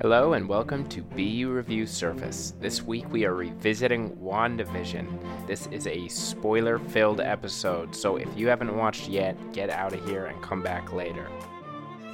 Hello 0.00 0.34
and 0.34 0.48
welcome 0.48 0.88
to 0.90 1.02
BU 1.02 1.50
Review 1.50 1.84
Surface. 1.84 2.54
This 2.60 2.82
week 2.82 3.10
we 3.10 3.24
are 3.24 3.34
revisiting 3.34 4.10
WandaVision. 4.18 5.08
This 5.48 5.66
is 5.72 5.88
a 5.88 6.06
spoiler 6.06 6.78
filled 6.78 7.20
episode, 7.20 7.96
so 7.96 8.14
if 8.14 8.28
you 8.36 8.46
haven't 8.46 8.76
watched 8.76 9.08
yet, 9.08 9.36
get 9.52 9.70
out 9.70 9.92
of 9.92 10.08
here 10.08 10.26
and 10.26 10.40
come 10.40 10.62
back 10.62 10.92
later. 10.92 11.28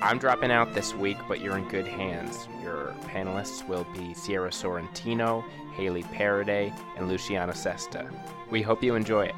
I'm 0.01 0.17
dropping 0.17 0.51
out 0.51 0.73
this 0.73 0.95
week, 0.95 1.19
but 1.29 1.43
you're 1.43 1.59
in 1.59 1.69
good 1.69 1.87
hands. 1.87 2.49
Your 2.63 2.95
panelists 3.03 3.69
will 3.69 3.87
be 3.93 4.15
Sierra 4.15 4.49
Sorrentino, 4.49 5.45
Haley 5.75 6.05
Paraday, 6.05 6.75
and 6.97 7.07
Luciana 7.07 7.53
Sesta. 7.53 8.11
We 8.51 8.63
hope 8.63 8.83
you 8.83 8.95
enjoy 8.95 9.27
it. 9.27 9.35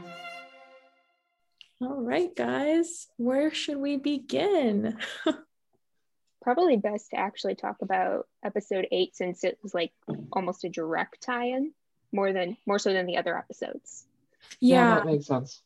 All 1.81 2.01
right, 2.01 2.31
guys, 2.37 3.09
where 3.17 3.53
should 3.53 3.79
we 3.79 3.97
begin? 3.97 4.97
probably 6.47 6.77
best 6.77 7.11
to 7.11 7.19
actually 7.19 7.57
talk 7.57 7.79
about 7.83 8.29
episode 8.45 8.87
eight 8.93 9.17
since 9.17 9.43
it 9.43 9.59
was 9.65 9.75
like 9.75 9.91
almost 10.31 10.63
a 10.63 10.69
direct 10.69 11.21
tie-in 11.21 11.73
more 12.13 12.33
than 12.33 12.57
more 12.67 12.79
so 12.79 12.93
than 12.93 13.05
the 13.05 13.17
other 13.17 13.37
episodes. 13.37 14.07
Yeah, 14.61 14.77
yeah 14.77 14.95
that 14.95 15.07
makes 15.07 15.27
sense. 15.27 15.61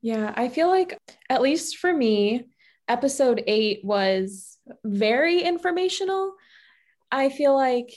Yeah, 0.00 0.32
I 0.34 0.48
feel 0.48 0.68
like 0.68 0.96
at 1.28 1.42
least 1.42 1.76
for 1.76 1.92
me, 1.92 2.46
episode 2.88 3.44
eight 3.46 3.84
was 3.84 4.56
very 4.82 5.42
informational. 5.42 6.32
I 7.12 7.28
feel 7.28 7.54
like 7.54 7.90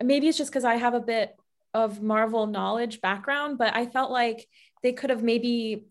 maybe 0.00 0.28
it's 0.28 0.38
just 0.38 0.52
because 0.52 0.64
I 0.64 0.76
have 0.76 0.94
a 0.94 1.00
bit 1.00 1.34
of 1.74 2.00
Marvel 2.00 2.46
knowledge 2.46 3.00
background, 3.00 3.58
but 3.58 3.74
I 3.74 3.86
felt 3.86 4.12
like 4.12 4.46
they 4.84 4.92
could 4.92 5.10
have 5.10 5.24
maybe 5.24 5.86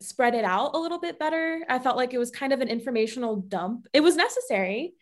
spread 0.00 0.34
it 0.34 0.44
out 0.44 0.74
a 0.74 0.78
little 0.78 0.98
bit 0.98 1.18
better. 1.18 1.64
I 1.68 1.78
felt 1.78 1.96
like 1.96 2.14
it 2.14 2.18
was 2.18 2.30
kind 2.30 2.52
of 2.52 2.60
an 2.60 2.68
informational 2.68 3.36
dump. 3.36 3.86
It 3.92 4.00
was 4.00 4.16
necessary, 4.16 4.94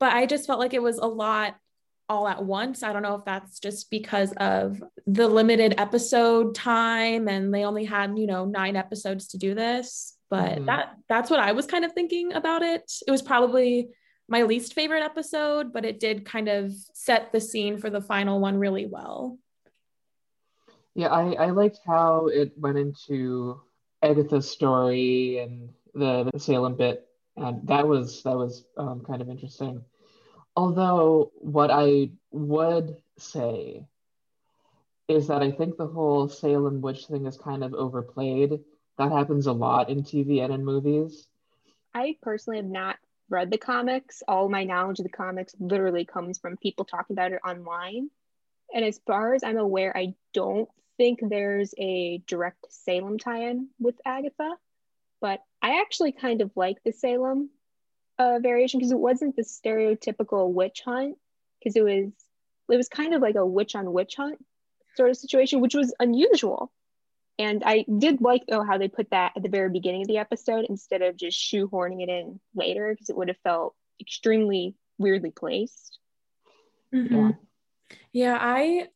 but 0.00 0.12
I 0.12 0.26
just 0.26 0.46
felt 0.46 0.60
like 0.60 0.74
it 0.74 0.82
was 0.82 0.98
a 0.98 1.06
lot 1.06 1.56
all 2.08 2.28
at 2.28 2.44
once. 2.44 2.82
I 2.82 2.92
don't 2.92 3.02
know 3.02 3.16
if 3.16 3.24
that's 3.24 3.58
just 3.58 3.90
because 3.90 4.32
of 4.36 4.82
the 5.06 5.28
limited 5.28 5.74
episode 5.78 6.54
time 6.54 7.28
and 7.28 7.52
they 7.52 7.64
only 7.64 7.84
had, 7.84 8.16
you 8.18 8.26
know, 8.26 8.44
9 8.44 8.76
episodes 8.76 9.28
to 9.28 9.38
do 9.38 9.54
this, 9.54 10.16
but 10.30 10.52
mm-hmm. 10.52 10.66
that 10.66 10.96
that's 11.08 11.30
what 11.30 11.40
I 11.40 11.52
was 11.52 11.66
kind 11.66 11.84
of 11.84 11.92
thinking 11.92 12.32
about 12.32 12.62
it. 12.62 12.90
It 13.06 13.10
was 13.10 13.22
probably 13.22 13.88
my 14.28 14.42
least 14.42 14.74
favorite 14.74 15.02
episode, 15.02 15.72
but 15.72 15.84
it 15.84 16.00
did 16.00 16.24
kind 16.24 16.48
of 16.48 16.72
set 16.94 17.32
the 17.32 17.40
scene 17.40 17.78
for 17.78 17.90
the 17.90 18.00
final 18.00 18.40
one 18.40 18.58
really 18.58 18.86
well. 18.86 19.38
Yeah, 20.94 21.08
I, 21.08 21.32
I 21.32 21.50
liked 21.50 21.80
how 21.86 22.28
it 22.28 22.52
went 22.56 22.78
into 22.78 23.60
Agatha's 24.02 24.50
story 24.50 25.38
and 25.38 25.68
the, 25.94 26.28
the 26.32 26.38
Salem 26.38 26.76
bit, 26.76 27.08
and 27.36 27.66
that 27.66 27.86
was 27.86 28.22
that 28.22 28.36
was 28.36 28.64
um, 28.76 29.00
kind 29.00 29.22
of 29.22 29.28
interesting. 29.28 29.84
Although 30.54 31.32
what 31.36 31.70
I 31.70 32.10
would 32.30 32.96
say 33.18 33.86
is 35.08 35.28
that 35.28 35.42
I 35.42 35.50
think 35.50 35.76
the 35.76 35.86
whole 35.86 36.28
Salem 36.28 36.80
witch 36.80 37.06
thing 37.06 37.26
is 37.26 37.36
kind 37.36 37.62
of 37.62 37.74
overplayed. 37.74 38.60
That 38.98 39.12
happens 39.12 39.46
a 39.46 39.52
lot 39.52 39.90
in 39.90 40.02
TV 40.02 40.42
and 40.42 40.52
in 40.52 40.64
movies. 40.64 41.28
I 41.94 42.16
personally 42.22 42.56
have 42.58 42.66
not 42.66 42.96
read 43.28 43.50
the 43.50 43.58
comics. 43.58 44.22
All 44.26 44.48
my 44.48 44.64
knowledge 44.64 44.98
of 44.98 45.04
the 45.04 45.10
comics 45.10 45.54
literally 45.58 46.04
comes 46.04 46.38
from 46.38 46.56
people 46.56 46.84
talking 46.84 47.14
about 47.14 47.32
it 47.32 47.40
online. 47.46 48.10
And 48.74 48.84
as 48.84 49.00
far 49.06 49.34
as 49.34 49.44
I'm 49.44 49.58
aware, 49.58 49.96
I 49.96 50.14
don't 50.32 50.68
think 50.96 51.20
there's 51.22 51.74
a 51.78 52.18
direct 52.26 52.66
Salem 52.70 53.18
tie-in 53.18 53.68
with 53.78 53.96
Agatha, 54.04 54.56
but 55.20 55.40
I 55.62 55.80
actually 55.80 56.12
kind 56.12 56.40
of 56.40 56.50
like 56.56 56.82
the 56.84 56.92
Salem 56.92 57.50
uh, 58.18 58.38
variation 58.40 58.78
because 58.78 58.92
it 58.92 58.98
wasn't 58.98 59.36
the 59.36 59.42
stereotypical 59.42 60.52
witch 60.52 60.82
hunt 60.84 61.16
because 61.58 61.76
it 61.76 61.82
was 61.82 62.12
it 62.70 62.76
was 62.76 62.88
kind 62.88 63.14
of 63.14 63.22
like 63.22 63.36
a 63.36 63.46
witch 63.46 63.74
on 63.74 63.92
witch 63.92 64.16
hunt 64.16 64.44
sort 64.96 65.10
of 65.10 65.16
situation, 65.16 65.60
which 65.60 65.74
was 65.74 65.94
unusual. 66.00 66.72
And 67.38 67.62
I 67.64 67.84
did 67.98 68.22
like 68.22 68.44
though 68.48 68.62
how 68.62 68.78
they 68.78 68.88
put 68.88 69.10
that 69.10 69.32
at 69.36 69.42
the 69.42 69.50
very 69.50 69.70
beginning 69.70 70.02
of 70.02 70.08
the 70.08 70.18
episode 70.18 70.66
instead 70.68 71.02
of 71.02 71.16
just 71.16 71.38
shoehorning 71.38 72.02
it 72.02 72.08
in 72.08 72.40
later 72.54 72.92
because 72.92 73.10
it 73.10 73.16
would 73.16 73.28
have 73.28 73.36
felt 73.44 73.74
extremely 74.00 74.74
weirdly 74.98 75.30
placed. 75.30 75.98
Mm-hmm. 76.94 77.14
Yeah. 77.14 77.30
Yeah, 78.12 78.38
I 78.40 78.88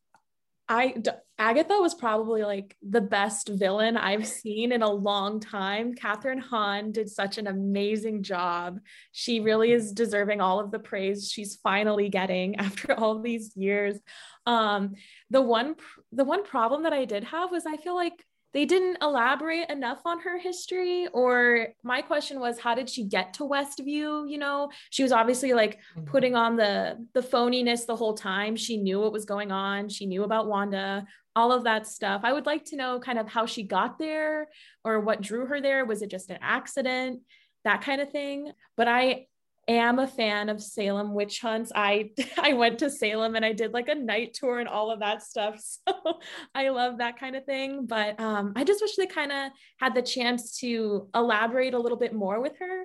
I 0.71 0.95
Agatha 1.37 1.73
was 1.81 1.93
probably 1.93 2.43
like 2.43 2.77
the 2.81 3.01
best 3.01 3.49
villain 3.49 3.97
I've 3.97 4.25
seen 4.25 4.71
in 4.71 4.81
a 4.81 4.89
long 4.89 5.41
time. 5.41 5.93
Kathryn 5.93 6.39
Hahn 6.39 6.93
did 6.93 7.09
such 7.09 7.37
an 7.37 7.47
amazing 7.47 8.23
job. 8.23 8.79
She 9.11 9.41
really 9.41 9.73
is 9.73 9.91
deserving 9.91 10.39
all 10.39 10.61
of 10.61 10.71
the 10.71 10.79
praise 10.79 11.29
she's 11.29 11.57
finally 11.57 12.07
getting 12.07 12.55
after 12.59 12.93
all 12.93 13.19
these 13.19 13.51
years. 13.57 13.99
Um, 14.45 14.93
the 15.29 15.41
one 15.41 15.75
the 16.13 16.23
one 16.23 16.45
problem 16.45 16.83
that 16.83 16.93
I 16.93 17.03
did 17.03 17.25
have 17.25 17.51
was 17.51 17.65
I 17.65 17.75
feel 17.75 17.95
like 17.95 18.23
they 18.53 18.65
didn't 18.65 18.97
elaborate 19.01 19.69
enough 19.69 20.01
on 20.05 20.19
her 20.21 20.37
history 20.37 21.07
or 21.13 21.67
my 21.83 22.01
question 22.01 22.39
was 22.39 22.59
how 22.59 22.75
did 22.75 22.89
she 22.89 23.03
get 23.03 23.33
to 23.35 23.43
westview 23.43 24.29
you 24.29 24.37
know? 24.37 24.69
She 24.89 25.03
was 25.03 25.11
obviously 25.11 25.53
like 25.53 25.79
mm-hmm. 25.95 26.05
putting 26.05 26.35
on 26.35 26.55
the 26.55 27.05
the 27.13 27.21
phoniness 27.21 27.85
the 27.85 27.95
whole 27.95 28.13
time. 28.13 28.55
She 28.55 28.77
knew 28.77 28.99
what 28.99 29.13
was 29.13 29.25
going 29.25 29.51
on. 29.51 29.89
She 29.89 30.05
knew 30.05 30.23
about 30.23 30.47
wanda 30.47 31.05
all 31.35 31.51
of 31.51 31.63
that 31.63 31.87
stuff. 31.87 32.21
I 32.23 32.33
would 32.33 32.45
like 32.45 32.65
to 32.65 32.75
know 32.75 32.99
kind 32.99 33.17
of 33.17 33.27
how 33.27 33.45
she 33.45 33.63
got 33.63 33.97
there 33.97 34.49
or 34.83 34.99
what 34.99 35.21
drew 35.21 35.45
her 35.45 35.61
there. 35.61 35.85
Was 35.85 36.01
it 36.01 36.11
just 36.11 36.29
an 36.29 36.39
accident? 36.41 37.21
That 37.63 37.81
kind 37.81 38.01
of 38.01 38.11
thing. 38.11 38.51
But 38.75 38.87
i 38.87 39.27
am 39.67 39.99
a 39.99 40.07
fan 40.07 40.49
of 40.49 40.61
Salem 40.61 41.13
witch 41.13 41.41
hunts. 41.41 41.71
I 41.73 42.11
I 42.37 42.53
went 42.53 42.79
to 42.79 42.89
Salem 42.89 43.35
and 43.35 43.45
I 43.45 43.53
did 43.53 43.73
like 43.73 43.87
a 43.87 43.95
night 43.95 44.33
tour 44.33 44.59
and 44.59 44.67
all 44.67 44.91
of 44.91 44.99
that 44.99 45.23
stuff. 45.23 45.61
So 45.87 46.19
I 46.55 46.69
love 46.69 46.97
that 46.97 47.19
kind 47.19 47.35
of 47.35 47.45
thing. 47.45 47.85
But 47.85 48.19
um, 48.19 48.53
I 48.55 48.63
just 48.63 48.81
wish 48.81 48.95
they 48.95 49.07
kind 49.07 49.31
of 49.31 49.51
had 49.77 49.93
the 49.93 50.01
chance 50.01 50.57
to 50.59 51.07
elaborate 51.13 51.73
a 51.73 51.79
little 51.79 51.97
bit 51.97 52.13
more 52.13 52.39
with 52.39 52.53
her. 52.59 52.83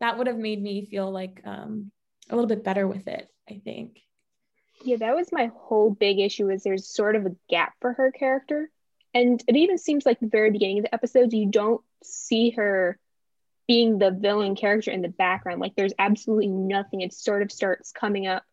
That 0.00 0.18
would 0.18 0.26
have 0.26 0.36
made 0.36 0.62
me 0.62 0.86
feel 0.86 1.10
like 1.10 1.40
um, 1.44 1.90
a 2.30 2.34
little 2.34 2.48
bit 2.48 2.64
better 2.64 2.86
with 2.86 3.06
it. 3.08 3.28
I 3.48 3.60
think. 3.64 3.98
Yeah, 4.84 4.96
that 4.96 5.14
was 5.14 5.32
my 5.32 5.50
whole 5.54 5.90
big 5.90 6.20
issue. 6.20 6.50
Is 6.50 6.62
there's 6.62 6.88
sort 6.88 7.16
of 7.16 7.26
a 7.26 7.36
gap 7.48 7.74
for 7.80 7.92
her 7.92 8.10
character, 8.10 8.70
and 9.12 9.42
it 9.46 9.56
even 9.56 9.78
seems 9.78 10.04
like 10.04 10.20
the 10.20 10.28
very 10.28 10.50
beginning 10.50 10.78
of 10.78 10.84
the 10.84 10.94
episodes 10.94 11.34
you 11.34 11.50
don't 11.50 11.80
see 12.02 12.50
her 12.50 12.98
being 13.66 13.98
the 13.98 14.10
villain 14.10 14.56
character 14.56 14.90
in 14.90 15.02
the 15.02 15.08
background. 15.08 15.60
Like 15.60 15.74
there's 15.76 15.94
absolutely 15.98 16.48
nothing. 16.48 17.00
It 17.00 17.12
sort 17.12 17.42
of 17.42 17.50
starts 17.50 17.92
coming 17.92 18.26
up. 18.26 18.44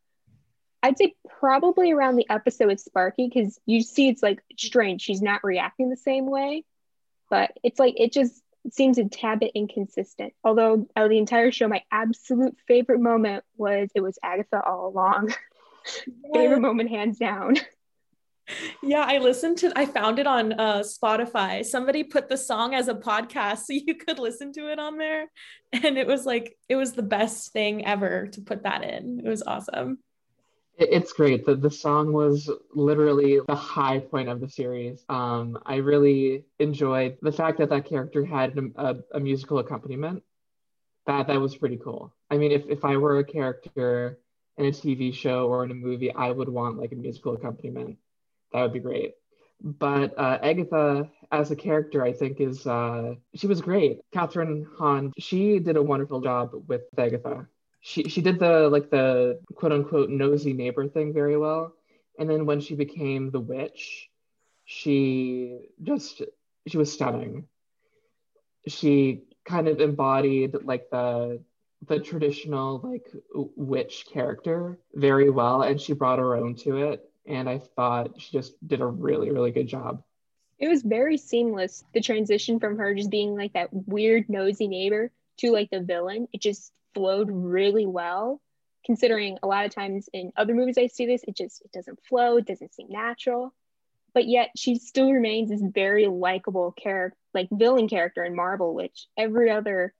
I'd 0.84 0.98
say 0.98 1.16
probably 1.40 1.92
around 1.92 2.16
the 2.16 2.30
episode 2.30 2.68
with 2.68 2.80
Sparky 2.80 3.30
because 3.32 3.60
you 3.66 3.82
see 3.82 4.08
it's 4.08 4.24
like 4.24 4.42
strange. 4.58 5.02
She's 5.02 5.22
not 5.22 5.44
reacting 5.44 5.90
the 5.90 5.98
same 5.98 6.30
way, 6.30 6.66
but 7.30 7.52
it's 7.64 7.80
like 7.80 8.00
it 8.00 8.12
just 8.12 8.42
seems 8.72 8.98
a 8.98 9.06
tad 9.06 9.40
bit 9.40 9.52
inconsistent. 9.54 10.34
Although 10.44 10.88
out 10.96 11.06
of 11.06 11.10
the 11.10 11.18
entire 11.18 11.52
show, 11.52 11.68
my 11.68 11.84
absolute 11.92 12.56
favorite 12.68 13.00
moment 13.00 13.44
was 13.58 13.90
it 13.94 14.02
was 14.02 14.18
Agatha 14.24 14.62
all 14.64 14.88
along. 14.88 15.34
favorite 16.34 16.62
moment 16.62 16.90
hands 16.90 17.18
down. 17.18 17.58
Yeah 18.84 19.06
i 19.08 19.18
listened 19.18 19.58
to 19.58 19.72
i 19.76 19.86
found 19.86 20.20
it 20.20 20.28
on 20.28 20.54
uh, 20.54 20.80
spotify. 20.80 21.64
Somebody 21.66 22.04
put 22.04 22.30
the 22.30 22.38
song 22.38 22.74
as 22.74 22.88
a 22.88 22.94
podcast 22.94 23.58
so 23.66 23.74
you 23.74 23.96
could 23.96 24.20
listen 24.20 24.54
to 24.54 24.72
it 24.72 24.80
on 24.80 24.98
there. 24.98 25.28
And 25.74 25.98
it 25.98 26.08
was 26.08 26.26
like 26.26 26.58
it 26.70 26.76
was 26.76 26.94
the 26.94 27.04
best 27.04 27.54
thing 27.54 27.86
ever 27.86 28.28
to 28.28 28.42
put 28.42 28.64
that 28.64 28.84
in. 28.84 29.22
It 29.24 29.30
was 29.30 29.44
awesome. 29.44 30.00
It's 30.78 31.14
great. 31.14 31.46
The, 31.46 31.56
the 31.56 31.70
song 31.70 32.12
was 32.12 32.50
literally 32.74 33.40
the 33.46 33.56
high 33.56 34.00
point 34.00 34.30
of 34.30 34.40
the 34.42 34.50
series. 34.50 35.04
Um, 35.10 35.60
i 35.66 35.76
really 35.76 36.46
enjoyed 36.60 37.18
the 37.22 37.32
fact 37.32 37.60
that 37.60 37.70
that 37.70 37.86
character 37.86 38.26
had 38.26 38.58
a, 38.78 38.98
a 39.14 39.20
musical 39.20 39.60
accompaniment. 39.60 40.24
That 41.08 41.28
that 41.28 41.40
was 41.40 41.56
pretty 41.56 41.78
cool. 41.78 42.14
I 42.30 42.38
mean 42.38 42.52
if, 42.52 42.64
if 42.68 42.86
i 42.86 42.98
were 42.98 43.20
a 43.20 43.24
character 43.24 44.20
in 44.58 44.66
a 44.66 44.72
tv 44.72 45.14
show 45.14 45.48
or 45.48 45.64
in 45.64 45.72
a 45.72 45.74
movie 45.74 46.14
i 46.14 46.30
would 46.30 46.50
want 46.50 46.78
like 46.78 46.92
a 46.92 46.96
musical 46.96 47.34
accompaniment 47.34 47.98
that 48.54 48.62
would 48.62 48.74
be 48.74 48.80
great. 48.80 49.14
But 49.64 50.18
uh, 50.18 50.40
Agatha 50.42 51.10
as 51.32 51.52
a 51.52 51.56
character, 51.56 52.04
I 52.04 52.14
think, 52.14 52.42
is 52.42 52.66
uh, 52.66 53.16
she 53.36 53.48
was 53.48 53.62
great. 53.62 54.00
Kathryn 54.14 54.66
Hahn, 54.78 55.14
she 55.18 55.60
did 55.60 55.78
a 55.78 55.84
wonderful 55.84 56.22
job 56.22 56.52
with 56.68 56.82
Agatha. 56.98 57.48
She 57.82 58.04
she 58.10 58.22
did 58.22 58.40
the 58.40 58.70
like 58.70 58.90
the 58.90 59.40
quote 59.56 59.72
unquote 59.72 60.10
nosy 60.10 60.54
neighbor 60.54 60.88
thing 60.88 61.14
very 61.14 61.38
well. 61.38 61.74
And 62.20 62.30
then 62.30 62.46
when 62.46 62.60
she 62.60 62.76
became 62.76 63.32
the 63.32 63.40
witch, 63.40 64.10
she 64.66 65.60
just 65.82 66.22
she 66.68 66.78
was 66.78 66.92
stunning. 66.92 67.48
She 68.68 69.24
kind 69.46 69.68
of 69.68 69.80
embodied 69.80 70.56
like 70.64 70.90
the 70.92 71.42
the 71.88 72.00
traditional 72.00 72.80
like 72.84 73.08
witch 73.34 74.06
character 74.12 74.78
very 74.94 75.30
well 75.30 75.64
and 75.64 75.82
she 75.82 75.94
brought 75.94 76.20
her 76.20 76.36
own 76.36 76.56
to 76.56 76.78
it 76.78 77.11
and 77.28 77.50
I 77.50 77.60
thought 77.60 78.20
she 78.20 78.32
just 78.32 78.54
did 78.68 78.82
a 78.82 78.86
really, 78.86 79.32
really 79.32 79.52
good 79.52 79.68
job. 79.68 80.04
It 80.60 80.68
was 80.68 80.84
very 80.84 81.18
seamless. 81.18 81.84
The 81.94 82.02
transition 82.02 82.60
from 82.60 82.78
her 82.78 82.94
just 82.94 83.10
being 83.10 83.36
like 83.36 83.54
that 83.54 83.70
weird, 83.72 84.30
nosy 84.30 84.68
neighbor 84.68 85.12
to 85.38 85.52
like 85.52 85.70
the 85.72 85.82
villain, 85.82 86.28
it 86.34 86.42
just 86.42 86.72
flowed 86.94 87.30
really 87.32 87.86
well. 87.86 88.42
considering 88.86 89.38
a 89.44 89.48
lot 89.48 89.66
of 89.66 89.74
times 89.74 90.10
in 90.14 90.32
other 90.36 90.54
movies 90.54 90.78
I 90.78 90.88
see 90.88 91.06
this, 91.06 91.24
it 91.28 91.36
just 91.36 91.62
it 91.62 91.72
doesn't 91.72 92.04
flow, 92.06 92.38
it 92.38 92.46
doesn't 92.46 92.74
seem 92.74 92.88
natural. 92.90 93.54
But 94.14 94.28
yet 94.28 94.50
she 94.58 94.76
still 94.76 95.12
remains 95.12 95.50
this 95.50 95.62
very 95.62 96.08
likable 96.08 96.72
character, 96.74 97.18
like 97.34 97.48
villain 97.52 97.88
character 97.88 98.24
in 98.24 98.36
Marvel, 98.36 98.74
which 98.74 99.08
every 99.18 99.50
other 99.50 99.94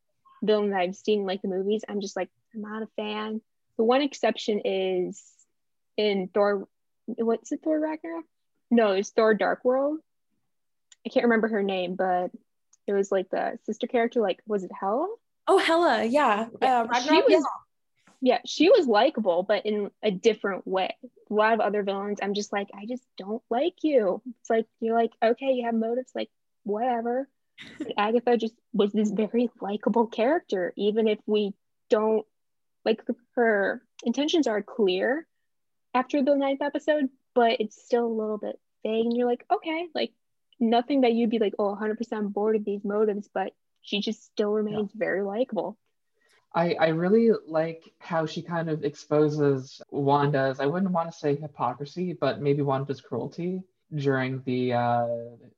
villain 0.44 0.72
that 0.72 0.82
I've 0.82 0.96
seen 0.96 1.26
like 1.26 1.42
the 1.42 1.48
movies, 1.48 1.86
I'm 1.88 2.02
just 2.02 2.18
like, 2.18 2.30
I'm 2.54 2.62
not 2.62 2.84
a 2.84 2.88
fan. 2.98 3.42
The 3.78 3.84
one 3.86 4.02
exception 4.02 4.62
is 4.66 5.24
in 5.96 6.30
Thor 6.34 6.68
what's 7.18 7.52
it 7.52 7.62
Thor 7.64 7.80
Ragnarok? 7.80 8.26
No, 8.70 8.92
it's 8.92 9.10
Thor 9.10 9.34
Dark 9.34 9.66
World. 9.66 10.00
I 11.06 11.10
can't 11.10 11.26
remember 11.26 11.48
her 11.50 11.64
name, 11.64 11.96
but 11.96 12.32
it 12.88 12.94
was 12.94 13.12
like 13.12 13.30
the 13.30 13.58
sister 13.66 13.88
character, 13.88 14.22
like 14.22 14.40
was 14.48 14.64
it 14.64 14.72
Hela? 14.78 15.08
Oh, 15.48 15.58
Hela, 15.58 16.04
yeah. 16.04 16.48
Uh, 16.62 16.88
Ragnarok, 16.90 17.04
she 17.04 17.34
was, 17.34 17.46
yeah. 18.22 18.36
yeah, 18.36 18.40
she 18.46 18.70
was 18.70 18.88
likable, 18.88 19.44
but 19.44 19.66
in 19.66 19.92
a 20.04 20.12
different 20.12 20.66
way. 20.68 20.96
A 21.04 21.34
lot 21.34 21.54
of 21.54 21.60
other 21.60 21.84
villains, 21.84 22.20
I'm 22.22 22.34
just 22.34 22.54
like, 22.54 22.70
I 22.74 22.86
just 22.86 23.04
don't 23.18 23.44
like 23.50 23.84
you. 23.84 24.22
It's 24.42 24.50
like 24.50 24.68
you're 24.80 24.96
like, 24.96 25.12
okay, 25.22 25.52
you 25.54 25.66
have 25.66 25.76
motives, 25.76 26.12
like 26.16 26.30
whatever. 26.64 27.28
Agatha 27.98 28.38
just 28.38 28.56
was 28.74 28.92
this 28.92 29.12
very 29.12 29.50
likable 29.60 30.08
character, 30.08 30.74
even 30.78 31.08
if 31.08 31.20
we 31.26 31.54
don't 31.90 32.26
like 32.86 33.04
her 33.36 33.82
intentions 34.04 34.48
are 34.48 34.62
clear 34.62 35.28
after 35.94 36.24
the 36.24 36.36
ninth 36.36 36.62
episode, 36.62 37.10
but 37.34 37.60
it's 37.60 37.82
still 37.84 38.06
a 38.06 38.08
little 38.08 38.38
bit 38.38 38.60
vague, 38.84 39.06
and 39.06 39.16
you're 39.16 39.28
like, 39.28 39.46
okay, 39.52 39.88
like 39.94 40.12
nothing 40.60 41.02
that 41.02 41.14
you'd 41.14 41.30
be 41.30 41.40
like, 41.40 41.54
oh, 41.60 41.76
100% 41.80 42.34
bored 42.34 42.56
of 42.56 42.66
these 42.66 42.84
motives, 42.84 43.30
but 43.34 43.54
she 43.82 44.00
just 44.00 44.24
still 44.24 44.52
remains 44.52 44.92
yeah. 44.94 45.00
very 45.00 45.24
likable. 45.24 45.78
I, 46.54 46.74
I 46.74 46.88
really 46.90 47.32
like 47.48 47.94
how 47.98 48.26
she 48.26 48.42
kind 48.42 48.70
of 48.70 48.84
exposes 48.84 49.82
Wanda's, 49.90 50.60
I 50.60 50.66
wouldn't 50.66 50.92
want 50.92 51.12
to 51.12 51.18
say 51.18 51.36
hypocrisy, 51.36 52.14
but 52.14 52.42
maybe 52.42 52.62
Wanda's 52.62 53.02
cruelty 53.02 53.64
during 53.94 54.42
the 54.46 54.74
uh, 54.74 55.08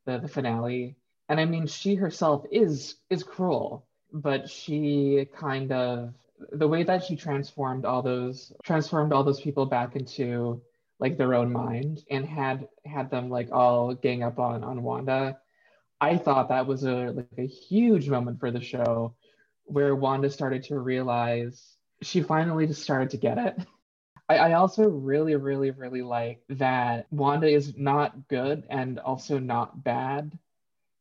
the, 0.06 0.20
the 0.20 0.28
finale. 0.28 0.96
And 1.30 1.40
I 1.40 1.46
mean, 1.46 1.68
she 1.68 1.96
herself 1.96 2.46
is 2.52 2.96
is 3.10 3.24
cruel, 3.24 3.88
but 4.12 4.50
she 4.50 5.28
kind 5.36 5.72
of 5.72 6.14
the 6.52 6.68
way 6.68 6.84
that 6.84 7.04
she 7.04 7.16
transformed 7.16 7.86
all 7.86 8.02
those 8.02 8.54
transformed 8.64 9.14
all 9.14 9.24
those 9.24 9.42
people 9.42 9.66
back 9.66 9.96
into 9.96 10.62
like 11.00 11.18
their 11.18 11.34
own 11.34 11.52
mind 11.52 12.04
and 12.10 12.26
had 12.26 12.68
had 12.86 13.10
them 13.10 13.30
like 13.30 13.52
all 13.52 13.94
gang 13.94 14.24
up 14.24 14.40
on 14.40 14.64
on 14.64 14.84
Wanda. 14.84 15.38
I 16.00 16.18
thought 16.18 16.50
that 16.50 16.68
was 16.68 16.84
a 16.84 17.12
like 17.12 17.28
a 17.38 17.48
huge 17.48 18.10
moment 18.10 18.40
for 18.40 18.52
the 18.52 18.62
show 18.62 19.16
where 19.66 19.96
Wanda 19.96 20.30
started 20.30 20.64
to 20.64 20.80
realize 20.80 21.76
she 22.02 22.22
finally 22.22 22.68
just 22.68 22.84
started 22.84 23.10
to 23.12 23.18
get 23.18 23.38
it. 23.38 23.58
I, 24.30 24.38
I 24.38 24.54
also 24.54 24.88
really, 24.90 25.36
really, 25.36 25.72
really 25.72 26.02
like 26.02 26.42
that 26.50 27.08
Wanda 27.12 27.48
is 27.48 27.78
not 27.78 28.28
good 28.28 28.64
and 28.70 29.00
also 29.00 29.40
not 29.40 29.84
bad. 29.84 30.38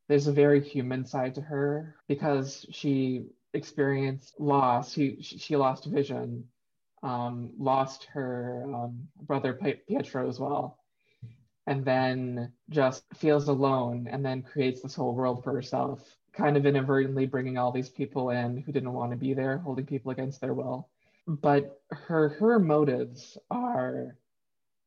There's 0.09 0.27
a 0.27 0.33
very 0.33 0.61
human 0.61 1.07
side 1.07 1.37
to 1.37 1.41
her 1.41 1.95
because 2.09 2.67
she 2.71 3.27
experienced 3.55 4.39
loss. 4.39 4.93
She 4.93 5.23
she 5.23 5.57
lost 5.57 5.87
vision, 5.87 6.45
um, 7.03 7.51
lost 7.59 8.05
her 8.13 8.65
um, 8.67 9.09
brother 9.23 9.53
Pietro 9.89 10.29
as 10.29 10.39
well, 10.39 10.79
and 11.67 11.85
then 11.85 12.53
just 12.71 13.05
feels 13.15 13.49
alone, 13.49 14.09
and 14.11 14.25
then 14.25 14.43
creates 14.43 14.81
this 14.83 14.95
whole 14.95 15.15
world 15.15 15.43
for 15.45 15.53
herself. 15.53 16.01
Kind 16.33 16.57
of 16.57 16.65
inadvertently 16.65 17.27
bringing 17.27 17.59
all 17.59 17.73
these 17.73 17.91
people 17.91 18.31
in 18.31 18.57
who 18.57 18.73
didn't 18.73 18.93
want 18.93 19.13
to 19.13 19.19
be 19.19 19.35
there, 19.35 19.59
holding 19.59 19.87
people 19.87 20.13
against 20.13 20.41
their 20.41 20.55
will. 20.55 20.89
But 21.27 21.81
her 21.91 22.31
her 22.31 22.59
motives 22.59 23.39
are 23.51 24.17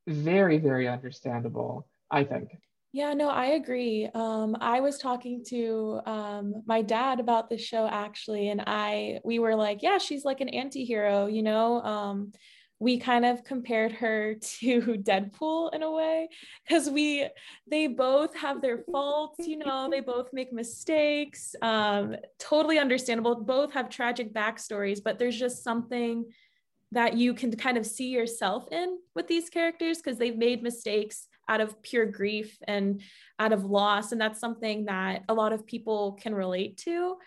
very 0.07 0.57
very 0.57 0.87
understandable. 0.87 1.87
I 2.11 2.23
think. 2.23 2.57
Yeah, 2.95 3.13
no, 3.13 3.27
I 3.27 3.47
agree. 3.47 4.07
Um, 4.15 4.55
I 4.61 4.79
was 4.79 4.97
talking 4.97 5.43
to 5.49 5.99
um, 6.05 6.63
my 6.65 6.81
dad 6.81 7.19
about 7.19 7.49
the 7.49 7.57
show 7.57 7.85
actually, 7.91 8.47
and 8.47 8.63
I 8.65 9.19
we 9.25 9.37
were 9.37 9.53
like, 9.53 9.83
yeah, 9.83 9.97
she's 9.97 10.23
like 10.23 10.39
an 10.39 10.47
anti-hero, 10.47 11.25
you 11.25 11.43
know. 11.43 11.81
Um, 11.81 12.31
we 12.79 12.97
kind 12.97 13.25
of 13.25 13.43
compared 13.43 13.91
her 13.91 14.35
to 14.61 14.79
Deadpool 14.79 15.75
in 15.75 15.83
a 15.83 15.91
way 15.91 16.29
because 16.65 16.89
we 16.89 17.27
they 17.69 17.87
both 17.87 18.33
have 18.33 18.61
their 18.61 18.77
faults, 18.89 19.45
you 19.45 19.57
know, 19.57 19.89
they 19.91 19.99
both 19.99 20.31
make 20.31 20.53
mistakes. 20.53 21.53
Um, 21.61 22.15
totally 22.39 22.79
understandable. 22.79 23.35
Both 23.35 23.73
have 23.73 23.89
tragic 23.89 24.33
backstories, 24.33 25.03
but 25.03 25.19
there's 25.19 25.37
just 25.37 25.65
something 25.65 26.23
that 26.93 27.17
you 27.17 27.33
can 27.33 27.53
kind 27.57 27.77
of 27.77 27.85
see 27.85 28.07
yourself 28.07 28.69
in 28.71 28.99
with 29.15 29.27
these 29.27 29.49
characters 29.49 29.97
because 29.97 30.17
they've 30.17 30.37
made 30.37 30.63
mistakes 30.63 31.27
out 31.47 31.61
of 31.61 31.81
pure 31.81 32.05
grief 32.05 32.57
and 32.67 33.01
out 33.39 33.53
of 33.53 33.65
loss. 33.65 34.11
And 34.11 34.19
that's 34.19 34.39
something 34.39 34.85
that 34.85 35.23
a 35.29 35.33
lot 35.33 35.53
of 35.53 35.65
people 35.65 36.17
can 36.21 36.33
relate 36.33 36.77
to. 36.79 37.17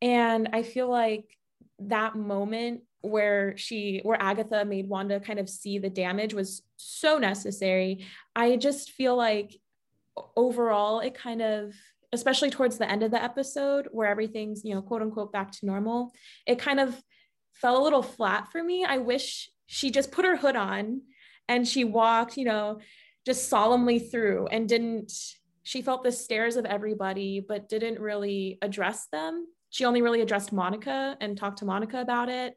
And 0.00 0.50
I 0.52 0.62
feel 0.62 0.88
like 0.88 1.36
that 1.80 2.16
moment 2.16 2.82
where 3.00 3.56
she 3.56 4.00
where 4.02 4.20
Agatha 4.20 4.64
made 4.64 4.88
Wanda 4.88 5.20
kind 5.20 5.38
of 5.38 5.48
see 5.48 5.78
the 5.78 5.90
damage 5.90 6.34
was 6.34 6.62
so 6.76 7.18
necessary. 7.18 8.04
I 8.34 8.56
just 8.56 8.90
feel 8.90 9.16
like 9.16 9.56
overall 10.36 11.00
it 11.00 11.14
kind 11.14 11.42
of 11.42 11.74
especially 12.12 12.50
towards 12.50 12.78
the 12.78 12.90
end 12.90 13.02
of 13.02 13.10
the 13.10 13.22
episode 13.22 13.88
where 13.92 14.08
everything's, 14.08 14.64
you 14.64 14.74
know, 14.74 14.82
quote 14.82 15.02
unquote 15.02 15.32
back 15.32 15.52
to 15.52 15.66
normal, 15.66 16.10
it 16.46 16.58
kind 16.58 16.80
of 16.80 17.00
fell 17.52 17.80
a 17.80 17.84
little 17.84 18.02
flat 18.02 18.50
for 18.50 18.62
me. 18.62 18.84
I 18.84 18.98
wish 18.98 19.50
she 19.66 19.90
just 19.90 20.10
put 20.10 20.24
her 20.24 20.36
hood 20.36 20.56
on 20.56 21.02
and 21.48 21.68
she 21.68 21.84
walked, 21.84 22.36
you 22.36 22.44
know, 22.44 22.80
just 23.28 23.50
solemnly 23.50 23.98
through 23.98 24.46
and 24.46 24.66
didn't 24.66 25.12
she 25.62 25.82
felt 25.82 26.02
the 26.02 26.10
stares 26.10 26.56
of 26.56 26.64
everybody 26.64 27.44
but 27.46 27.68
didn't 27.68 28.00
really 28.00 28.56
address 28.62 29.06
them. 29.12 29.46
She 29.68 29.84
only 29.84 30.00
really 30.00 30.22
addressed 30.22 30.50
monica 30.50 31.14
and 31.20 31.36
talked 31.36 31.58
to 31.58 31.66
monica 31.66 32.00
about 32.00 32.30
it. 32.30 32.56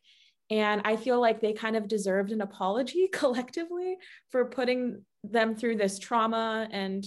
And 0.49 0.81
i 0.85 0.95
feel 0.95 1.19
like 1.19 1.41
they 1.41 1.51
kind 1.51 1.75
of 1.75 1.89
deserved 1.89 2.31
an 2.31 2.39
apology 2.39 3.09
collectively 3.11 3.97
for 4.29 4.45
putting 4.45 5.03
them 5.25 5.57
through 5.57 5.75
this 5.75 5.99
trauma 5.99 6.69
and 6.71 7.03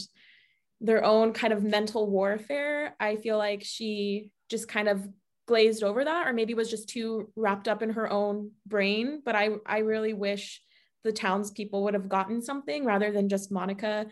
their 0.82 1.02
own 1.02 1.32
kind 1.32 1.54
of 1.54 1.64
mental 1.64 2.10
warfare. 2.10 2.94
I 3.00 3.16
feel 3.16 3.38
like 3.38 3.62
she 3.64 4.30
just 4.50 4.68
kind 4.68 4.88
of 4.88 5.08
glazed 5.46 5.82
over 5.82 6.04
that 6.04 6.26
or 6.26 6.34
maybe 6.34 6.52
was 6.52 6.70
just 6.70 6.90
too 6.90 7.32
wrapped 7.34 7.66
up 7.66 7.80
in 7.80 7.90
her 7.90 8.12
own 8.12 8.50
brain. 8.66 9.22
But 9.24 9.36
i 9.36 9.48
i 9.64 9.78
really 9.78 10.12
wish 10.12 10.60
the 11.04 11.12
townspeople 11.12 11.84
would 11.84 11.94
have 11.94 12.08
gotten 12.08 12.42
something 12.42 12.84
rather 12.84 13.12
than 13.12 13.28
just 13.28 13.52
Monica. 13.52 14.06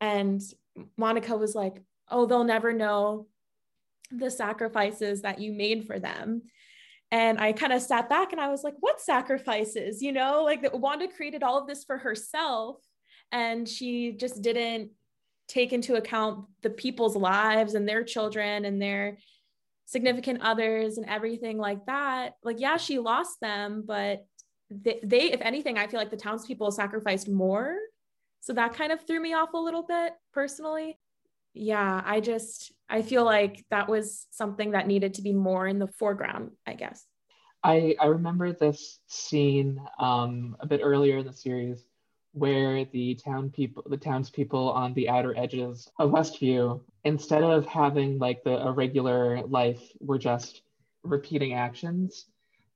And 0.00 0.40
Monica 0.96 1.36
was 1.36 1.54
like, 1.54 1.82
oh, 2.10 2.26
they'll 2.26 2.44
never 2.44 2.72
know 2.72 3.26
the 4.10 4.30
sacrifices 4.30 5.22
that 5.22 5.40
you 5.40 5.52
made 5.52 5.86
for 5.86 5.98
them. 5.98 6.42
And 7.10 7.38
I 7.38 7.52
kind 7.52 7.72
of 7.72 7.80
sat 7.80 8.08
back 8.08 8.32
and 8.32 8.40
I 8.40 8.48
was 8.48 8.62
like, 8.62 8.74
what 8.80 9.00
sacrifices? 9.00 10.02
You 10.02 10.12
know, 10.12 10.44
like 10.44 10.68
Wanda 10.74 11.08
created 11.08 11.42
all 11.42 11.58
of 11.58 11.66
this 11.66 11.84
for 11.84 11.96
herself 11.96 12.76
and 13.32 13.68
she 13.68 14.12
just 14.12 14.42
didn't 14.42 14.90
take 15.48 15.72
into 15.72 15.94
account 15.94 16.46
the 16.62 16.70
people's 16.70 17.16
lives 17.16 17.74
and 17.74 17.88
their 17.88 18.02
children 18.02 18.64
and 18.64 18.80
their 18.80 19.18
significant 19.86 20.40
others 20.42 20.98
and 20.98 21.08
everything 21.08 21.58
like 21.58 21.84
that. 21.86 22.34
Like, 22.42 22.60
yeah, 22.60 22.76
she 22.76 22.98
lost 22.98 23.40
them, 23.40 23.84
but 23.86 24.26
they, 24.70 25.00
they 25.02 25.32
if 25.32 25.40
anything, 25.40 25.78
I 25.78 25.86
feel 25.86 26.00
like 26.00 26.10
the 26.10 26.16
townspeople 26.16 26.70
sacrificed 26.72 27.28
more. 27.28 27.76
So 28.40 28.52
that 28.52 28.74
kind 28.74 28.92
of 28.92 29.06
threw 29.06 29.20
me 29.20 29.32
off 29.34 29.54
a 29.54 29.58
little 29.58 29.82
bit 29.82 30.12
personally. 30.32 30.98
Yeah, 31.54 32.02
I 32.04 32.20
just 32.20 32.72
I 32.88 33.02
feel 33.02 33.24
like 33.24 33.64
that 33.70 33.88
was 33.88 34.26
something 34.30 34.72
that 34.72 34.86
needed 34.86 35.14
to 35.14 35.22
be 35.22 35.32
more 35.32 35.66
in 35.66 35.78
the 35.78 35.86
foreground, 35.86 36.50
I 36.66 36.74
guess. 36.74 37.06
I 37.62 37.96
I 38.00 38.06
remember 38.06 38.52
this 38.52 38.98
scene 39.06 39.80
um, 39.98 40.56
a 40.60 40.66
bit 40.66 40.80
earlier 40.82 41.18
in 41.18 41.26
the 41.26 41.32
series 41.32 41.84
where 42.32 42.84
the 42.86 43.14
town 43.14 43.50
people 43.50 43.84
the 43.86 43.96
townspeople 43.96 44.72
on 44.72 44.92
the 44.94 45.08
outer 45.08 45.34
edges 45.38 45.88
of 45.98 46.10
Westview, 46.10 46.80
instead 47.04 47.44
of 47.44 47.64
having 47.66 48.18
like 48.18 48.42
the 48.42 48.58
a 48.66 48.72
regular 48.72 49.42
life, 49.46 49.82
were 50.00 50.18
just 50.18 50.62
repeating 51.04 51.54
actions 51.54 52.26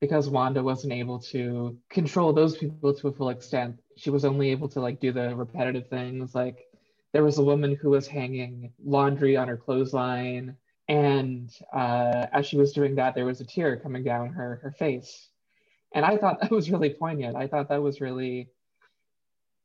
because 0.00 0.31
Wanda 0.31 0.62
wasn't 0.62 0.93
able 0.93 1.19
to 1.19 1.76
control 1.90 2.33
those 2.33 2.57
people 2.57 2.95
to 2.95 3.09
a 3.09 3.12
full 3.12 3.31
extent. 3.31 3.78
She 3.97 4.11
was 4.11 4.25
only 4.25 4.50
able 4.50 4.69
to 4.71 4.81
like 4.81 5.00
do 5.00 5.12
the 5.12 5.35
repetitive 5.35 5.88
things. 5.88 6.35
Like 6.35 6.59
there 7.12 7.25
was 7.25 7.38
a 7.38 7.45
woman 7.45 7.75
who 7.75 7.90
was 7.90 8.07
hanging 8.07 8.73
laundry 8.85 9.37
on 9.37 9.49
her 9.49 9.57
clothesline, 9.57 10.57
and 10.88 11.50
uh, 11.73 12.26
as 12.33 12.47
she 12.47 12.57
was 12.57 12.73
doing 12.73 12.95
that, 12.97 13.14
there 13.14 13.25
was 13.26 13.40
a 13.40 13.45
tear 13.45 13.76
coming 13.76 14.05
down 14.05 14.28
her 14.31 14.61
her 14.62 14.71
face, 14.71 15.28
and 15.95 16.05
I 16.05 16.17
thought 16.17 16.40
that 16.43 16.50
was 16.50 16.71
really 16.71 16.90
poignant. 16.90 17.37
I 17.37 17.49
thought 17.49 17.69
that 17.71 17.83
was 17.83 18.00
really 18.00 18.49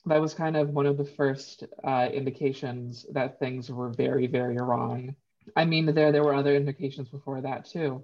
that 0.06 0.20
was 0.20 0.34
kind 0.34 0.58
of 0.58 0.70
one 0.70 0.86
of 0.86 0.98
the 0.98 1.06
first 1.06 1.64
uh, 1.84 2.10
indications 2.12 3.06
that 3.12 3.40
things 3.40 3.70
were 3.70 3.90
very 3.90 4.26
very 4.26 4.58
wrong. 4.58 5.16
I 5.56 5.66
mean, 5.66 5.94
there 5.94 6.12
there 6.12 6.24
were 6.24 6.34
other 6.34 6.56
indications 6.56 7.10
before 7.10 7.42
that 7.42 7.66
too 7.66 8.04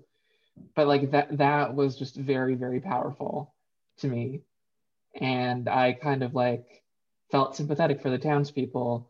but 0.76 0.88
like 0.88 1.12
that 1.12 1.38
that 1.38 1.74
was 1.74 1.98
just 1.98 2.16
very 2.16 2.56
very 2.56 2.80
powerful 2.80 3.54
to 3.98 4.08
me 4.08 4.42
and 5.16 5.68
I 5.68 5.94
kind 5.94 6.24
of 6.24 6.34
like 6.34 6.84
felt 7.32 7.56
sympathetic 7.56 8.02
for 8.02 8.10
the 8.10 8.18
townspeople. 8.18 9.10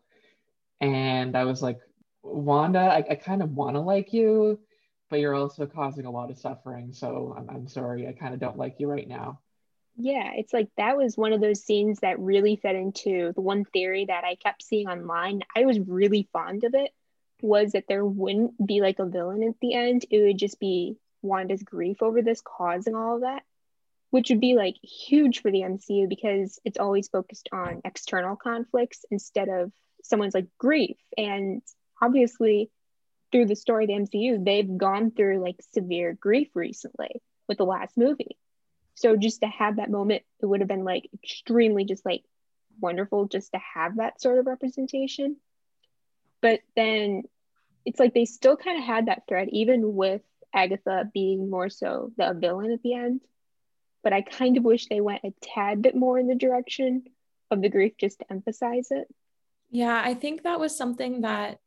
And 0.80 1.36
I 1.36 1.44
was 1.44 1.62
like, 1.62 1.78
Wanda, 2.22 2.80
I, 2.80 3.04
I 3.10 3.14
kind 3.14 3.42
of 3.42 3.52
want 3.52 3.76
to 3.76 3.80
like 3.80 4.12
you, 4.12 4.58
but 5.08 5.20
you're 5.20 5.34
also 5.34 5.66
causing 5.66 6.06
a 6.06 6.10
lot 6.10 6.30
of 6.30 6.38
suffering. 6.38 6.92
So 6.92 7.34
I'm, 7.36 7.48
I'm 7.50 7.68
sorry, 7.68 8.06
I 8.06 8.12
kind 8.12 8.34
of 8.34 8.40
don't 8.40 8.58
like 8.58 8.76
you 8.78 8.88
right 8.88 9.08
now. 9.08 9.40
Yeah, 9.96 10.30
it's 10.34 10.52
like 10.52 10.68
that 10.76 10.96
was 10.96 11.16
one 11.16 11.32
of 11.32 11.40
those 11.40 11.64
scenes 11.64 12.00
that 12.00 12.18
really 12.18 12.56
fed 12.56 12.76
into 12.76 13.32
the 13.34 13.40
one 13.40 13.64
theory 13.64 14.06
that 14.06 14.24
I 14.24 14.36
kept 14.36 14.62
seeing 14.62 14.88
online. 14.88 15.42
I 15.54 15.66
was 15.66 15.78
really 15.78 16.28
fond 16.32 16.64
of 16.64 16.74
it 16.74 16.90
was 17.42 17.72
that 17.72 17.84
there 17.88 18.04
wouldn't 18.04 18.54
be 18.64 18.80
like 18.80 18.98
a 18.98 19.06
villain 19.06 19.42
at 19.42 19.58
the 19.60 19.74
end. 19.74 20.04
It 20.10 20.22
would 20.22 20.38
just 20.38 20.60
be 20.60 20.96
Wanda's 21.22 21.62
grief 21.62 22.02
over 22.02 22.22
this 22.22 22.40
cause 22.40 22.86
and 22.86 22.96
all 22.96 23.16
of 23.16 23.22
that, 23.22 23.42
which 24.10 24.30
would 24.30 24.40
be 24.40 24.54
like 24.54 24.76
huge 24.82 25.40
for 25.40 25.50
the 25.50 25.60
MCU 25.60 26.08
because 26.08 26.58
it's 26.64 26.78
always 26.78 27.08
focused 27.08 27.48
on 27.52 27.82
external 27.84 28.36
conflicts 28.36 29.04
instead 29.10 29.48
of 29.48 29.72
someone's 30.02 30.34
like 30.34 30.48
grief. 30.58 30.96
And 31.16 31.62
obviously, 32.00 32.70
through 33.32 33.46
the 33.46 33.56
story 33.56 33.84
of 33.84 33.88
the 33.88 34.18
MCU, 34.18 34.44
they've 34.44 34.76
gone 34.76 35.10
through 35.10 35.42
like 35.42 35.60
severe 35.72 36.16
grief 36.18 36.48
recently 36.54 37.22
with 37.48 37.58
the 37.58 37.64
last 37.64 37.96
movie. 37.96 38.36
So 38.94 39.16
just 39.16 39.40
to 39.40 39.46
have 39.46 39.76
that 39.76 39.90
moment, 39.90 40.22
it 40.42 40.46
would 40.46 40.60
have 40.60 40.68
been 40.68 40.84
like 40.84 41.08
extremely 41.14 41.84
just 41.84 42.04
like 42.04 42.22
wonderful 42.80 43.26
just 43.26 43.52
to 43.52 43.60
have 43.74 43.96
that 43.96 44.20
sort 44.20 44.38
of 44.38 44.46
representation. 44.46 45.36
But 46.40 46.60
then 46.76 47.22
it's 47.84 48.00
like 48.00 48.14
they 48.14 48.24
still 48.24 48.56
kind 48.56 48.78
of 48.78 48.84
had 48.84 49.06
that 49.06 49.22
thread, 49.28 49.48
even 49.52 49.94
with 49.94 50.22
Agatha 50.54 51.10
being 51.12 51.50
more 51.50 51.68
so 51.68 52.12
the 52.16 52.34
villain 52.34 52.72
at 52.72 52.82
the 52.82 52.94
end. 52.94 53.20
But 54.02 54.12
I 54.12 54.22
kind 54.22 54.56
of 54.56 54.64
wish 54.64 54.86
they 54.86 55.00
went 55.00 55.24
a 55.24 55.34
tad 55.42 55.82
bit 55.82 55.94
more 55.94 56.18
in 56.18 56.26
the 56.26 56.34
direction 56.34 57.04
of 57.50 57.60
the 57.60 57.68
grief 57.68 57.94
just 57.98 58.20
to 58.20 58.32
emphasize 58.32 58.88
it. 58.90 59.06
Yeah, 59.70 60.00
I 60.04 60.14
think 60.14 60.42
that 60.42 60.58
was 60.58 60.76
something 60.76 61.20
that 61.20 61.58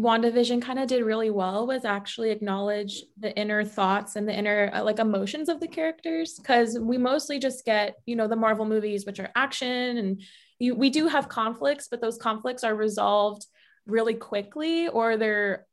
WandaVision 0.00 0.62
kind 0.62 0.78
of 0.78 0.88
did 0.88 1.04
really 1.04 1.30
well 1.30 1.66
was 1.66 1.84
actually 1.84 2.30
acknowledge 2.30 3.02
the 3.18 3.36
inner 3.36 3.64
thoughts 3.64 4.16
and 4.16 4.26
the 4.26 4.36
inner 4.36 4.70
uh, 4.72 4.82
like 4.82 4.98
emotions 4.98 5.48
of 5.48 5.60
the 5.60 5.68
characters 5.68 6.38
because 6.38 6.78
we 6.78 6.96
mostly 6.96 7.38
just 7.38 7.64
get 7.64 7.96
you 8.06 8.16
know 8.16 8.26
the 8.26 8.36
Marvel 8.36 8.64
movies 8.64 9.04
which 9.04 9.20
are 9.20 9.30
action 9.34 9.98
and 9.98 10.22
you, 10.58 10.74
we 10.74 10.88
do 10.88 11.06
have 11.06 11.28
conflicts 11.28 11.88
but 11.88 12.00
those 12.00 12.16
conflicts 12.16 12.64
are 12.64 12.74
resolved 12.74 13.46
really 13.86 14.14
quickly 14.14 14.88
or 14.88 15.16
they're 15.16 15.66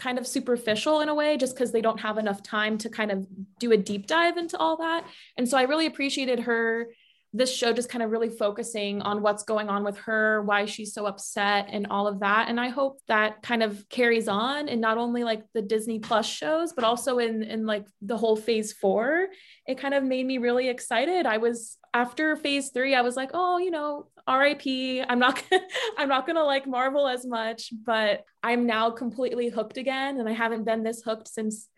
kind 0.00 0.18
of 0.18 0.26
superficial 0.26 1.00
in 1.00 1.08
a 1.08 1.14
way 1.14 1.36
just 1.36 1.54
because 1.54 1.70
they 1.70 1.82
don't 1.82 2.00
have 2.00 2.18
enough 2.18 2.42
time 2.42 2.78
to 2.78 2.88
kind 2.88 3.10
of 3.10 3.26
do 3.58 3.72
a 3.72 3.76
deep 3.76 4.06
dive 4.06 4.36
into 4.38 4.56
all 4.58 4.76
that. 4.78 5.04
And 5.36 5.48
so 5.48 5.58
I 5.58 5.62
really 5.62 5.86
appreciated 5.86 6.40
her 6.40 6.88
this 7.32 7.54
show 7.54 7.72
just 7.72 7.88
kind 7.88 8.02
of 8.02 8.10
really 8.10 8.28
focusing 8.28 9.02
on 9.02 9.22
what's 9.22 9.44
going 9.44 9.68
on 9.68 9.84
with 9.84 9.96
her, 9.98 10.42
why 10.42 10.64
she's 10.64 10.92
so 10.92 11.06
upset, 11.06 11.68
and 11.70 11.86
all 11.88 12.08
of 12.08 12.20
that. 12.20 12.48
And 12.48 12.58
I 12.58 12.68
hope 12.68 12.98
that 13.06 13.42
kind 13.42 13.62
of 13.62 13.88
carries 13.88 14.26
on 14.26 14.68
in 14.68 14.80
not 14.80 14.98
only 14.98 15.22
like 15.22 15.44
the 15.54 15.62
Disney 15.62 16.00
Plus 16.00 16.26
shows, 16.26 16.72
but 16.72 16.84
also 16.84 17.18
in 17.18 17.42
in 17.44 17.66
like 17.66 17.86
the 18.02 18.16
whole 18.16 18.36
Phase 18.36 18.72
Four. 18.72 19.28
It 19.66 19.78
kind 19.78 19.94
of 19.94 20.02
made 20.02 20.26
me 20.26 20.38
really 20.38 20.68
excited. 20.68 21.24
I 21.24 21.38
was 21.38 21.78
after 21.94 22.34
Phase 22.36 22.70
Three, 22.70 22.94
I 22.94 23.02
was 23.02 23.16
like, 23.16 23.30
oh, 23.32 23.58
you 23.58 23.70
know, 23.70 24.08
R.I.P. 24.26 25.02
I'm 25.02 25.20
not 25.20 25.42
gonna, 25.48 25.62
I'm 25.98 26.08
not 26.08 26.26
gonna 26.26 26.44
like 26.44 26.66
Marvel 26.66 27.06
as 27.06 27.24
much, 27.24 27.72
but 27.84 28.24
I'm 28.42 28.66
now 28.66 28.90
completely 28.90 29.48
hooked 29.50 29.76
again, 29.76 30.18
and 30.18 30.28
I 30.28 30.32
haven't 30.32 30.64
been 30.64 30.82
this 30.82 31.02
hooked 31.02 31.28
since 31.28 31.68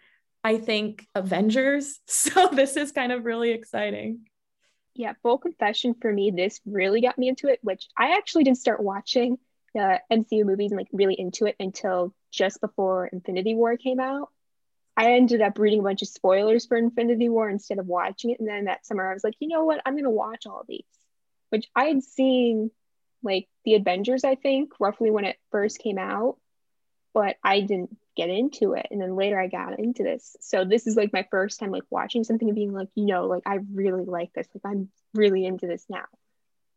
I 0.42 0.56
think 0.56 1.06
Avengers. 1.14 1.99
So 2.06 2.49
this 2.52 2.76
is 2.76 2.92
kind 2.92 3.12
of 3.12 3.25
really 3.26 3.50
exciting. 3.50 4.21
Yeah, 4.94 5.14
full 5.22 5.38
confession 5.38 5.94
for 5.94 6.12
me, 6.12 6.30
this 6.30 6.61
really 6.66 7.00
got 7.00 7.18
me 7.18 7.28
into 7.28 7.49
it, 7.49 7.61
which 7.62 7.88
I 7.96 8.16
actually 8.16 8.44
didn't 8.44 8.58
start 8.58 8.82
watching 8.82 9.38
the 9.75 10.00
MCU 10.11 10.44
movies 10.44 10.70
and 10.70 10.78
like 10.78 10.88
really 10.92 11.18
into 11.18 11.46
it 11.46 11.56
until 11.58 12.14
just 12.30 12.61
before 12.61 13.06
Infinity 13.06 13.54
War 13.54 13.76
came 13.76 14.00
out. 14.00 14.28
I 14.96 15.12
ended 15.12 15.40
up 15.40 15.58
reading 15.58 15.80
a 15.80 15.84
bunch 15.84 16.02
of 16.02 16.08
spoilers 16.08 16.66
for 16.66 16.76
Infinity 16.76 17.30
War 17.30 17.49
instead 17.49 17.78
of 17.78 17.87
watching 17.87 18.30
it. 18.30 18.40
And 18.40 18.49
then 18.49 18.66
that 18.66 18.84
summer, 18.84 19.08
I 19.08 19.14
was 19.14 19.25
like, 19.25 19.34
you 19.40 19.49
know 19.49 19.64
what? 19.64 19.80
I'm 19.87 19.94
going 19.94 20.04
to 20.04 20.11
watch 20.11 20.46
all 20.46 20.64
these, 20.68 20.84
which 21.49 21.66
I 21.75 21.84
had 21.84 22.02
seen 22.02 22.70
like 23.22 23.49
the 23.64 23.75
Avengers, 23.75 24.25
I 24.25 24.34
think, 24.34 24.72
roughly 24.78 25.11
when 25.11 25.25
it 25.25 25.38
first 25.50 25.78
came 25.78 25.99
out, 25.99 26.37
but 27.14 27.37
I 27.42 27.61
didn't 27.61 27.96
get 28.16 28.31
into 28.31 28.75
it. 28.75 28.87
And 28.90 29.00
then 29.00 29.16
later 29.16 29.38
i 29.38 29.47
got 29.47 29.78
into 29.78 30.02
this. 30.02 30.37
So 30.40 30.64
this 30.64 30.87
is 30.87 30.97
like 30.97 31.12
my 31.12 31.26
first 31.31 31.61
time 31.61 31.71
like 31.71 31.85
watching 31.90 32.25
something 32.25 32.49
and 32.49 32.54
being 32.54 32.73
like 32.73 32.88
you 32.95 33.07
know 33.07 33.26
like 33.26 33.42
i 33.47 33.59
really 33.73 34.04
like 34.04 34.33
this. 34.33 34.49
Like 34.54 34.73
i'm 34.73 34.88
really 35.14 35.45
into 35.47 35.66
this 35.66 35.87
now. 35.88 36.04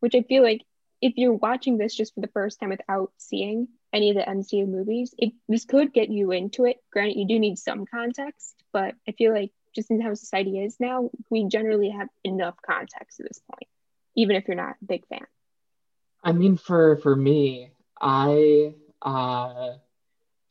Which 0.00 0.14
i 0.14 0.22
feel 0.22 0.42
like 0.42 0.62
if 1.02 1.14
you're 1.16 1.34
watching 1.34 1.76
this 1.76 1.94
just 1.94 2.14
for 2.14 2.20
the 2.20 2.28
first 2.28 2.58
time 2.58 2.70
without 2.70 3.12
seeing 3.18 3.68
any 3.92 4.10
of 4.10 4.16
the 4.16 4.22
mcu 4.22 4.66
movies 4.66 5.14
it 5.18 5.32
this 5.48 5.64
could 5.64 5.92
get 5.92 6.08
you 6.10 6.32
into 6.32 6.64
it. 6.64 6.78
Granted 6.92 7.18
you 7.18 7.26
do 7.26 7.38
need 7.38 7.58
some 7.58 7.86
context 7.86 8.54
but 8.72 8.94
i 9.08 9.12
feel 9.12 9.32
like 9.32 9.52
just 9.74 9.90
in 9.90 10.00
how 10.00 10.14
society 10.14 10.58
is 10.58 10.80
now 10.80 11.10
we 11.30 11.46
generally 11.48 11.90
have 11.90 12.08
enough 12.24 12.56
context 12.64 13.20
at 13.20 13.26
this 13.28 13.40
point 13.50 13.68
even 14.14 14.36
if 14.36 14.48
you're 14.48 14.56
not 14.56 14.76
a 14.80 14.84
big 14.84 15.06
fan. 15.08 15.26
I 16.24 16.32
mean 16.32 16.56
for 16.56 16.96
for 16.96 17.14
me 17.14 17.70
i 18.00 18.74
uh 19.02 19.74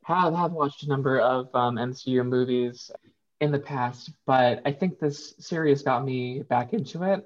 have 0.05 0.35
have 0.35 0.51
watched 0.51 0.83
a 0.83 0.87
number 0.87 1.19
of 1.19 1.49
um, 1.55 1.77
MCU 1.77 2.23
movies 2.23 2.91
in 3.41 3.51
the 3.51 3.59
past, 3.59 4.11
but 4.27 4.61
I 4.63 4.71
think 4.71 4.99
this 4.99 5.33
series 5.39 5.81
got 5.81 6.05
me 6.05 6.43
back 6.43 6.73
into 6.73 7.03
it. 7.03 7.25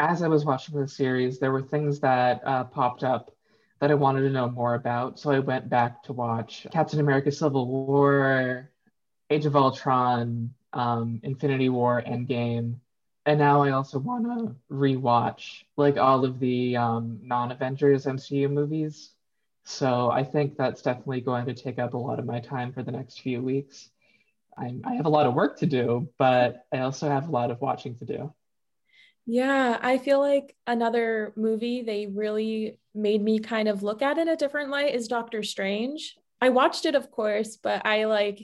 As 0.00 0.22
I 0.22 0.28
was 0.28 0.44
watching 0.44 0.80
the 0.80 0.88
series, 0.88 1.38
there 1.38 1.52
were 1.52 1.60
things 1.60 2.00
that 2.00 2.40
uh, 2.46 2.64
popped 2.64 3.04
up 3.04 3.30
that 3.78 3.90
I 3.90 3.94
wanted 3.94 4.22
to 4.22 4.30
know 4.30 4.48
more 4.48 4.74
about. 4.74 5.20
So 5.20 5.32
I 5.32 5.38
went 5.38 5.68
back 5.68 6.02
to 6.04 6.14
watch 6.14 6.66
Captain 6.72 6.98
America 6.98 7.30
Civil 7.30 7.68
War, 7.68 8.70
Age 9.28 9.44
of 9.44 9.54
Ultron, 9.54 10.54
um, 10.72 11.20
Infinity 11.22 11.68
War, 11.68 12.02
Endgame. 12.06 12.76
And 13.26 13.38
now 13.38 13.62
I 13.62 13.72
also 13.72 13.98
want 13.98 14.24
to 14.24 14.56
rewatch 14.72 15.64
like 15.76 15.98
all 15.98 16.24
of 16.24 16.38
the 16.40 16.78
um, 16.78 17.20
non 17.22 17.52
Avengers 17.52 18.06
MCU 18.06 18.50
movies 18.50 19.10
so 19.64 20.10
I 20.10 20.24
think 20.24 20.56
that's 20.56 20.82
definitely 20.82 21.22
going 21.22 21.46
to 21.46 21.54
take 21.54 21.78
up 21.78 21.94
a 21.94 21.98
lot 21.98 22.18
of 22.18 22.26
my 22.26 22.40
time 22.40 22.72
for 22.72 22.82
the 22.82 22.92
next 22.92 23.20
few 23.20 23.42
weeks. 23.42 23.90
I'm, 24.56 24.82
I 24.84 24.94
have 24.94 25.06
a 25.06 25.10
lot 25.10 25.26
of 25.26 25.34
work 25.34 25.58
to 25.58 25.66
do, 25.66 26.08
but 26.18 26.66
I 26.72 26.80
also 26.80 27.08
have 27.08 27.28
a 27.28 27.32
lot 27.32 27.50
of 27.50 27.60
watching 27.60 27.96
to 27.96 28.04
do. 28.04 28.32
Yeah, 29.26 29.78
I 29.80 29.98
feel 29.98 30.20
like 30.20 30.54
another 30.66 31.32
movie 31.34 31.82
they 31.82 32.06
really 32.06 32.78
made 32.94 33.22
me 33.22 33.38
kind 33.38 33.68
of 33.68 33.82
look 33.82 34.02
at 34.02 34.18
in 34.18 34.28
a 34.28 34.36
different 34.36 34.70
light 34.70 34.94
is 34.94 35.08
Doctor 35.08 35.42
Strange. 35.42 36.16
I 36.42 36.50
watched 36.50 36.84
it, 36.84 36.94
of 36.94 37.10
course, 37.10 37.56
but 37.56 37.86
I 37.86 38.04
like 38.04 38.42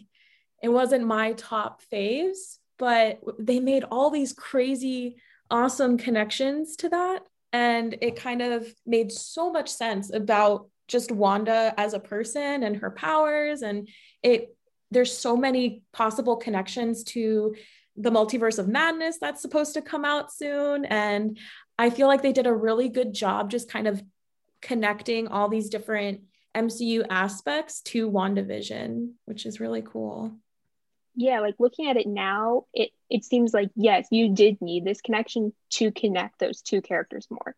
it 0.62 0.70
wasn't 0.70 1.06
my 1.06 1.32
top 1.34 1.82
faves, 1.92 2.58
but 2.78 3.20
they 3.38 3.60
made 3.60 3.84
all 3.84 4.10
these 4.10 4.32
crazy, 4.32 5.16
awesome 5.50 5.98
connections 5.98 6.76
to 6.76 6.88
that. 6.88 7.20
And 7.52 7.98
it 8.00 8.16
kind 8.16 8.40
of 8.40 8.72
made 8.86 9.12
so 9.12 9.52
much 9.52 9.68
sense 9.68 10.12
about 10.12 10.68
just 10.90 11.12
Wanda 11.12 11.72
as 11.78 11.94
a 11.94 12.00
person 12.00 12.62
and 12.62 12.76
her 12.76 12.90
powers 12.90 13.62
and 13.62 13.88
it 14.22 14.54
there's 14.90 15.16
so 15.16 15.36
many 15.36 15.82
possible 15.92 16.36
connections 16.36 17.04
to 17.04 17.54
the 17.96 18.10
multiverse 18.10 18.58
of 18.58 18.66
madness 18.66 19.18
that's 19.20 19.40
supposed 19.40 19.74
to 19.74 19.82
come 19.82 20.04
out 20.04 20.32
soon 20.32 20.84
and 20.84 21.38
I 21.78 21.90
feel 21.90 22.08
like 22.08 22.22
they 22.22 22.32
did 22.32 22.46
a 22.46 22.54
really 22.54 22.88
good 22.88 23.14
job 23.14 23.50
just 23.50 23.70
kind 23.70 23.86
of 23.86 24.02
connecting 24.60 25.28
all 25.28 25.48
these 25.48 25.70
different 25.70 26.22
MCU 26.54 27.06
aspects 27.08 27.80
to 27.82 28.10
WandaVision, 28.10 29.12
which 29.24 29.46
is 29.46 29.60
really 29.60 29.82
cool. 29.82 30.32
Yeah, 31.14 31.40
like 31.40 31.54
looking 31.58 31.88
at 31.88 31.96
it 31.96 32.06
now, 32.06 32.64
it 32.72 32.90
it 33.08 33.24
seems 33.24 33.52
like 33.52 33.70
yes, 33.76 34.08
you 34.10 34.34
did 34.34 34.60
need 34.60 34.84
this 34.84 35.00
connection 35.00 35.52
to 35.70 35.90
connect 35.90 36.38
those 36.38 36.62
two 36.62 36.82
characters 36.82 37.26
more. 37.30 37.54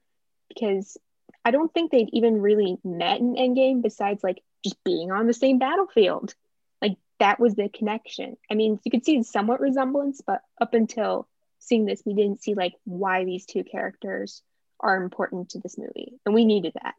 Because 0.49 0.97
I 1.45 1.51
don't 1.51 1.73
think 1.73 1.91
they'd 1.91 2.11
even 2.13 2.41
really 2.41 2.79
met 2.85 3.21
in 3.21 3.35
Endgame 3.35 3.83
besides 3.83 4.23
like 4.23 4.43
just 4.65 4.83
being 4.85 5.11
on 5.11 5.27
the 5.27 5.35
same 5.35 5.59
battlefield. 5.59 6.35
Like 6.81 6.97
that 7.19 7.41
was 7.41 7.55
the 7.55 7.69
connection. 7.69 8.37
I 8.51 8.55
mean, 8.55 8.79
you 8.85 8.91
could 8.91 9.05
see 9.05 9.23
somewhat 9.23 9.61
resemblance, 9.61 10.21
but 10.25 10.43
up 10.61 10.75
until 10.75 11.29
seeing 11.59 11.85
this, 11.85 12.03
we 12.05 12.15
didn't 12.15 12.43
see 12.43 12.55
like 12.55 12.75
why 12.85 13.25
these 13.25 13.47
two 13.47 13.65
characters 13.65 14.43
are 14.81 15.03
important 15.03 15.51
to 15.51 15.59
this 15.59 15.79
movie. 15.79 16.19
And 16.27 16.35
we 16.35 16.45
needed 16.45 16.75
that. 16.83 16.95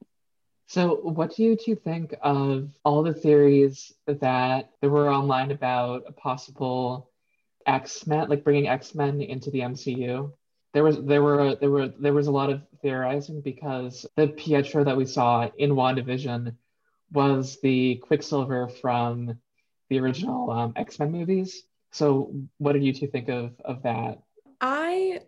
So, 0.67 0.95
what 0.95 1.35
do 1.35 1.43
you 1.43 1.57
two 1.57 1.75
think 1.75 2.15
of 2.21 2.69
all 2.85 3.03
the 3.03 3.13
theories 3.13 3.93
that 4.07 4.71
there 4.81 4.89
were 4.89 5.09
online 5.11 5.51
about 5.51 6.05
a 6.07 6.13
possible 6.13 7.11
X 7.65 8.07
Men, 8.07 8.29
like 8.29 8.43
bringing 8.43 8.67
X 8.67 8.95
Men 8.95 9.21
into 9.21 9.51
the 9.51 9.59
MCU? 9.59 10.31
There 10.73 10.83
was 10.83 10.97
there 11.03 11.21
were 11.21 11.55
there 11.55 11.69
were 11.69 11.87
there 11.87 12.13
was 12.13 12.27
a 12.27 12.31
lot 12.31 12.49
of 12.49 12.61
theorizing 12.81 13.41
because 13.41 14.05
the 14.15 14.27
Pietro 14.27 14.83
that 14.83 14.97
we 14.97 15.05
saw 15.05 15.49
in 15.57 15.71
WandaVision 15.71 16.55
was 17.11 17.59
the 17.61 17.95
Quicksilver 17.97 18.67
from 18.67 19.37
the 19.89 19.99
original 19.99 20.49
um, 20.49 20.73
X 20.75 20.99
Men 20.99 21.11
movies. 21.11 21.63
So, 21.91 22.33
what 22.57 22.73
did 22.73 22.83
you 22.83 22.93
two 22.93 23.07
think 23.07 23.29
of 23.29 23.51
of 23.63 23.83
that? 23.83 24.19
I 24.59 25.19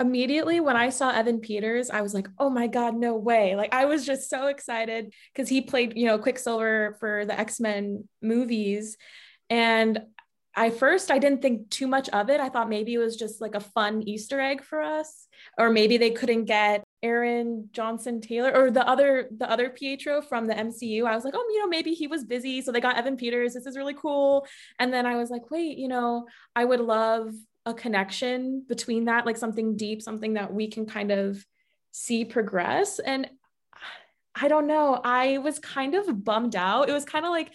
immediately 0.00 0.60
when 0.60 0.76
I 0.76 0.88
saw 0.88 1.10
Evan 1.12 1.40
Peters, 1.40 1.90
I 1.90 2.00
was 2.00 2.14
like, 2.14 2.26
oh 2.38 2.50
my 2.50 2.66
God, 2.66 2.96
no 2.96 3.14
way. 3.16 3.54
Like 3.54 3.72
I 3.72 3.84
was 3.84 4.04
just 4.04 4.28
so 4.28 4.46
excited 4.46 5.12
because 5.32 5.48
he 5.48 5.60
played, 5.60 5.96
you 5.96 6.06
know, 6.06 6.18
Quicksilver 6.18 6.96
for 6.98 7.26
the 7.26 7.38
X-Men 7.38 8.08
movies. 8.22 8.96
And 9.50 10.00
I 10.56 10.70
first 10.70 11.10
I 11.10 11.18
didn't 11.18 11.42
think 11.42 11.70
too 11.70 11.86
much 11.86 12.08
of 12.08 12.28
it. 12.28 12.40
I 12.40 12.48
thought 12.48 12.68
maybe 12.68 12.94
it 12.94 12.98
was 12.98 13.16
just 13.16 13.40
like 13.40 13.54
a 13.54 13.60
fun 13.60 14.02
Easter 14.02 14.40
egg 14.40 14.62
for 14.62 14.82
us, 14.82 15.28
or 15.56 15.70
maybe 15.70 15.96
they 15.96 16.10
couldn't 16.10 16.46
get 16.46 16.82
Aaron 17.02 17.68
Johnson 17.72 18.20
Taylor 18.20 18.54
or 18.54 18.70
the 18.70 18.86
other 18.86 19.28
the 19.36 19.48
other 19.50 19.70
Pietro 19.70 20.20
from 20.20 20.46
the 20.46 20.54
MCU. 20.54 21.06
I 21.06 21.14
was 21.14 21.24
like, 21.24 21.34
oh, 21.36 21.50
you 21.52 21.60
know, 21.60 21.68
maybe 21.68 21.92
he 21.92 22.08
was 22.08 22.24
busy, 22.24 22.62
so 22.62 22.72
they 22.72 22.80
got 22.80 22.96
Evan 22.96 23.16
Peters. 23.16 23.54
This 23.54 23.66
is 23.66 23.76
really 23.76 23.94
cool. 23.94 24.46
And 24.78 24.92
then 24.92 25.06
I 25.06 25.16
was 25.16 25.30
like, 25.30 25.50
wait, 25.50 25.78
you 25.78 25.88
know, 25.88 26.26
I 26.56 26.64
would 26.64 26.80
love 26.80 27.32
a 27.66 27.74
connection 27.74 28.64
between 28.68 29.04
that, 29.04 29.26
like 29.26 29.36
something 29.36 29.76
deep, 29.76 30.02
something 30.02 30.34
that 30.34 30.52
we 30.52 30.68
can 30.68 30.84
kind 30.86 31.12
of 31.12 31.44
see 31.92 32.24
progress. 32.24 32.98
And 32.98 33.30
I 34.34 34.48
don't 34.48 34.66
know, 34.66 35.00
I 35.02 35.38
was 35.38 35.58
kind 35.58 35.94
of 35.94 36.24
bummed 36.24 36.56
out. 36.56 36.88
It 36.88 36.92
was 36.92 37.04
kind 37.04 37.24
of 37.24 37.30
like 37.30 37.52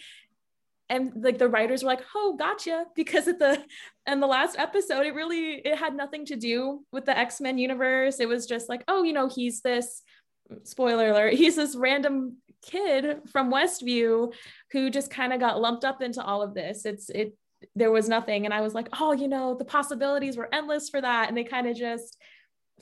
and 0.88 1.12
like 1.16 1.38
the 1.38 1.48
writers 1.48 1.82
were 1.82 1.88
like 1.88 2.04
oh 2.14 2.36
gotcha 2.38 2.84
because 2.94 3.26
at 3.28 3.38
the 3.38 3.62
and 4.06 4.22
the 4.22 4.26
last 4.26 4.58
episode 4.58 5.04
it 5.06 5.14
really 5.14 5.54
it 5.54 5.76
had 5.76 5.94
nothing 5.96 6.24
to 6.26 6.36
do 6.36 6.84
with 6.92 7.04
the 7.04 7.16
x-men 7.16 7.58
universe. 7.58 8.20
It 8.20 8.28
was 8.28 8.46
just 8.46 8.68
like 8.68 8.84
oh 8.88 9.02
you 9.02 9.12
know 9.12 9.28
he's 9.28 9.60
this 9.60 10.02
spoiler 10.62 11.10
alert 11.10 11.32
he's 11.34 11.56
this 11.56 11.74
random 11.74 12.36
kid 12.62 13.18
from 13.32 13.52
westview 13.52 14.32
who 14.70 14.90
just 14.90 15.10
kind 15.10 15.32
of 15.32 15.40
got 15.40 15.60
lumped 15.60 15.84
up 15.84 16.02
into 16.02 16.22
all 16.22 16.42
of 16.42 16.54
this. 16.54 16.84
It's 16.84 17.10
it 17.10 17.36
there 17.74 17.90
was 17.90 18.08
nothing. 18.08 18.44
And 18.44 18.54
i 18.54 18.60
was 18.60 18.74
like 18.74 18.88
oh 18.98 19.12
you 19.12 19.28
know 19.28 19.54
the 19.54 19.64
possibilities 19.64 20.36
were 20.36 20.54
endless 20.54 20.88
for 20.88 21.00
that 21.00 21.28
and 21.28 21.36
they 21.36 21.44
kind 21.44 21.66
of 21.66 21.76
just 21.76 22.16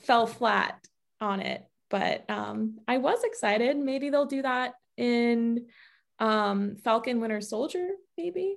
fell 0.01 0.27
flat 0.27 0.79
on 1.19 1.39
it. 1.39 1.65
But 1.89 2.29
um 2.29 2.79
i 2.87 2.97
was 2.99 3.23
excited. 3.23 3.77
Maybe 3.77 4.09
they'll 4.09 4.25
do 4.25 4.43
that 4.43 4.73
in 4.97 5.65
um 6.19 6.75
falcon 6.77 7.19
winter 7.19 7.41
soldier 7.41 7.89
maybe? 8.17 8.55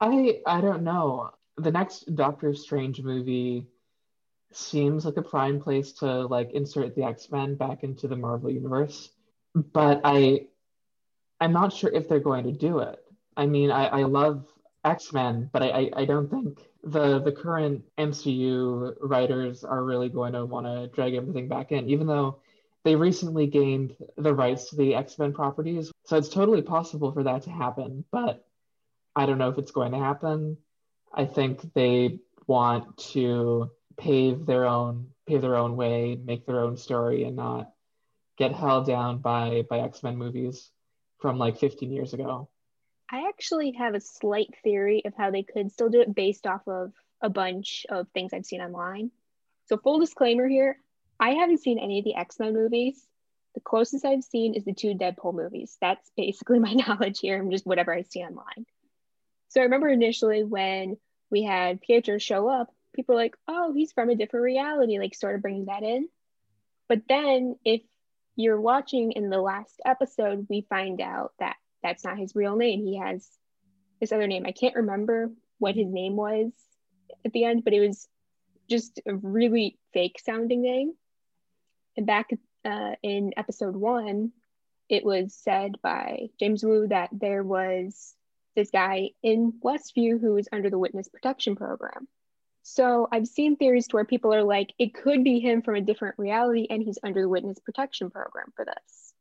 I 0.00 0.40
i 0.46 0.60
don't 0.60 0.82
know. 0.82 1.30
The 1.56 1.70
next 1.70 2.14
doctor 2.14 2.54
strange 2.54 3.00
movie 3.00 3.66
seems 4.52 5.04
like 5.04 5.16
a 5.16 5.22
prime 5.22 5.60
place 5.60 5.92
to 5.92 6.26
like 6.26 6.52
insert 6.52 6.94
the 6.94 7.04
x-men 7.04 7.56
back 7.56 7.82
into 7.82 8.08
the 8.08 8.16
marvel 8.16 8.50
universe 8.50 9.10
but 9.54 10.00
i 10.04 10.46
i'm 11.40 11.52
not 11.52 11.72
sure 11.72 11.90
if 11.92 12.08
they're 12.08 12.20
going 12.20 12.44
to 12.44 12.52
do 12.52 12.78
it. 12.80 13.02
I 13.36 13.46
mean 13.46 13.70
i 13.70 13.86
i 13.86 14.02
love 14.04 14.46
x-men 14.84 15.50
but 15.52 15.62
i 15.62 15.68
i, 15.68 15.90
I 15.96 16.04
don't 16.04 16.30
think 16.30 16.60
the 16.84 17.18
the 17.20 17.32
current 17.32 17.82
mcu 17.98 18.94
writers 19.00 19.64
are 19.64 19.82
really 19.82 20.08
going 20.08 20.34
to 20.34 20.44
want 20.46 20.66
to 20.66 20.86
drag 20.94 21.14
everything 21.14 21.48
back 21.48 21.72
in 21.72 21.90
even 21.90 22.06
though 22.06 22.38
they 22.86 22.94
recently 22.94 23.48
gained 23.48 23.96
the 24.16 24.32
rights 24.32 24.70
to 24.70 24.76
the 24.76 24.94
X-Men 24.94 25.32
properties. 25.32 25.90
So 26.04 26.16
it's 26.16 26.28
totally 26.28 26.62
possible 26.62 27.10
for 27.10 27.24
that 27.24 27.42
to 27.42 27.50
happen, 27.50 28.04
but 28.12 28.46
I 29.16 29.26
don't 29.26 29.38
know 29.38 29.48
if 29.48 29.58
it's 29.58 29.72
going 29.72 29.90
to 29.90 29.98
happen. 29.98 30.56
I 31.12 31.24
think 31.24 31.74
they 31.74 32.20
want 32.46 32.96
to 33.14 33.72
pave 33.96 34.46
their 34.46 34.66
own 34.66 35.08
pave 35.26 35.42
their 35.42 35.56
own 35.56 35.74
way, 35.74 36.16
make 36.24 36.46
their 36.46 36.60
own 36.60 36.76
story 36.76 37.24
and 37.24 37.34
not 37.34 37.72
get 38.38 38.52
held 38.52 38.86
down 38.86 39.18
by 39.18 39.64
by 39.68 39.80
X-Men 39.80 40.16
movies 40.16 40.70
from 41.18 41.38
like 41.38 41.58
15 41.58 41.90
years 41.90 42.14
ago. 42.14 42.48
I 43.10 43.26
actually 43.26 43.72
have 43.72 43.94
a 43.94 44.00
slight 44.00 44.54
theory 44.62 45.02
of 45.04 45.12
how 45.16 45.32
they 45.32 45.42
could 45.42 45.72
still 45.72 45.88
do 45.88 46.02
it 46.02 46.14
based 46.14 46.46
off 46.46 46.62
of 46.68 46.92
a 47.20 47.30
bunch 47.30 47.84
of 47.88 48.06
things 48.14 48.32
I've 48.32 48.46
seen 48.46 48.60
online. 48.60 49.10
So 49.64 49.76
full 49.76 49.98
disclaimer 49.98 50.46
here, 50.46 50.78
I 51.18 51.30
haven't 51.30 51.62
seen 51.62 51.78
any 51.78 51.98
of 51.98 52.04
the 52.04 52.14
X 52.14 52.38
Men 52.38 52.54
movies. 52.54 53.06
The 53.54 53.60
closest 53.60 54.04
I've 54.04 54.24
seen 54.24 54.54
is 54.54 54.64
the 54.64 54.74
two 54.74 54.94
Deadpool 54.94 55.34
movies. 55.34 55.76
That's 55.80 56.10
basically 56.16 56.58
my 56.60 56.72
knowledge 56.72 57.20
here, 57.20 57.40
and 57.40 57.50
just 57.50 57.66
whatever 57.66 57.94
I 57.94 58.02
see 58.02 58.20
online. 58.20 58.66
So 59.48 59.60
I 59.60 59.64
remember 59.64 59.88
initially 59.88 60.44
when 60.44 60.96
we 61.30 61.42
had 61.42 61.80
Pietro 61.80 62.18
show 62.18 62.48
up, 62.48 62.68
people 62.94 63.14
were 63.14 63.20
like, 63.20 63.36
oh, 63.48 63.72
he's 63.72 63.92
from 63.92 64.10
a 64.10 64.14
different 64.14 64.44
reality, 64.44 64.98
like 64.98 65.14
sort 65.14 65.34
of 65.34 65.42
bringing 65.42 65.66
that 65.66 65.82
in. 65.82 66.08
But 66.88 67.02
then 67.08 67.56
if 67.64 67.82
you're 68.36 68.60
watching 68.60 69.12
in 69.12 69.30
the 69.30 69.40
last 69.40 69.80
episode, 69.84 70.46
we 70.48 70.66
find 70.68 71.00
out 71.00 71.32
that 71.38 71.56
that's 71.82 72.04
not 72.04 72.18
his 72.18 72.34
real 72.34 72.56
name. 72.56 72.84
He 72.84 72.98
has 72.98 73.28
this 74.00 74.12
other 74.12 74.26
name. 74.26 74.44
I 74.46 74.52
can't 74.52 74.76
remember 74.76 75.30
what 75.58 75.74
his 75.74 75.88
name 75.88 76.16
was 76.16 76.52
at 77.24 77.32
the 77.32 77.44
end, 77.44 77.64
but 77.64 77.72
it 77.72 77.80
was 77.80 78.08
just 78.68 79.00
a 79.06 79.14
really 79.14 79.78
fake 79.92 80.20
sounding 80.22 80.62
name. 80.62 80.92
Back 81.98 82.30
uh, 82.64 82.92
in 83.02 83.32
episode 83.36 83.76
one, 83.76 84.32
it 84.88 85.04
was 85.04 85.34
said 85.34 85.76
by 85.82 86.28
James 86.38 86.64
Woo 86.64 86.86
that 86.88 87.10
there 87.12 87.42
was 87.42 88.14
this 88.54 88.70
guy 88.70 89.10
in 89.22 89.52
Westview 89.64 90.20
who 90.20 90.34
was 90.34 90.48
under 90.52 90.70
the 90.70 90.78
witness 90.78 91.08
protection 91.08 91.56
program. 91.56 92.08
So 92.62 93.06
I've 93.12 93.28
seen 93.28 93.56
theories 93.56 93.86
to 93.88 93.96
where 93.96 94.04
people 94.04 94.34
are 94.34 94.42
like, 94.42 94.72
it 94.78 94.92
could 94.92 95.22
be 95.22 95.38
him 95.38 95.62
from 95.62 95.76
a 95.76 95.80
different 95.80 96.18
reality 96.18 96.66
and 96.68 96.82
he's 96.82 96.98
under 97.02 97.22
the 97.22 97.28
witness 97.28 97.60
protection 97.60 98.10
program 98.10 98.52
for 98.56 98.64
this, 98.64 99.14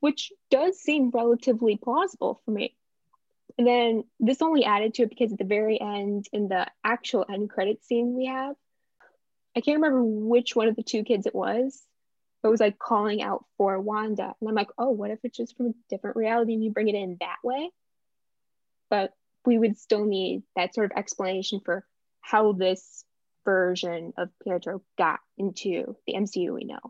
which 0.00 0.32
does 0.50 0.78
seem 0.78 1.10
relatively 1.10 1.76
plausible 1.76 2.40
for 2.44 2.52
me. 2.52 2.76
And 3.58 3.66
then 3.66 4.04
this 4.20 4.42
only 4.42 4.64
added 4.64 4.94
to 4.94 5.02
it 5.02 5.10
because 5.10 5.32
at 5.32 5.38
the 5.38 5.44
very 5.44 5.80
end, 5.80 6.28
in 6.32 6.48
the 6.48 6.66
actual 6.84 7.26
end 7.28 7.50
credit 7.50 7.84
scene 7.84 8.14
we 8.14 8.26
have, 8.26 8.54
I 9.56 9.60
can't 9.60 9.80
remember 9.80 10.02
which 10.02 10.56
one 10.56 10.68
of 10.68 10.76
the 10.76 10.82
two 10.82 11.04
kids 11.04 11.26
it 11.26 11.34
was, 11.34 11.82
but 12.42 12.48
it 12.48 12.50
was 12.50 12.60
like 12.60 12.78
calling 12.78 13.22
out 13.22 13.44
for 13.56 13.78
Wanda. 13.80 14.34
And 14.40 14.48
I'm 14.48 14.54
like, 14.54 14.70
oh, 14.78 14.90
what 14.90 15.10
if 15.10 15.18
it's 15.24 15.36
just 15.36 15.56
from 15.56 15.66
a 15.66 15.74
different 15.90 16.16
reality 16.16 16.54
and 16.54 16.64
you 16.64 16.70
bring 16.70 16.88
it 16.88 16.94
in 16.94 17.16
that 17.20 17.36
way? 17.44 17.70
But 18.88 19.12
we 19.44 19.58
would 19.58 19.78
still 19.78 20.04
need 20.04 20.42
that 20.56 20.74
sort 20.74 20.90
of 20.90 20.96
explanation 20.96 21.60
for 21.64 21.84
how 22.20 22.52
this 22.52 23.04
version 23.44 24.12
of 24.16 24.30
Pietro 24.42 24.82
got 24.96 25.20
into 25.36 25.96
the 26.06 26.14
MCU 26.14 26.54
we 26.54 26.64
know. 26.64 26.80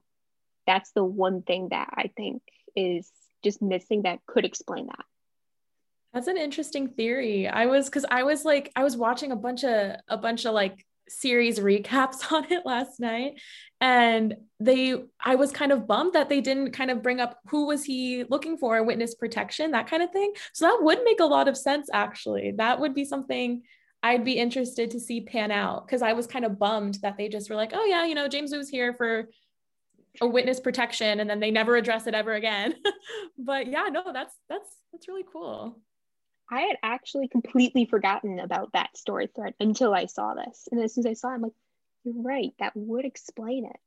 That's 0.67 0.93
the 0.93 1.05
one 1.05 1.43
thing 1.43 1.69
that 1.71 1.89
I 1.93 2.11
think 2.17 2.43
is 2.77 3.11
just 3.43 3.63
missing 3.63 4.03
that 4.03 4.21
could 4.27 4.45
explain 4.45 4.87
that. 4.87 5.05
That's 6.13 6.29
an 6.29 6.37
interesting 6.37 6.89
theory. 6.89 7.49
I 7.49 7.67
was 7.67 7.89
cuz 7.89 8.05
I 8.11 8.23
was 8.23 8.45
like 8.45 8.71
I 8.77 8.85
was 8.85 8.97
watching 8.97 9.33
a 9.33 9.37
bunch 9.37 9.65
of 9.65 9.97
a 10.09 10.19
bunch 10.19 10.45
of 10.45 10.53
like 10.53 10.87
series 11.09 11.59
recaps 11.59 12.33
on 12.33 12.51
it 12.51 12.65
last 12.65 13.01
night. 13.01 13.41
And 13.81 14.37
they 14.61 14.95
i 15.21 15.35
was 15.35 15.51
kind 15.51 15.73
of 15.73 15.89
bummed 15.89 16.13
that 16.13 16.29
they 16.29 16.41
didn't 16.41 16.71
kind 16.71 16.91
of 16.91 17.03
bring 17.03 17.21
up 17.21 17.39
who 17.49 17.67
was 17.67 17.83
he 17.85 18.25
looking 18.29 18.57
for 18.57 18.81
witness 18.85 19.15
protection 19.15 19.73
that 19.73 19.89
kind 19.89 20.03
of 20.03 20.11
thing. 20.11 20.33
So 20.53 20.67
that 20.67 20.79
would 20.83 21.01
make 21.05 21.21
a 21.21 21.25
lot 21.25 21.49
of 21.49 21.57
sense 21.57 21.89
actually. 21.93 22.53
That 22.57 22.81
would 22.81 22.95
be 22.95 23.05
something 23.05 23.63
i'd 24.05 24.25
be 24.25 24.33
interested 24.33 24.91
to 24.91 24.99
see 24.99 25.21
pan 25.21 25.53
out 25.53 25.87
because 25.87 26.03
i 26.03 26.13
was 26.13 26.27
kind 26.27 26.45
of 26.45 26.59
bummed 26.59 26.99
that 27.03 27.17
they 27.17 27.29
just 27.29 27.49
were 27.49 27.55
like 27.55 27.71
oh 27.73 27.85
yeah 27.85 28.05
you 28.05 28.17
know 28.17 28.27
james 28.27 28.51
woo's 28.51 28.69
here 28.69 28.93
for 28.93 29.29
a 30.21 30.27
witness 30.27 30.61
protection 30.61 31.21
and 31.21 31.29
then 31.29 31.41
they 31.41 31.51
never 31.51 31.77
address 31.77 32.07
it 32.07 32.15
ever 32.15 32.35
again. 32.35 32.75
But 33.39 33.67
yeah 33.67 33.89
no 33.91 34.05
that's 34.13 34.35
that's 34.49 34.69
that's 34.93 35.09
really 35.09 35.25
cool 35.31 35.81
I 36.53 36.61
had 36.61 36.77
actually 36.83 37.29
completely 37.29 37.87
forgotten 37.87 38.39
about 38.39 38.75
that 38.75 38.95
story 38.95 39.27
thread 39.35 39.55
until 39.59 39.95
I 39.95 40.05
saw 40.05 40.35
this. 40.35 40.69
And 40.71 40.83
as 40.83 40.95
soon 40.95 41.07
as 41.07 41.11
I 41.11 41.15
saw 41.15 41.31
it, 41.31 41.37
I'm 41.37 41.41
like, 41.41 41.53
you're 42.05 42.23
right, 42.23 42.53
that 42.59 42.77
would 42.77 43.07
explain 43.07 43.65
it. 43.65 43.81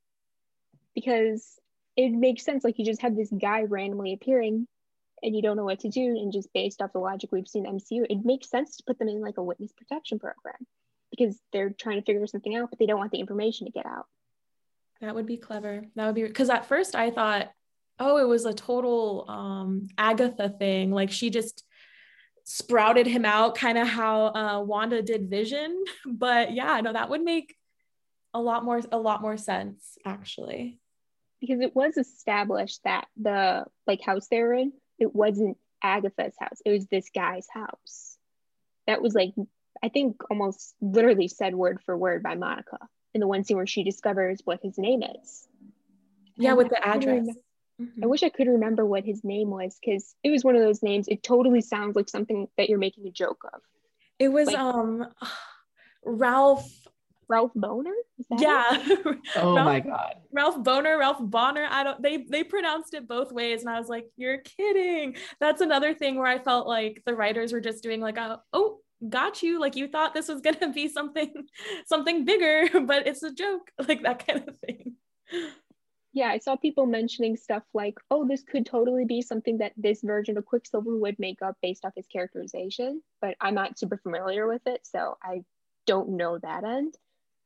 Because 0.96 1.60
it 1.96 2.10
makes 2.10 2.44
sense. 2.44 2.64
Like 2.64 2.80
you 2.80 2.86
just 2.86 3.04
have 3.04 3.16
this 3.16 3.30
guy 3.30 3.64
randomly 3.64 4.14
appearing 4.14 4.68
and 5.22 5.36
you 5.36 5.44
don't 5.44 5.58
know 5.58 5.64
what 5.64 5.82
to 5.82 5.90
do. 5.90 6.02
And 6.02 6.34
just 6.34 6.52
based 6.54 6.82
off 6.82 6.92
the 6.92 6.98
logic 6.98 7.32
we've 7.32 7.48
seen 7.48 7.68
MCU, 7.68 8.08
it 8.10 8.26
makes 8.26 8.50
sense 8.50 8.78
to 8.78 8.84
put 8.84 8.98
them 8.98 9.10
in 9.10 9.22
like 9.22 9.38
a 9.38 9.44
witness 9.44 9.72
protection 9.72 10.18
program 10.18 10.56
because 11.12 11.40
they're 11.54 11.70
trying 11.70 12.00
to 12.00 12.06
figure 12.06 12.26
something 12.26 12.56
out, 12.56 12.72
but 12.72 12.80
they 12.80 12.88
don't 12.88 13.00
want 13.00 13.12
the 13.12 13.20
information 13.20 13.68
to 13.68 13.72
get 13.72 13.86
out. 13.86 14.08
That 15.02 15.14
would 15.14 15.28
be 15.28 15.38
clever. 15.38 15.86
That 15.96 16.08
would 16.08 16.16
be 16.16 16.24
because 16.24 16.50
at 16.50 16.66
first 16.66 16.96
I 16.96 17.12
thought, 17.12 17.52
oh, 18.00 18.18
it 18.18 18.28
was 18.28 18.46
a 18.46 18.56
total 18.56 19.30
um 19.30 19.88
Agatha 20.00 20.50
thing. 20.50 20.90
Like 20.90 21.12
she 21.12 21.30
just 21.30 21.64
sprouted 22.46 23.08
him 23.08 23.26
out 23.26 23.56
kind 23.56 23.78
of 23.78 23.88
how 23.88 24.28
uh, 24.28 24.62
Wanda 24.62 25.02
did 25.02 25.30
Vision. 25.30 25.84
But 26.06 26.54
yeah, 26.54 26.80
no, 26.82 26.94
that 26.94 27.10
would 27.10 27.24
make 27.24 27.56
a 28.34 28.40
lot 28.40 28.64
more 28.64 28.82
a 28.92 28.98
lot 28.98 29.22
more 29.22 29.38
sense 29.38 29.98
actually. 30.06 30.80
Because 31.42 31.60
it 31.60 31.76
was 31.76 31.98
established 31.98 32.80
that 32.86 33.08
the 33.18 33.66
like 33.86 34.02
house 34.02 34.28
they 34.30 34.42
were 34.42 34.54
in, 34.54 34.72
it 34.98 35.14
wasn't 35.14 35.58
Agatha's 35.84 36.36
house. 36.40 36.62
It 36.66 36.72
was 36.72 36.88
this 36.88 37.10
guy's 37.14 37.48
house. 37.50 38.18
That 38.88 39.02
was 39.02 39.14
like 39.14 39.34
I 39.84 39.90
think 39.90 40.22
almost 40.30 40.76
literally 40.80 41.28
said 41.28 41.54
word 41.56 41.82
for 41.86 41.98
word 41.98 42.24
by 42.24 42.36
Monica 42.36 42.78
in 43.14 43.22
the 43.22 43.28
one 43.28 43.44
scene 43.44 43.58
where 43.58 43.68
she 43.68 43.84
discovers 43.84 44.42
what 44.46 44.60
his 44.62 44.78
name 44.78 45.04
is. 45.04 45.48
Yeah, 46.38 46.54
with 46.54 46.70
the 46.70 46.86
address. 46.86 47.28
Mm-hmm. 47.82 48.04
I 48.04 48.08
wish 48.08 48.24
I 48.24 48.30
could 48.30 48.48
remember 48.48 48.86
what 48.86 49.04
his 49.04 49.24
name 49.24 49.50
was 49.50 49.78
because 49.80 50.16
it 50.24 50.32
was 50.32 50.44
one 50.44 50.56
of 50.56 50.62
those 50.62 50.82
names. 50.82 51.08
It 51.08 51.24
totally 51.24 51.62
sounds 51.62 51.96
like 51.96 52.10
something 52.10 52.48
that 52.58 52.70
you're 52.70 52.80
making 52.80 53.08
a 53.08 53.12
joke 53.12 53.44
of. 53.54 53.62
It 54.20 54.30
was 54.30 54.48
like, 54.48 54.58
um 54.58 55.08
Ralph 56.06 56.70
Ralph 57.28 57.52
Boner? 57.56 57.96
yeah. 58.38 58.84
oh 59.36 59.56
Ralph, 59.56 59.66
my 59.66 59.80
god. 59.80 60.16
Ralph 60.32 60.64
Boner, 60.64 60.98
Ralph 60.98 61.18
Bonner. 61.20 61.68
I 61.70 61.84
don't 61.84 62.02
they 62.02 62.18
they 62.18 62.44
pronounced 62.44 62.94
it 62.94 63.08
both 63.08 63.32
ways. 63.32 63.62
And 63.62 63.70
I 63.70 63.80
was 63.80 63.90
like, 63.90 64.06
you're 64.16 64.38
kidding. 64.38 65.18
That's 65.40 65.62
another 65.62 65.94
thing 65.94 66.18
where 66.18 66.28
I 66.28 66.40
felt 66.40 66.68
like 66.68 67.02
the 67.06 67.16
writers 67.16 67.52
were 67.52 67.62
just 67.62 67.84
doing 67.84 68.00
like 68.00 68.18
a 68.18 68.42
oh 68.54 68.80
got 69.10 69.44
you 69.44 69.60
like 69.60 69.76
you 69.76 69.88
thought 69.88 70.14
this 70.14 70.28
was 70.28 70.42
gonna 70.42 70.72
be 70.74 70.88
something 70.88 71.32
something 71.86 72.26
bigger 72.26 72.82
but 72.86 73.08
it's 73.08 73.24
a 73.24 73.34
joke 73.34 73.70
like 73.88 74.02
that 74.04 74.26
kind 74.26 74.48
of 74.48 74.58
thing 74.60 74.94
yeah 76.16 76.30
i 76.30 76.40
saw 76.40 76.56
people 76.56 76.88
mentioning 76.88 77.38
stuff 77.38 77.62
like 77.76 78.00
oh 78.10 78.28
this 78.28 78.42
could 78.42 78.66
totally 78.66 79.06
be 79.06 79.22
something 79.22 79.60
that 79.60 79.74
this 79.78 80.02
version 80.02 80.36
of 80.38 80.46
quicksilver 80.46 80.98
would 80.98 81.20
make 81.20 81.44
up 81.44 81.56
based 81.62 81.86
off 81.86 81.94
his 81.96 82.08
characterization 82.08 83.04
but 83.22 83.36
i'm 83.40 83.54
not 83.54 83.78
super 83.78 83.98
familiar 83.98 84.48
with 84.48 84.66
it 84.66 84.80
so 84.84 85.16
i 85.22 85.44
don't 85.86 86.10
know 86.10 86.38
that 86.40 86.64
end. 86.64 86.96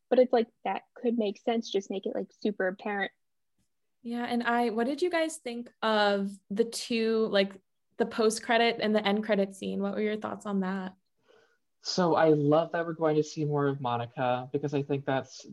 But 0.10 0.20
it's 0.20 0.34
like 0.34 0.48
that 0.66 0.84
could 0.96 1.18
make 1.18 1.40
sense 1.40 1.70
just 1.70 1.92
make 1.92 2.06
it 2.06 2.16
like 2.16 2.28
super 2.42 2.68
apparent. 2.68 3.12
Yeah 4.02 4.26
and 4.28 4.44
i 4.44 4.70
what 4.70 4.88
did 4.88 5.02
you 5.02 5.10
guys 5.10 5.38
think 5.38 5.70
of 5.84 6.32
the 6.50 6.64
two 6.64 7.28
like 7.32 7.54
the 7.98 8.06
post 8.06 8.44
credit 8.44 8.78
and 8.82 8.96
the 8.96 9.06
end 9.06 9.24
credit 9.24 9.56
scene? 9.56 9.82
What 9.82 9.94
were 9.94 10.02
your 10.02 10.18
thoughts 10.18 10.46
on 10.46 10.62
that? 10.62 10.94
So 11.82 12.16
i 12.16 12.30
love 12.30 12.72
that 12.72 12.86
we're 12.86 12.94
going 12.94 13.16
to 13.18 13.24
see 13.24 13.46
more 13.46 13.68
of 13.68 13.82
monica 13.82 14.50
because 14.52 14.74
i 14.74 14.82
think 14.82 15.06
that's 15.06 15.46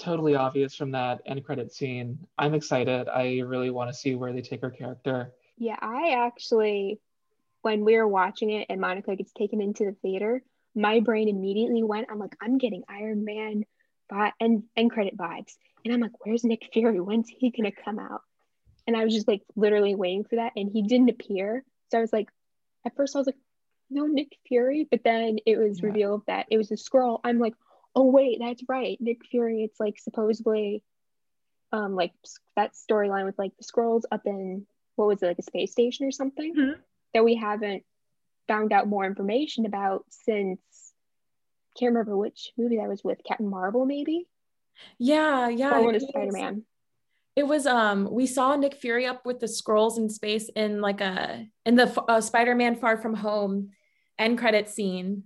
totally 0.00 0.34
obvious 0.34 0.74
from 0.74 0.90
that 0.90 1.20
end 1.26 1.44
credit 1.44 1.72
scene 1.72 2.18
i'm 2.38 2.54
excited 2.54 3.08
i 3.08 3.40
really 3.40 3.70
want 3.70 3.90
to 3.90 3.94
see 3.94 4.14
where 4.14 4.32
they 4.32 4.42
take 4.42 4.60
her 4.62 4.70
character 4.70 5.32
yeah 5.58 5.76
i 5.80 6.24
actually 6.26 6.98
when 7.62 7.84
we 7.84 7.96
were 7.96 8.08
watching 8.08 8.50
it 8.50 8.66
and 8.70 8.80
monica 8.80 9.14
gets 9.14 9.32
taken 9.32 9.60
into 9.60 9.84
the 9.84 9.96
theater 10.02 10.42
my 10.74 11.00
brain 11.00 11.28
immediately 11.28 11.82
went 11.82 12.06
i'm 12.10 12.18
like 12.18 12.36
i'm 12.40 12.58
getting 12.58 12.82
iron 12.88 13.24
man 13.24 13.64
and 14.40 14.64
end 14.76 14.90
credit 14.90 15.16
vibes. 15.16 15.56
And 15.84 15.94
I'm 15.94 16.00
like, 16.00 16.12
where's 16.24 16.44
Nick 16.44 16.68
Fury? 16.72 17.00
When's 17.00 17.28
he 17.28 17.50
gonna 17.50 17.72
come 17.72 17.98
out? 17.98 18.22
And 18.86 18.96
I 18.96 19.04
was 19.04 19.14
just 19.14 19.28
like 19.28 19.42
literally 19.56 19.94
waiting 19.94 20.24
for 20.24 20.36
that, 20.36 20.52
and 20.56 20.70
he 20.70 20.82
didn't 20.82 21.10
appear. 21.10 21.64
So 21.90 21.98
I 21.98 22.00
was 22.00 22.12
like, 22.12 22.28
at 22.84 22.94
first 22.96 23.14
I 23.14 23.18
was 23.18 23.26
like, 23.26 23.38
no 23.90 24.06
Nick 24.06 24.36
Fury, 24.46 24.86
but 24.90 25.02
then 25.04 25.38
it 25.46 25.58
was 25.58 25.80
yeah. 25.80 25.86
revealed 25.86 26.22
that 26.26 26.46
it 26.50 26.58
was 26.58 26.70
a 26.70 26.76
scroll. 26.76 27.20
I'm 27.24 27.38
like, 27.38 27.54
oh 27.94 28.04
wait, 28.04 28.38
that's 28.40 28.62
right, 28.68 28.98
Nick 29.00 29.24
Fury. 29.26 29.62
It's 29.64 29.80
like 29.80 29.98
supposedly, 29.98 30.82
um, 31.72 31.94
like 31.94 32.12
that 32.56 32.72
storyline 32.74 33.24
with 33.24 33.38
like 33.38 33.56
the 33.56 33.64
scrolls 33.64 34.06
up 34.10 34.22
in 34.26 34.66
what 34.96 35.08
was 35.08 35.22
it 35.22 35.26
like 35.26 35.38
a 35.38 35.42
space 35.42 35.72
station 35.72 36.06
or 36.06 36.10
something 36.10 36.54
mm-hmm. 36.54 36.80
that 37.14 37.24
we 37.24 37.36
haven't 37.36 37.84
found 38.48 38.72
out 38.72 38.88
more 38.88 39.04
information 39.04 39.66
about 39.66 40.04
since 40.08 40.60
can't 41.78 41.92
remember 41.92 42.16
which 42.16 42.52
movie 42.58 42.76
that 42.78 42.88
was 42.88 43.04
with 43.04 43.18
Captain 43.26 43.48
Marvel, 43.48 43.86
maybe. 43.86 44.26
Yeah, 44.98 45.48
yeah. 45.48 45.78
Or 45.78 45.84
one 45.84 46.00
Spider 46.00 46.32
Man. 46.32 46.64
It 47.36 47.46
was 47.46 47.66
um 47.66 48.08
we 48.10 48.26
saw 48.26 48.56
Nick 48.56 48.74
Fury 48.74 49.06
up 49.06 49.24
with 49.24 49.40
the 49.40 49.48
scrolls 49.48 49.98
in 49.98 50.08
space 50.08 50.50
in 50.54 50.80
like 50.80 51.00
a 51.00 51.46
in 51.64 51.76
the 51.76 52.02
uh, 52.08 52.20
Spider-Man 52.20 52.76
Far 52.76 52.96
From 52.96 53.14
Home 53.14 53.70
end 54.18 54.38
credit 54.38 54.68
scene. 54.68 55.24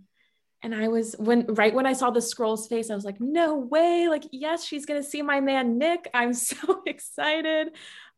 And 0.64 0.74
I 0.74 0.88
was 0.88 1.14
when 1.18 1.44
right 1.46 1.74
when 1.74 1.85
I 1.85 1.92
saw 1.92 2.11
the 2.11 2.22
scroll's 2.22 2.66
face, 2.66 2.90
I 2.90 2.94
was 2.94 3.05
like, 3.05 3.20
no 3.20 3.55
way! 3.55 4.09
Like, 4.09 4.24
yes, 4.33 4.64
she's 4.64 4.87
gonna 4.87 5.03
see 5.03 5.20
my 5.20 5.40
man 5.40 5.79
Nick. 5.79 6.11
I'm 6.14 6.33
so 6.33 6.83
excited. 6.87 7.68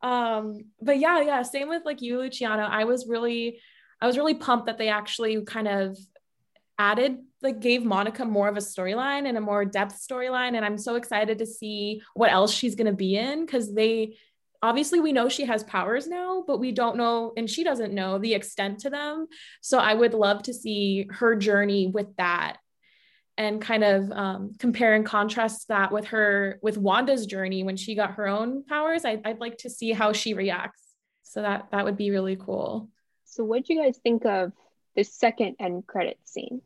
Um, 0.01 0.67
but 0.81 0.99
yeah, 0.99 1.21
yeah, 1.21 1.43
same 1.43 1.69
with 1.69 1.83
like 1.85 2.01
you, 2.01 2.19
Luciano. 2.19 2.63
I 2.63 2.85
was 2.85 3.07
really, 3.09 3.61
I 4.01 4.07
was 4.07 4.17
really 4.17 4.35
pumped 4.35 4.67
that 4.67 4.79
they 4.79 4.89
actually 4.89 5.45
kind 5.45 5.67
of 5.67 5.99
added 6.79 7.19
like 7.43 7.61
gave 7.61 7.85
Monica 7.85 8.25
more 8.25 8.49
of 8.49 8.57
a 8.57 8.61
storyline 8.61 9.27
and 9.27 9.37
a 9.37 9.41
more 9.41 9.65
depth 9.65 9.95
storyline 9.95 10.57
and 10.57 10.65
I'm 10.65 10.77
so 10.77 10.97
excited 10.97 11.39
to 11.39 11.47
see 11.47 12.03
what 12.15 12.31
else 12.31 12.53
she's 12.53 12.75
to 12.87 12.93
be 12.93 13.17
in 13.17 13.47
cuz 13.47 13.73
they 13.73 14.17
obviously 14.63 15.01
we 15.01 15.13
know 15.13 15.29
she 15.29 15.45
has 15.45 15.63
powers 15.65 16.07
now 16.07 16.45
but 16.47 16.59
we 16.59 16.73
don't 16.73 16.97
know 16.97 17.33
and 17.37 17.49
she 17.49 17.65
doesn't 17.65 17.93
know 17.93 18.19
the 18.19 18.35
extent 18.35 18.81
to 18.81 18.91
them. 18.91 19.27
So 19.61 19.79
I 19.79 19.95
would 19.95 20.15
love 20.15 20.43
to 20.45 20.55
see 20.55 21.07
her 21.11 21.35
journey 21.37 21.87
with 21.87 22.15
that 22.17 22.59
and 23.39 23.61
kind 23.61 23.85
of 23.85 24.11
um, 24.13 24.53
compare 24.59 24.95
and 24.95 25.05
contrast 25.05 25.69
that 25.69 25.93
with 25.93 26.07
her 26.07 26.59
with 26.63 26.79
Wanda's 26.79 27.27
journey 27.27 27.63
when 27.65 27.77
she 27.77 27.95
got 27.95 28.15
her 28.15 28.27
own 28.27 28.65
powers. 28.65 29.05
I, 29.05 29.21
I'd 29.25 29.41
like 29.41 29.59
to 29.59 29.71
see 29.71 29.93
how 29.93 30.13
she 30.13 30.35
reacts. 30.35 30.83
So 31.23 31.43
that 31.43 31.69
that 31.73 31.85
would 31.85 31.97
be 31.97 32.11
really 32.11 32.37
cool. 32.37 32.89
So 33.25 33.45
what 33.45 33.65
do 33.65 33.75
you 33.75 33.83
guys 33.83 33.99
think 34.03 34.25
of 34.25 34.53
the 34.97 35.05
second 35.05 35.57
end 35.61 35.87
credit 35.87 36.19
scene. 36.25 36.63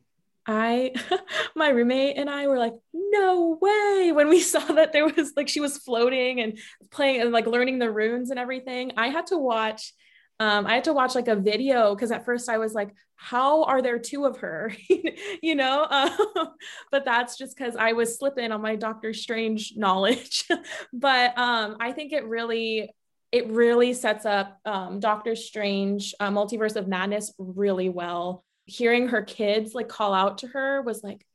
I, 0.47 0.93
my 1.57 1.69
roommate 1.69 2.17
and 2.17 2.31
I 2.31 2.47
were 2.47 2.59
like, 2.59 2.75
no 2.93 3.59
way. 3.61 4.13
When 4.13 4.29
we 4.29 4.41
saw 4.41 4.61
that 4.61 4.93
there 4.93 5.07
was 5.07 5.33
like, 5.37 5.49
she 5.49 5.61
was 5.61 5.79
floating 5.79 6.41
and 6.41 6.59
playing 6.91 7.21
and 7.21 7.33
like 7.33 7.47
learning 7.47 7.79
the 7.79 7.91
runes 7.91 8.31
and 8.31 8.39
everything, 8.39 8.93
I 8.97 9.09
had 9.09 9.27
to 9.29 9.39
watch, 9.39 9.93
um, 10.39 10.67
I 10.67 10.75
had 10.75 10.85
to 10.85 10.93
watch 10.93 11.15
like 11.15 11.29
a 11.29 11.37
video 11.37 11.95
because 11.95 12.11
at 12.11 12.25
first 12.25 12.49
I 12.49 12.59
was 12.59 12.73
like, 12.73 12.91
how 13.17 13.65
are 13.65 13.83
there 13.83 13.99
two 13.99 14.25
of 14.25 14.39
her? 14.39 14.73
you 15.43 15.55
know, 15.55 15.87
uh, 15.89 16.47
but 16.91 17.05
that's 17.05 17.37
just 17.37 17.57
because 17.57 17.77
I 17.77 17.93
was 17.93 18.19
slipping 18.19 18.51
on 18.51 18.63
my 18.63 18.77
Doctor 18.77 19.13
Strange 19.13 19.75
knowledge. 19.77 20.49
but 20.93 21.39
um, 21.39 21.77
I 21.81 21.93
think 21.93 22.13
it 22.13 22.25
really, 22.25 22.91
it 23.31 23.49
really 23.49 23.93
sets 23.93 24.25
up 24.25 24.59
um, 24.65 25.01
Doctor 25.01 25.37
Strange, 25.37 26.15
uh, 26.19 26.31
Multiverse 26.31 26.77
of 26.77 26.89
Madness 26.89 27.35
really 27.39 27.91
well. 27.91 28.45
Hearing 28.71 29.09
her 29.09 29.23
kids 29.23 29.75
like 29.75 29.89
call 29.89 30.15
out 30.15 30.39
to 30.39 30.47
her 30.49 30.83
was 30.83 31.03
like 31.03 31.27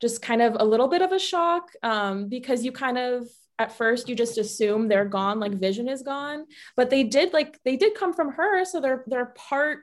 just 0.00 0.20
kind 0.20 0.42
of 0.42 0.56
a 0.58 0.64
little 0.64 0.88
bit 0.88 1.02
of 1.02 1.12
a 1.12 1.18
shock 1.18 1.70
um, 1.82 2.28
because 2.28 2.64
you 2.64 2.72
kind 2.72 2.98
of 2.98 3.26
at 3.58 3.72
first 3.72 4.08
you 4.08 4.14
just 4.14 4.36
assume 4.36 4.88
they're 4.88 5.04
gone, 5.04 5.40
like 5.40 5.52
Vision 5.52 5.88
is 5.88 6.02
gone, 6.02 6.44
but 6.76 6.90
they 6.90 7.04
did 7.04 7.32
like 7.32 7.58
they 7.64 7.76
did 7.76 7.94
come 7.94 8.12
from 8.12 8.32
her, 8.32 8.64
so 8.64 8.80
they're 8.80 9.04
they're 9.06 9.32
part, 9.36 9.78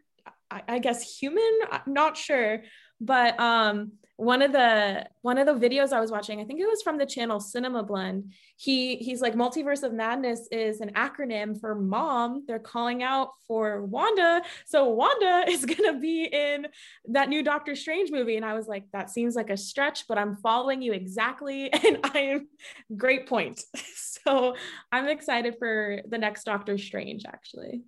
I, 0.49 0.61
I 0.67 0.79
guess, 0.79 1.17
human. 1.17 1.59
I'm 1.71 1.93
not 1.93 2.17
sure, 2.17 2.63
but 2.99 3.39
um, 3.39 3.93
one 4.21 4.43
of 4.43 4.51
the 4.51 5.07
one 5.23 5.39
of 5.39 5.47
the 5.47 5.67
videos 5.67 5.91
I 5.91 5.99
was 5.99 6.11
watching, 6.11 6.39
I 6.39 6.43
think 6.43 6.59
it 6.59 6.67
was 6.67 6.83
from 6.83 6.99
the 6.99 7.07
channel 7.07 7.39
Cinema 7.39 7.81
Blend. 7.81 8.33
He 8.55 8.97
he's 8.97 9.19
like 9.19 9.33
Multiverse 9.33 9.81
of 9.81 9.93
Madness 9.93 10.47
is 10.51 10.79
an 10.79 10.91
acronym 10.93 11.59
for 11.59 11.73
mom. 11.73 12.43
They're 12.47 12.59
calling 12.59 13.01
out 13.01 13.29
for 13.47 13.83
Wanda. 13.83 14.43
So 14.67 14.89
Wanda 14.89 15.45
is 15.49 15.65
gonna 15.65 15.99
be 15.99 16.25
in 16.25 16.67
that 17.09 17.29
new 17.29 17.41
Doctor 17.41 17.75
Strange 17.75 18.11
movie. 18.11 18.35
And 18.35 18.45
I 18.45 18.53
was 18.53 18.67
like, 18.67 18.83
that 18.93 19.09
seems 19.09 19.35
like 19.35 19.49
a 19.49 19.57
stretch, 19.57 20.07
but 20.07 20.19
I'm 20.19 20.35
following 20.35 20.83
you 20.83 20.93
exactly. 20.93 21.73
And 21.83 21.97
I 22.03 22.19
am 22.19 22.47
great 22.95 23.27
point. 23.27 23.61
So 24.23 24.55
I'm 24.91 25.07
excited 25.07 25.55
for 25.57 26.01
the 26.07 26.19
next 26.19 26.43
Doctor 26.43 26.77
Strange 26.77 27.25
actually. 27.25 27.81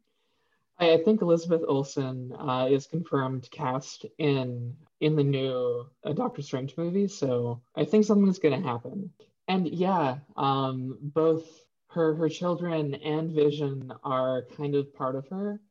I 0.91 0.97
think 0.97 1.21
Elizabeth 1.21 1.61
Olsen 1.67 2.33
uh, 2.37 2.67
is 2.69 2.87
confirmed 2.87 3.49
cast 3.51 4.05
in 4.17 4.75
in 4.99 5.15
the 5.15 5.23
new 5.23 5.87
uh, 6.03 6.13
Doctor 6.13 6.41
Strange 6.41 6.75
movie, 6.77 7.07
so 7.07 7.61
I 7.75 7.85
think 7.85 8.05
something's 8.05 8.39
gonna 8.39 8.61
happen. 8.61 9.11
And 9.47 9.67
yeah, 9.67 10.17
um, 10.37 10.97
both 11.01 11.45
her 11.89 12.15
her 12.15 12.29
children 12.29 12.95
and 12.95 13.31
Vision 13.31 13.93
are 14.03 14.43
kind 14.57 14.75
of 14.75 14.93
part 14.93 15.15
of 15.15 15.27
her 15.29 15.61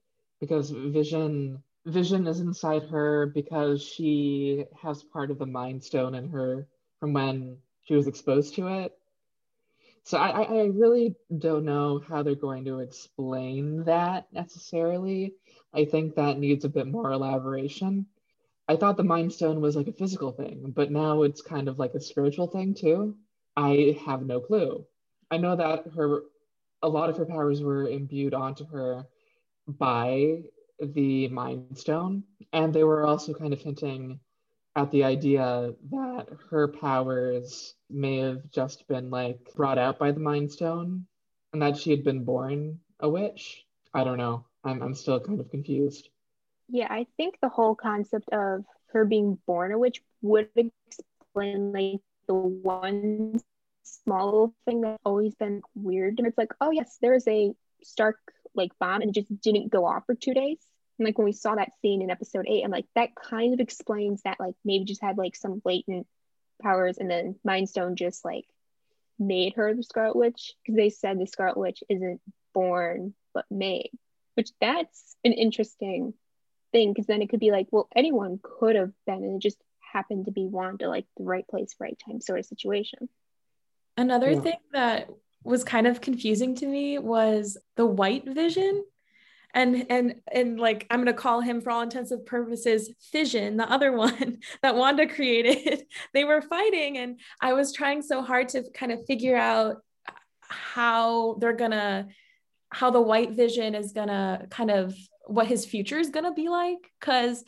because 0.40 0.70
Vision 0.70 1.62
Vision 1.86 2.26
is 2.26 2.40
inside 2.40 2.84
her 2.84 3.26
because 3.26 3.82
she 3.82 4.64
has 4.80 5.02
part 5.02 5.30
of 5.30 5.38
the 5.38 5.46
Mind 5.46 5.82
Stone 5.82 6.14
in 6.14 6.28
her 6.28 6.66
from 7.00 7.12
when 7.12 7.58
she 7.82 7.94
was 7.94 8.06
exposed 8.06 8.54
to 8.54 8.68
it. 8.68 8.96
So 10.04 10.18
I, 10.18 10.42
I 10.42 10.64
really 10.64 11.14
don't 11.38 11.64
know 11.64 12.02
how 12.08 12.22
they're 12.22 12.34
going 12.34 12.64
to 12.64 12.80
explain 12.80 13.84
that 13.84 14.26
necessarily. 14.32 15.34
I 15.72 15.84
think 15.84 16.16
that 16.16 16.38
needs 16.38 16.64
a 16.64 16.68
bit 16.68 16.86
more 16.86 17.12
elaboration. 17.12 18.06
I 18.68 18.76
thought 18.76 18.96
the 18.96 19.04
Mind 19.04 19.32
Stone 19.32 19.60
was 19.60 19.76
like 19.76 19.88
a 19.88 19.92
physical 19.92 20.32
thing, 20.32 20.72
but 20.74 20.90
now 20.90 21.22
it's 21.22 21.40
kind 21.40 21.68
of 21.68 21.78
like 21.78 21.94
a 21.94 22.00
spiritual 22.00 22.46
thing 22.46 22.74
too. 22.74 23.16
I 23.56 23.98
have 24.04 24.24
no 24.24 24.40
clue. 24.40 24.86
I 25.30 25.38
know 25.38 25.56
that 25.56 25.86
her 25.94 26.22
a 26.82 26.88
lot 26.88 27.08
of 27.08 27.16
her 27.16 27.26
powers 27.26 27.62
were 27.62 27.88
imbued 27.88 28.34
onto 28.34 28.66
her 28.66 29.06
by 29.68 30.42
the 30.80 31.28
Mind 31.28 31.78
Stone, 31.78 32.24
and 32.52 32.74
they 32.74 32.82
were 32.82 33.06
also 33.06 33.32
kind 33.32 33.52
of 33.52 33.60
hinting 33.60 34.18
at 34.74 34.90
the 34.90 35.04
idea 35.04 35.72
that 35.90 36.26
her 36.50 36.68
powers 36.68 37.74
may 37.90 38.18
have 38.18 38.50
just 38.50 38.86
been 38.88 39.10
like 39.10 39.38
brought 39.54 39.78
out 39.78 39.98
by 39.98 40.12
the 40.12 40.20
Mind 40.20 40.50
Stone 40.50 41.06
and 41.52 41.60
that 41.60 41.76
she 41.76 41.90
had 41.90 42.04
been 42.04 42.24
born 42.24 42.80
a 43.00 43.08
witch. 43.08 43.66
I 43.92 44.04
don't 44.04 44.18
know. 44.18 44.46
I'm, 44.64 44.82
I'm 44.82 44.94
still 44.94 45.20
kind 45.20 45.40
of 45.40 45.50
confused. 45.50 46.08
Yeah, 46.68 46.86
I 46.88 47.06
think 47.16 47.36
the 47.42 47.50
whole 47.50 47.74
concept 47.74 48.30
of 48.32 48.64
her 48.92 49.04
being 49.04 49.38
born 49.46 49.72
a 49.72 49.78
witch 49.78 50.02
would 50.22 50.48
explain 50.56 51.72
like 51.72 52.00
the 52.26 52.34
one 52.34 53.40
small 53.82 54.54
thing 54.64 54.80
that's 54.80 54.98
always 55.04 55.34
been 55.34 55.60
weird. 55.74 56.18
And 56.18 56.26
it's 56.26 56.38
like, 56.38 56.52
oh 56.60 56.70
yes, 56.70 56.98
there 57.02 57.14
is 57.14 57.26
a 57.28 57.52
Stark 57.82 58.16
like 58.54 58.70
bomb 58.78 59.02
and 59.02 59.10
it 59.10 59.20
just 59.20 59.40
didn't 59.40 59.70
go 59.70 59.84
off 59.84 60.04
for 60.06 60.14
two 60.14 60.34
days. 60.34 60.58
And 61.02 61.08
like 61.08 61.18
when 61.18 61.24
we 61.24 61.32
saw 61.32 61.56
that 61.56 61.72
scene 61.80 62.00
in 62.00 62.10
episode 62.10 62.46
eight, 62.48 62.62
I'm 62.64 62.70
like, 62.70 62.86
that 62.94 63.16
kind 63.16 63.52
of 63.52 63.58
explains 63.58 64.22
that 64.22 64.38
like 64.38 64.54
maybe 64.64 64.84
just 64.84 65.02
had 65.02 65.18
like 65.18 65.34
some 65.34 65.60
latent 65.64 66.06
powers, 66.62 66.98
and 66.98 67.10
then 67.10 67.34
Mind 67.42 67.68
Stone 67.68 67.96
just 67.96 68.24
like 68.24 68.46
made 69.18 69.54
her 69.54 69.74
the 69.74 69.82
Scarlet 69.82 70.14
Witch 70.14 70.54
because 70.62 70.76
they 70.76 70.90
said 70.90 71.18
the 71.18 71.26
Scarlet 71.26 71.56
Witch 71.56 71.82
isn't 71.88 72.20
born 72.54 73.14
but 73.34 73.46
made, 73.50 73.90
which 74.34 74.50
that's 74.60 75.16
an 75.24 75.32
interesting 75.32 76.14
thing 76.70 76.92
because 76.92 77.06
then 77.06 77.20
it 77.20 77.30
could 77.30 77.40
be 77.40 77.50
like, 77.50 77.66
well, 77.72 77.88
anyone 77.96 78.38
could 78.40 78.76
have 78.76 78.92
been, 79.04 79.24
and 79.24 79.36
it 79.36 79.42
just 79.42 79.58
happened 79.80 80.26
to 80.26 80.30
be 80.30 80.46
Wanda, 80.46 80.88
like 80.88 81.06
the 81.16 81.24
right 81.24 81.48
place, 81.48 81.74
right 81.80 82.00
time 82.06 82.20
sort 82.20 82.38
of 82.38 82.46
situation. 82.46 83.08
Another 83.96 84.30
yeah. 84.30 84.40
thing 84.40 84.58
that 84.72 85.10
was 85.42 85.64
kind 85.64 85.88
of 85.88 86.00
confusing 86.00 86.54
to 86.54 86.66
me 86.66 87.00
was 87.00 87.58
the 87.74 87.86
white 87.86 88.24
vision 88.24 88.84
and 89.54 89.86
and 89.90 90.14
and 90.32 90.58
like 90.58 90.86
i'm 90.90 90.98
going 90.98 91.14
to 91.14 91.20
call 91.20 91.40
him 91.40 91.60
for 91.60 91.70
all 91.70 91.82
intensive 91.82 92.24
purposes 92.24 92.90
fission 93.10 93.56
the 93.56 93.70
other 93.70 93.92
one 93.96 94.38
that 94.62 94.76
wanda 94.76 95.06
created. 95.06 95.84
They 96.14 96.24
were 96.24 96.42
fighting 96.42 96.98
and 96.98 97.20
i 97.40 97.52
was 97.52 97.72
trying 97.72 98.02
so 98.02 98.22
hard 98.22 98.50
to 98.50 98.64
kind 98.74 98.92
of 98.92 99.06
figure 99.06 99.36
out 99.36 99.82
how 100.48 101.36
they're 101.40 101.52
going 101.56 101.70
to 101.70 102.06
how 102.70 102.90
the 102.90 103.00
white 103.00 103.32
vision 103.32 103.74
is 103.74 103.92
going 103.92 104.08
to 104.08 104.46
kind 104.50 104.70
of 104.70 104.94
what 105.26 105.46
his 105.46 105.64
future 105.64 105.98
is 105.98 106.10
going 106.10 106.24
to 106.24 106.32
be 106.32 106.48
like. 106.48 106.90
Cuz 107.00 107.44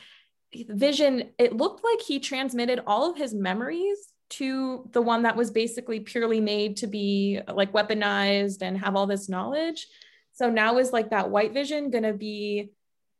vision 0.68 1.30
it 1.38 1.56
looked 1.56 1.82
like 1.82 2.00
he 2.00 2.20
transmitted 2.20 2.80
all 2.86 3.10
of 3.10 3.16
his 3.16 3.34
memories 3.34 4.12
to 4.30 4.88
the 4.92 5.02
one 5.02 5.22
that 5.22 5.36
was 5.36 5.50
basically 5.50 6.00
purely 6.00 6.40
made 6.40 6.76
to 6.76 6.86
be 6.86 7.40
like 7.52 7.72
weaponized 7.72 8.62
and 8.62 8.78
have 8.78 8.94
all 8.94 9.06
this 9.06 9.28
knowledge 9.28 9.88
so 10.34 10.50
now 10.50 10.78
is 10.78 10.92
like 10.92 11.10
that 11.10 11.30
white 11.30 11.54
vision 11.54 11.90
going 11.90 12.04
to 12.04 12.12
be 12.12 12.70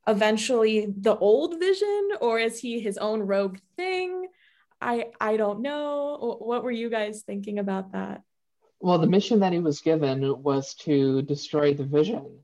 eventually 0.06 0.86
the 0.86 1.16
old 1.16 1.58
vision 1.58 2.10
or 2.20 2.38
is 2.38 2.58
he 2.58 2.80
his 2.80 2.98
own 2.98 3.20
rogue 3.20 3.58
thing? 3.76 4.26
I 4.80 5.06
I 5.20 5.36
don't 5.36 5.62
know. 5.62 6.38
What 6.40 6.64
were 6.64 6.72
you 6.72 6.90
guys 6.90 7.22
thinking 7.22 7.60
about 7.60 7.92
that? 7.92 8.22
Well, 8.80 8.98
the 8.98 9.06
mission 9.06 9.40
that 9.40 9.52
he 9.52 9.60
was 9.60 9.80
given 9.80 10.42
was 10.42 10.74
to 10.86 11.22
destroy 11.22 11.72
the 11.72 11.84
vision. 11.84 12.40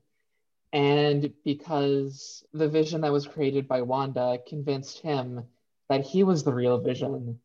And 0.73 1.33
because 1.43 2.43
the 2.53 2.69
vision 2.69 3.01
that 3.01 3.11
was 3.11 3.27
created 3.27 3.67
by 3.67 3.81
Wanda 3.81 4.39
convinced 4.47 5.01
him 5.01 5.43
that 5.89 6.05
he 6.05 6.23
was 6.23 6.43
the 6.43 6.53
real 6.53 6.79
vision, 6.79 7.39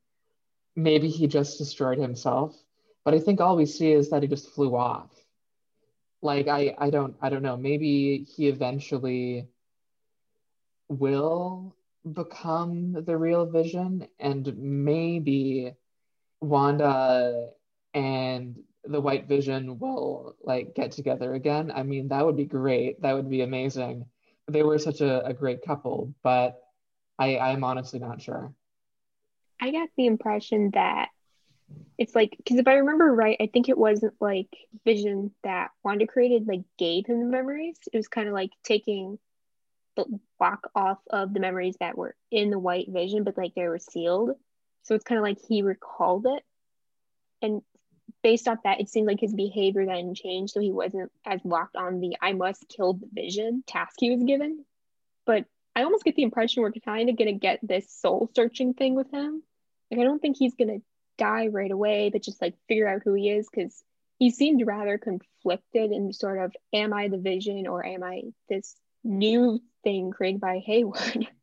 maybe 0.77 1.09
he 1.09 1.27
just 1.27 1.59
destroyed 1.59 1.99
himself. 1.99 2.57
But 3.05 3.15
I 3.15 3.19
think 3.19 3.41
all 3.41 3.57
we 3.57 3.67
see 3.67 3.91
is 3.91 4.11
that 4.11 4.23
he 4.23 4.29
just 4.29 4.51
flew 4.51 4.77
off 4.77 5.11
like 6.27 6.49
I 6.49 6.75
I 6.79 6.91
don't 6.91 7.17
I 7.23 7.31
don't 7.31 7.43
know. 7.43 7.57
Maybe 7.57 8.27
he 8.37 8.49
eventually 8.49 9.49
will 10.89 11.75
become 12.12 12.93
the 13.05 13.17
real 13.17 13.47
vision 13.47 14.07
and 14.21 14.57
maybe 14.59 15.73
Wanda 16.41 17.51
and 17.95 18.57
the 18.85 19.01
white 19.01 19.27
vision 19.27 19.79
will 19.79 20.37
like 20.43 20.75
get 20.75 20.93
together 20.93 21.35
again. 21.35 21.73
I 21.75 21.83
mean, 21.83 22.09
that 22.09 22.25
would 22.25 22.37
be 22.37 22.45
great. 22.45 23.03
That 23.03 23.15
would 23.15 23.31
be 23.31 23.43
amazing. 23.43 24.07
They 24.49 24.62
were 24.62 24.79
such 24.79 25.01
a, 25.01 25.25
a 25.27 25.35
great 25.35 25.62
couple, 25.62 26.15
but 26.23 26.62
I 27.19 27.39
I'm 27.39 27.65
honestly 27.65 27.99
not 27.99 28.21
sure. 28.21 28.53
I 29.61 29.71
got 29.73 29.89
the 29.97 30.07
impression 30.07 30.71
that 30.75 31.09
it's 31.98 32.14
like 32.14 32.35
because 32.37 32.59
if 32.59 32.68
I 32.68 32.74
remember 32.74 33.12
right, 33.14 33.37
I 33.40 33.46
think 33.46 33.68
it 33.68 33.79
wasn't 33.79 34.14
like 34.20 34.48
Vision 34.85 35.33
that 35.42 35.70
Wanda 35.83 36.07
created 36.07 36.46
like 36.46 36.62
gave 36.79 37.07
him 37.07 37.20
the 37.20 37.26
memories. 37.26 37.79
It 37.92 37.96
was 37.96 38.09
kind 38.09 38.29
of 38.29 38.35
like 38.35 38.50
taking 38.64 39.18
the 39.96 40.05
block 40.38 40.70
off 40.74 40.98
of 41.11 41.33
the 41.33 41.40
memories 41.40 41.76
that 41.81 41.96
were 41.96 42.14
in 42.31 42.50
the 42.50 42.59
white 42.59 42.87
vision, 42.88 43.24
but 43.24 43.37
like 43.37 43.55
they 43.55 43.66
were 43.66 43.79
sealed. 43.79 44.33
So 44.83 44.94
it's 44.94 45.05
kind 45.05 45.18
of 45.18 45.22
like 45.22 45.38
he 45.48 45.62
recalled 45.62 46.26
it. 46.26 46.42
And 47.42 47.62
based 48.22 48.46
off 48.46 48.59
that, 48.64 48.81
it 48.81 48.88
seemed 48.88 49.07
like 49.07 49.20
his 49.20 49.35
behavior 49.35 49.87
then 49.87 50.14
changed. 50.14 50.52
So 50.52 50.61
he 50.61 50.72
wasn't 50.72 51.11
as 51.24 51.40
locked 51.44 51.76
on 51.76 52.00
the 52.00 52.16
I 52.20 52.35
must 52.35 52.68
kill 52.68 52.94
the 52.94 53.09
vision 53.11 53.64
task 53.66 53.94
he 53.98 54.11
was 54.11 54.22
given. 54.22 54.64
But 55.24 55.46
I 55.74 55.83
almost 55.83 56.05
get 56.05 56.14
the 56.14 56.22
impression 56.22 56.62
we're 56.62 56.72
kind 56.72 57.09
of 57.09 57.16
to 57.16 57.33
get 57.33 57.61
this 57.62 57.90
soul 57.90 58.31
searching 58.35 58.74
thing 58.74 58.94
with 58.94 59.11
him. 59.11 59.42
Like, 59.90 60.00
I 60.00 60.05
don't 60.05 60.20
think 60.20 60.37
he's 60.37 60.55
to 60.55 60.81
die 61.18 61.48
right 61.48 61.70
away, 61.70 62.11
but 62.11 62.22
just 62.22 62.40
like 62.40 62.55
figure 62.68 62.88
out 62.88 63.02
who 63.05 63.14
he 63.14 63.31
is 63.31 63.48
because 63.50 63.83
he 64.18 64.31
seemed 64.31 64.66
rather 64.66 64.98
conflicted 64.98 65.92
in 65.92 66.12
sort 66.12 66.38
of 66.38 66.55
am 66.72 66.92
I 66.92 67.09
the 67.09 67.18
vision 67.18 67.66
or 67.66 67.85
am 67.85 68.02
I 68.02 68.22
this 68.48 68.74
new 69.05 69.61
thing 69.85 70.11
created 70.11 70.40
by 70.40 70.62
Hayward? 70.64 71.29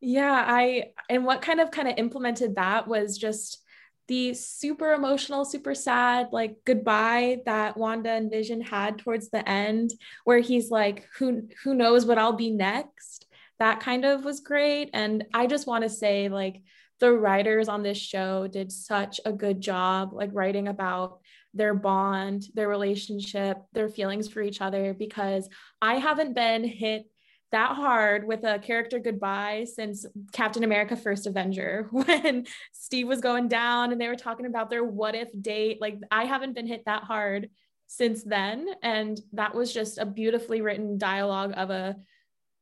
Yeah, 0.00 0.44
I 0.46 0.92
and 1.10 1.24
what 1.24 1.42
kind 1.42 1.60
of 1.60 1.72
kind 1.72 1.88
of 1.88 1.94
implemented 1.98 2.54
that 2.54 2.86
was 2.86 3.18
just 3.18 3.64
the 4.06 4.32
super 4.32 4.92
emotional, 4.92 5.44
super 5.44 5.74
sad, 5.74 6.28
like 6.32 6.56
goodbye 6.64 7.40
that 7.44 7.76
Wanda 7.76 8.10
and 8.10 8.30
Vision 8.30 8.60
had 8.60 8.98
towards 8.98 9.28
the 9.28 9.46
end, 9.48 9.90
where 10.24 10.38
he's 10.38 10.70
like, 10.70 11.08
who 11.18 11.48
who 11.62 11.74
knows 11.74 12.06
what 12.06 12.18
I'll 12.18 12.32
be 12.32 12.50
next? 12.50 13.26
That 13.58 13.80
kind 13.80 14.04
of 14.04 14.24
was 14.24 14.40
great. 14.40 14.90
And 14.94 15.24
I 15.34 15.46
just 15.48 15.66
want 15.66 15.82
to 15.82 15.90
say, 15.90 16.28
like, 16.28 16.62
the 17.00 17.12
writers 17.12 17.68
on 17.68 17.82
this 17.82 17.98
show 17.98 18.46
did 18.46 18.72
such 18.72 19.20
a 19.24 19.32
good 19.32 19.60
job 19.60 20.12
like 20.12 20.30
writing 20.32 20.68
about 20.68 21.20
their 21.54 21.74
bond 21.74 22.44
their 22.54 22.68
relationship 22.68 23.58
their 23.72 23.88
feelings 23.88 24.28
for 24.28 24.40
each 24.42 24.60
other 24.60 24.94
because 24.94 25.48
i 25.80 25.94
haven't 25.94 26.34
been 26.34 26.64
hit 26.64 27.06
that 27.50 27.74
hard 27.74 28.26
with 28.26 28.44
a 28.44 28.58
character 28.58 28.98
goodbye 28.98 29.64
since 29.72 30.04
Captain 30.32 30.64
America 30.64 30.94
First 30.96 31.26
Avenger 31.26 31.88
when 31.92 32.46
Steve 32.72 33.08
was 33.08 33.20
going 33.20 33.48
down 33.48 33.90
and 33.90 34.00
they 34.00 34.08
were 34.08 34.16
talking 34.16 34.46
about 34.46 34.68
their 34.68 34.84
what 34.84 35.14
if 35.14 35.28
date. 35.40 35.80
Like, 35.80 35.98
I 36.10 36.24
haven't 36.24 36.54
been 36.54 36.66
hit 36.66 36.84
that 36.84 37.04
hard 37.04 37.48
since 37.86 38.22
then. 38.22 38.68
And 38.82 39.18
that 39.32 39.54
was 39.54 39.72
just 39.72 39.98
a 39.98 40.06
beautifully 40.06 40.60
written 40.60 40.98
dialogue 40.98 41.54
of 41.56 41.70
a 41.70 41.96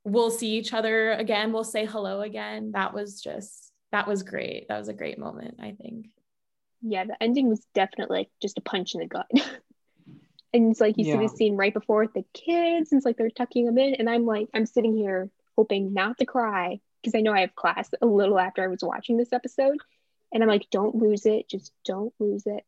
we'll 0.05 0.31
see 0.31 0.57
each 0.57 0.73
other 0.73 1.13
again, 1.13 1.53
we'll 1.53 1.65
say 1.65 1.85
hello 1.85 2.21
again. 2.21 2.71
That 2.73 2.95
was 2.95 3.21
just 3.21 3.66
that 3.93 4.09
was 4.09 4.23
great. 4.23 4.69
That 4.69 4.79
was 4.79 4.89
a 4.89 4.95
great 4.95 5.19
moment, 5.19 5.59
I 5.61 5.73
think. 5.73 6.09
Yeah, 6.83 7.05
the 7.05 7.23
ending 7.23 7.49
was 7.49 7.65
definitely 7.75 8.19
like 8.19 8.29
just 8.41 8.59
a 8.59 8.63
punch 8.63 8.95
in 8.95 9.01
the 9.01 9.07
gut. 9.07 9.27
and 10.53 10.71
it's 10.71 10.81
like 10.81 10.97
you 10.99 11.07
yeah. 11.07 11.15
see 11.15 11.27
the 11.27 11.37
scene 11.37 11.57
right 11.57 11.75
before 11.75 12.03
with 12.03 12.15
the 12.15 12.25
kids, 12.35 12.93
and 12.93 12.99
it's 12.99 13.07
like 13.07 13.17
they're 13.17 13.31
tucking 13.31 13.67
them 13.67 13.79
in, 13.79 13.95
and 13.95 14.09
I'm 14.09 14.27
like, 14.27 14.49
I'm 14.55 14.67
sitting 14.67 14.97
here 14.97 15.31
hoping 15.57 15.95
not 15.95 16.19
to 16.19 16.27
cry 16.27 16.81
because 17.07 17.17
I 17.17 17.21
know 17.21 17.33
I 17.33 17.41
have 17.41 17.55
class 17.55 17.89
a 18.01 18.07
little 18.07 18.39
after 18.39 18.63
I 18.63 18.69
was 18.69 18.81
watching 18.83 19.17
this 19.17 19.33
episode. 19.33 19.79
And 20.33 20.43
I'm 20.43 20.49
like, 20.49 20.67
don't 20.71 20.97
lose 20.97 21.25
it, 21.25 21.49
just 21.49 21.73
don't 21.85 22.13
lose 22.19 22.43
it. 22.47 22.65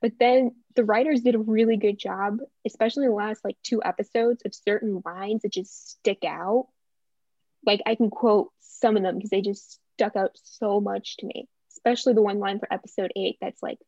But 0.00 0.12
then 0.18 0.56
the 0.74 0.84
writers 0.84 1.20
did 1.20 1.34
a 1.34 1.38
really 1.38 1.76
good 1.76 1.98
job, 1.98 2.38
especially 2.66 3.04
in 3.04 3.10
the 3.10 3.16
last 3.16 3.44
like 3.44 3.56
two 3.62 3.82
episodes, 3.84 4.42
of 4.44 4.54
certain 4.54 5.02
lines 5.04 5.42
that 5.42 5.52
just 5.52 5.90
stick 5.90 6.24
out. 6.24 6.68
Like 7.64 7.82
I 7.86 7.94
can 7.94 8.10
quote 8.10 8.50
some 8.60 8.96
of 8.96 9.02
them 9.02 9.16
because 9.16 9.30
they 9.30 9.42
just 9.42 9.78
stuck 10.02 10.16
out 10.16 10.36
so 10.42 10.80
much 10.80 11.16
to 11.18 11.26
me, 11.26 11.48
especially 11.70 12.14
the 12.14 12.22
one 12.22 12.40
line 12.40 12.58
for 12.58 12.72
episode 12.72 13.12
eight 13.14 13.38
that's 13.40 13.62
like, 13.62 13.78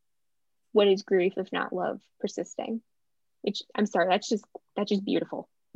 what 0.71 0.87
is 0.87 1.03
grief 1.03 1.33
if 1.37 1.51
not 1.51 1.73
love 1.73 1.99
persisting? 2.19 2.81
Which 3.41 3.61
I'm 3.75 3.85
sorry, 3.85 4.07
that's 4.09 4.29
just 4.29 4.45
that's 4.75 4.89
just 4.89 5.05
beautiful. 5.05 5.49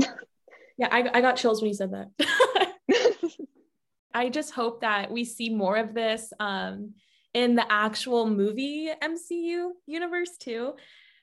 yeah, 0.78 0.88
I, 0.92 1.10
I 1.14 1.22
got 1.22 1.36
chills 1.36 1.62
when 1.62 1.70
you 1.70 1.76
said 1.76 1.92
that. 1.92 2.76
I 4.14 4.30
just 4.30 4.54
hope 4.54 4.82
that 4.82 5.12
we 5.12 5.24
see 5.24 5.50
more 5.50 5.76
of 5.76 5.94
this 5.94 6.34
um, 6.40 6.94
in 7.34 7.56
the 7.56 7.72
actual 7.72 8.26
movie 8.26 8.90
MCU 9.02 9.72
universe 9.86 10.38
too, 10.38 10.74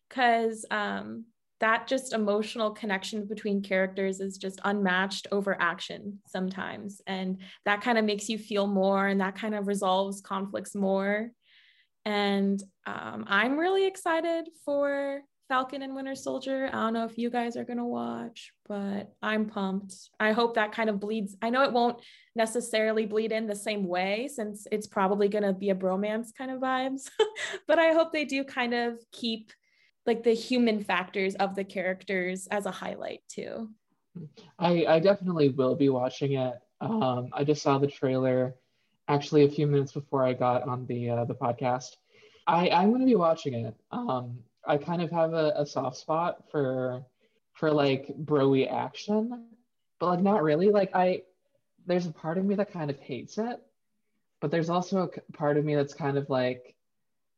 because 0.09 0.65
um, 0.71 1.25
that 1.61 1.87
just 1.87 2.13
emotional 2.13 2.71
connection 2.71 3.27
between 3.27 3.63
characters 3.63 4.21
is 4.21 4.37
just 4.37 4.61
unmatched 4.65 5.27
over 5.33 5.57
action 5.61 6.19
sometimes. 6.27 7.01
And 7.07 7.39
that 7.65 7.81
kind 7.81 7.97
of 7.97 8.05
makes 8.05 8.29
you 8.29 8.39
feel 8.39 8.67
more 8.67 9.07
and 9.07 9.21
that 9.21 9.37
kind 9.37 9.55
of 9.55 9.67
resolves 9.67 10.21
conflicts 10.21 10.75
more. 10.75 11.31
And 12.05 12.63
um, 12.87 13.25
i'm 13.27 13.59
really 13.59 13.87
excited 13.87 14.49
for 14.65 15.23
falcon 15.49 15.83
and 15.83 15.95
winter 15.95 16.15
soldier. 16.17 16.69
I 16.69 16.73
don't 16.73 16.93
know 16.93 17.05
if 17.05 17.19
you 17.19 17.31
guys 17.31 17.57
are 17.57 17.65
going 17.65 17.79
to 17.79 17.85
watch 17.85 18.53
but 18.69 19.13
i'm 19.23 19.47
pumped. 19.47 19.95
I 20.21 20.33
hope 20.33 20.55
that 20.55 20.73
kind 20.73 20.91
of 20.91 21.01
bleeds 21.01 21.37
i 21.43 21.51
know 21.51 21.63
it 21.63 21.73
won't 21.73 22.01
necessarily 22.35 23.07
bleed 23.07 23.33
in 23.33 23.47
the 23.47 23.57
same 23.57 23.89
way 23.89 24.29
since 24.33 24.67
it's 24.71 24.87
probably 24.87 25.29
going 25.29 25.45
to 25.45 25.53
be 25.53 25.71
a 25.71 25.75
bromance 25.75 26.29
kind 26.37 26.51
of 26.51 26.61
vibes 26.61 27.09
but 27.67 27.79
i 27.79 27.93
hope 27.93 28.13
they 28.13 28.25
do 28.25 28.45
kind 28.45 28.75
of 28.75 28.99
keep 29.11 29.51
like 30.07 30.23
the 30.23 30.35
human 30.35 30.83
factors 30.83 31.35
of 31.37 31.55
the 31.55 31.65
characters 31.65 32.47
as 32.49 32.67
a 32.67 32.71
highlight 32.71 33.23
too. 33.29 33.71
I, 34.59 34.87
I 34.87 34.99
definitely 35.01 35.51
will 35.51 35.75
be 35.75 35.89
watching 35.89 36.35
it. 36.35 36.55
Um, 36.81 37.31
I 37.33 37.45
just 37.45 37.63
saw 37.63 37.79
the 37.79 37.87
trailer 37.87 38.55
actually 39.09 39.45
a 39.45 39.51
few 39.51 39.67
minutes 39.67 39.93
before 39.93 40.25
I 40.25 40.33
got 40.33 40.67
on 40.69 40.87
the 40.87 41.11
uh, 41.11 41.25
the 41.25 41.35
podcast. 41.35 41.97
I, 42.47 42.69
I'm 42.69 42.91
going 42.91 43.01
to 43.01 43.07
be 43.07 43.17
watching 43.17 43.55
it. 43.55 43.75
Um, 43.91 44.39
I 44.67 44.77
kind 44.77 45.03
of 45.03 45.11
have 45.11 45.33
a, 45.33 45.53
a 45.57 45.67
soft 45.67 45.97
spot 45.97 46.45
for 46.51 47.05
for 47.55 47.73
like 47.73 48.09
broy 48.25 48.71
action, 48.71 49.47
but 49.99 50.07
like 50.07 50.21
not 50.21 50.43
really. 50.43 50.71
Like 50.71 50.95
I, 50.95 51.23
there's 51.87 52.07
a 52.07 52.13
part 52.13 52.39
of 52.39 52.45
me 52.45 52.55
that 52.57 52.73
kind 52.73 52.91
of 52.91 52.99
hates 52.99 53.39
it, 53.39 53.61
but 54.41 54.51
there's 54.51 54.71
also 54.71 55.09
a 55.09 55.33
part 55.33 55.57
of 55.57 55.65
me 55.65 55.75
that's 55.75 55.95
kind 55.95 56.19
of 56.19 56.29
like 56.29 56.75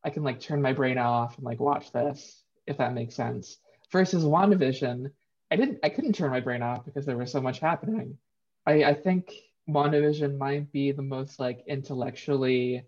I 0.04 0.10
can 0.10 0.22
like 0.24 0.40
turn 0.40 0.62
my 0.62 0.72
brain 0.72 0.98
off 0.98 1.36
and 1.36 1.44
like 1.44 1.60
watch 1.60 1.92
this, 1.92 2.42
if 2.68 2.76
that 2.78 2.94
makes 2.94 3.14
sense. 3.14 3.58
Versus 3.90 4.24
WandaVision, 4.24 5.10
I 5.50 5.56
didn't 5.56 5.78
I 5.82 5.88
couldn't 5.88 6.14
turn 6.14 6.30
my 6.30 6.40
brain 6.40 6.62
off 6.62 6.84
because 6.84 7.06
there 7.06 7.16
was 7.16 7.32
so 7.32 7.40
much 7.40 7.58
happening. 7.58 8.18
I, 8.66 8.84
I 8.84 8.94
think 8.94 9.32
WandaVision 9.68 10.36
might 10.36 10.70
be 10.72 10.92
the 10.92 11.02
most 11.02 11.40
like 11.40 11.64
intellectually 11.66 12.84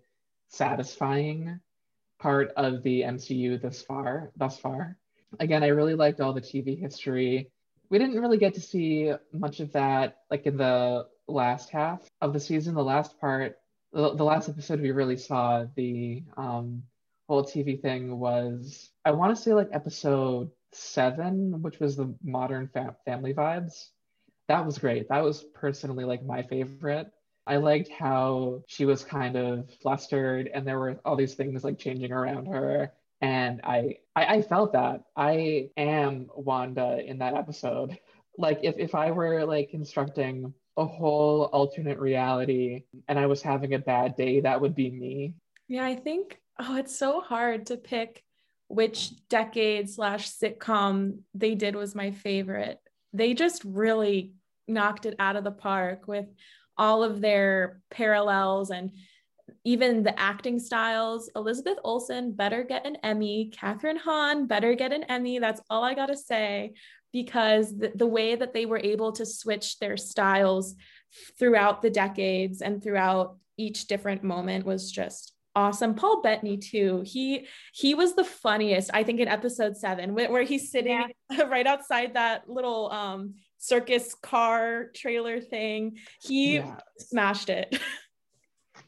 satisfying 0.47 1.59
part 2.19 2.51
of 2.55 2.83
the 2.83 3.01
MCU 3.01 3.59
thus 3.59 3.81
far, 3.81 4.31
thus 4.35 4.59
far. 4.59 4.97
Again, 5.39 5.63
I 5.63 5.67
really 5.67 5.95
liked 5.95 6.21
all 6.21 6.33
the 6.33 6.41
TV 6.41 6.79
history. 6.79 7.49
We 7.89 7.97
didn't 7.97 8.19
really 8.19 8.37
get 8.37 8.53
to 8.55 8.61
see 8.61 9.11
much 9.33 9.59
of 9.59 9.71
that 9.73 10.19
like 10.29 10.45
in 10.45 10.57
the 10.57 11.07
last 11.27 11.69
half 11.69 12.07
of 12.21 12.33
the 12.33 12.39
season. 12.39 12.75
The 12.75 12.83
last 12.83 13.19
part, 13.19 13.57
the, 13.91 14.13
the 14.15 14.23
last 14.23 14.49
episode 14.49 14.81
we 14.81 14.91
really 14.91 15.17
saw 15.17 15.65
the 15.75 16.23
um, 16.37 16.83
whole 17.31 17.45
TV 17.45 17.81
thing 17.81 18.19
was, 18.19 18.89
I 19.05 19.11
want 19.11 19.33
to 19.33 19.41
say 19.41 19.53
like 19.53 19.69
episode 19.71 20.51
seven, 20.73 21.61
which 21.61 21.79
was 21.79 21.95
the 21.95 22.13
modern 22.21 22.67
fa- 22.67 22.97
family 23.05 23.33
vibes. 23.33 23.87
That 24.49 24.65
was 24.65 24.77
great. 24.77 25.07
That 25.07 25.23
was 25.23 25.41
personally 25.41 26.03
like 26.03 26.25
my 26.25 26.43
favorite. 26.43 27.09
I 27.47 27.55
liked 27.55 27.89
how 27.89 28.63
she 28.67 28.83
was 28.83 29.05
kind 29.05 29.37
of 29.37 29.69
flustered 29.81 30.49
and 30.53 30.67
there 30.67 30.77
were 30.77 30.99
all 31.05 31.15
these 31.15 31.35
things 31.35 31.63
like 31.63 31.79
changing 31.79 32.11
around 32.11 32.47
her. 32.47 32.91
And 33.21 33.61
I, 33.63 33.99
I, 34.13 34.25
I 34.25 34.41
felt 34.41 34.73
that. 34.73 35.05
I 35.15 35.69
am 35.77 36.27
Wanda 36.35 36.99
in 37.01 37.19
that 37.19 37.35
episode. 37.35 37.97
Like 38.37 38.59
if, 38.61 38.75
if 38.77 38.93
I 38.93 39.11
were 39.11 39.45
like 39.45 39.69
constructing 39.69 40.53
a 40.75 40.85
whole 40.85 41.43
alternate 41.53 41.99
reality 41.99 42.83
and 43.07 43.17
I 43.17 43.27
was 43.27 43.41
having 43.41 43.73
a 43.73 43.79
bad 43.79 44.17
day, 44.17 44.41
that 44.41 44.59
would 44.59 44.75
be 44.75 44.91
me. 44.91 45.35
Yeah, 45.69 45.85
I 45.85 45.95
think 45.95 46.41
oh, 46.59 46.77
it's 46.77 46.95
so 46.95 47.21
hard 47.21 47.67
to 47.67 47.77
pick 47.77 48.23
which 48.67 49.11
decade 49.27 49.89
slash 49.89 50.31
sitcom 50.31 51.19
they 51.33 51.55
did 51.55 51.75
was 51.75 51.95
my 51.95 52.11
favorite. 52.11 52.79
They 53.13 53.33
just 53.33 53.63
really 53.65 54.33
knocked 54.67 55.05
it 55.05 55.15
out 55.19 55.35
of 55.35 55.43
the 55.43 55.51
park 55.51 56.07
with 56.07 56.27
all 56.77 57.03
of 57.03 57.21
their 57.21 57.81
parallels 57.89 58.71
and 58.71 58.91
even 59.63 60.03
the 60.03 60.17
acting 60.17 60.59
styles. 60.59 61.29
Elizabeth 61.35 61.77
Olsen 61.83 62.31
better 62.31 62.63
get 62.63 62.85
an 62.85 62.95
Emmy. 63.03 63.51
Kathryn 63.53 63.97
Hahn 63.97 64.47
better 64.47 64.73
get 64.73 64.93
an 64.93 65.03
Emmy. 65.03 65.39
That's 65.39 65.61
all 65.69 65.83
I 65.83 65.93
got 65.93 66.07
to 66.07 66.17
say 66.17 66.73
because 67.11 67.77
the, 67.77 67.91
the 67.93 68.07
way 68.07 68.35
that 68.35 68.53
they 68.53 68.65
were 68.65 68.79
able 68.79 69.11
to 69.11 69.25
switch 69.25 69.79
their 69.79 69.97
styles 69.97 70.75
throughout 71.37 71.81
the 71.81 71.89
decades 71.89 72.61
and 72.61 72.81
throughout 72.81 73.37
each 73.57 73.87
different 73.87 74.23
moment 74.23 74.65
was 74.65 74.89
just 74.89 75.30
awesome. 75.55 75.95
Paul 75.95 76.21
Bettany 76.21 76.57
too. 76.57 77.03
He 77.05 77.47
he 77.73 77.93
was 77.95 78.15
the 78.15 78.23
funniest. 78.23 78.89
I 78.93 79.03
think 79.03 79.19
in 79.19 79.27
episode 79.27 79.77
seven 79.77 80.13
where 80.15 80.43
he's 80.43 80.71
sitting 80.71 81.03
yeah. 81.29 81.43
right 81.47 81.67
outside 81.67 82.13
that 82.13 82.49
little 82.49 82.91
um 82.91 83.35
circus 83.57 84.15
car 84.15 84.87
trailer 84.95 85.39
thing. 85.39 85.97
He 86.21 86.55
yeah. 86.55 86.77
smashed 86.97 87.49
it. 87.49 87.79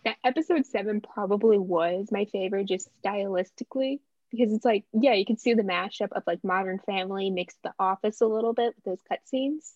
That 0.05 0.17
episode 0.23 0.65
seven 0.65 0.99
probably 0.99 1.57
was 1.57 2.09
my 2.11 2.25
favorite, 2.25 2.67
just 2.67 2.89
stylistically, 3.01 3.99
because 4.31 4.51
it's 4.51 4.65
like, 4.65 4.83
yeah, 4.91 5.13
you 5.13 5.25
can 5.25 5.37
see 5.37 5.53
the 5.53 5.63
mashup 5.63 6.11
of 6.11 6.23
like 6.27 6.43
Modern 6.43 6.79
Family 6.79 7.29
mixed 7.29 7.57
The 7.63 7.73
Office 7.79 8.19
a 8.19 8.27
little 8.27 8.53
bit 8.53 8.73
with 8.75 8.83
those 8.83 9.01
cutscenes. 9.09 9.71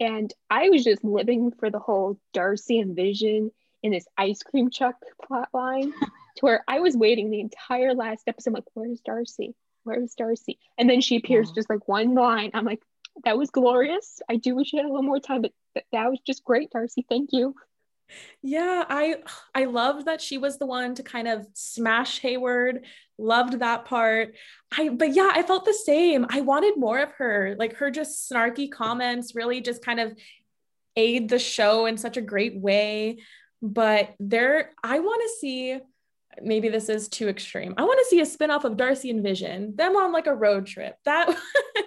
And 0.00 0.32
I 0.48 0.70
was 0.70 0.84
just 0.84 1.04
living 1.04 1.52
for 1.52 1.70
the 1.70 1.78
whole 1.78 2.18
Darcy 2.32 2.78
and 2.78 2.96
Vision 2.96 3.50
in 3.86 3.92
this 3.92 4.06
ice 4.18 4.42
cream 4.42 4.68
truck 4.68 4.96
plot 5.24 5.48
line 5.54 5.92
to 5.92 6.40
where 6.40 6.64
I 6.66 6.80
was 6.80 6.96
waiting 6.96 7.30
the 7.30 7.40
entire 7.40 7.94
last 7.94 8.24
episode. 8.26 8.50
I'm 8.50 8.54
like, 8.54 8.64
where's 8.74 9.00
Darcy? 9.00 9.54
Where's 9.84 10.14
Darcy? 10.14 10.58
And 10.76 10.90
then 10.90 11.00
she 11.00 11.16
appears 11.16 11.52
just 11.52 11.70
like 11.70 11.86
one 11.86 12.14
line. 12.14 12.50
I'm 12.52 12.64
like, 12.64 12.82
that 13.24 13.38
was 13.38 13.50
glorious. 13.50 14.20
I 14.28 14.36
do 14.36 14.56
wish 14.56 14.72
you 14.72 14.78
had 14.78 14.86
a 14.86 14.88
little 14.88 15.04
more 15.04 15.20
time, 15.20 15.42
but 15.42 15.52
that 15.92 16.10
was 16.10 16.18
just 16.26 16.44
great, 16.44 16.70
Darcy. 16.70 17.06
Thank 17.08 17.30
you. 17.32 17.54
Yeah, 18.42 18.84
I 18.88 19.16
I 19.54 19.64
loved 19.64 20.06
that 20.06 20.20
she 20.20 20.38
was 20.38 20.58
the 20.58 20.66
one 20.66 20.94
to 20.96 21.02
kind 21.02 21.28
of 21.28 21.46
smash 21.54 22.20
Hayward. 22.20 22.84
Loved 23.18 23.60
that 23.60 23.84
part. 23.84 24.34
I 24.76 24.90
but 24.90 25.14
yeah, 25.14 25.30
I 25.32 25.42
felt 25.42 25.64
the 25.64 25.72
same. 25.72 26.26
I 26.28 26.40
wanted 26.40 26.76
more 26.76 26.98
of 26.98 27.12
her. 27.12 27.56
Like 27.58 27.76
her 27.76 27.90
just 27.90 28.30
snarky 28.30 28.70
comments 28.70 29.34
really 29.34 29.60
just 29.60 29.84
kind 29.84 29.98
of 29.98 30.16
aid 30.96 31.28
the 31.28 31.38
show 31.38 31.86
in 31.86 31.96
such 31.96 32.16
a 32.16 32.22
great 32.22 32.56
way. 32.58 33.18
But 33.62 34.14
there 34.18 34.70
I 34.82 35.00
want 35.00 35.22
to 35.22 35.28
see 35.40 35.80
maybe 36.42 36.68
this 36.68 36.88
is 36.88 37.08
too 37.08 37.28
extreme. 37.28 37.74
I 37.76 37.84
want 37.84 37.98
to 38.00 38.06
see 38.06 38.20
a 38.20 38.24
spinoff 38.24 38.64
of 38.64 38.76
Darcy 38.76 39.10
and 39.10 39.22
Vision, 39.22 39.74
them 39.76 39.96
on 39.96 40.12
like 40.12 40.26
a 40.26 40.34
road 40.34 40.66
trip. 40.66 40.96
That 41.04 41.34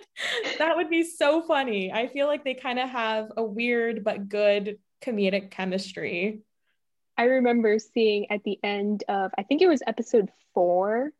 that 0.58 0.76
would 0.76 0.90
be 0.90 1.04
so 1.04 1.42
funny. 1.42 1.92
I 1.92 2.08
feel 2.08 2.28
like 2.28 2.44
they 2.44 2.54
kind 2.54 2.80
of 2.80 2.90
have 2.90 3.32
a 3.38 3.44
weird 3.44 4.04
but 4.04 4.30
good 4.30 4.80
comedic 5.02 5.52
chemistry. 5.52 6.42
I 7.18 7.24
remember 7.26 7.80
seeing 7.80 8.32
at 8.32 8.44
the 8.44 8.60
end 8.64 9.04
of 9.08 9.32
I 9.38 9.44
think 9.44 9.62
it 9.62 9.68
was 9.68 9.84
episode 9.86 10.30
4 10.54 11.12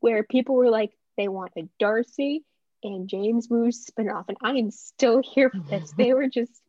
where 0.00 0.22
people 0.22 0.54
were 0.54 0.70
like 0.70 0.92
they 1.16 1.28
want 1.28 1.52
a 1.56 1.68
Darcy 1.78 2.44
and 2.84 3.08
James 3.08 3.48
Woo 3.50 3.68
spinoff 3.68 4.26
and 4.28 4.38
I 4.40 4.52
am 4.52 4.70
still 4.70 5.20
here 5.20 5.50
for 5.50 5.60
this. 5.68 5.92
they 5.98 6.14
were 6.14 6.28
just 6.28 6.62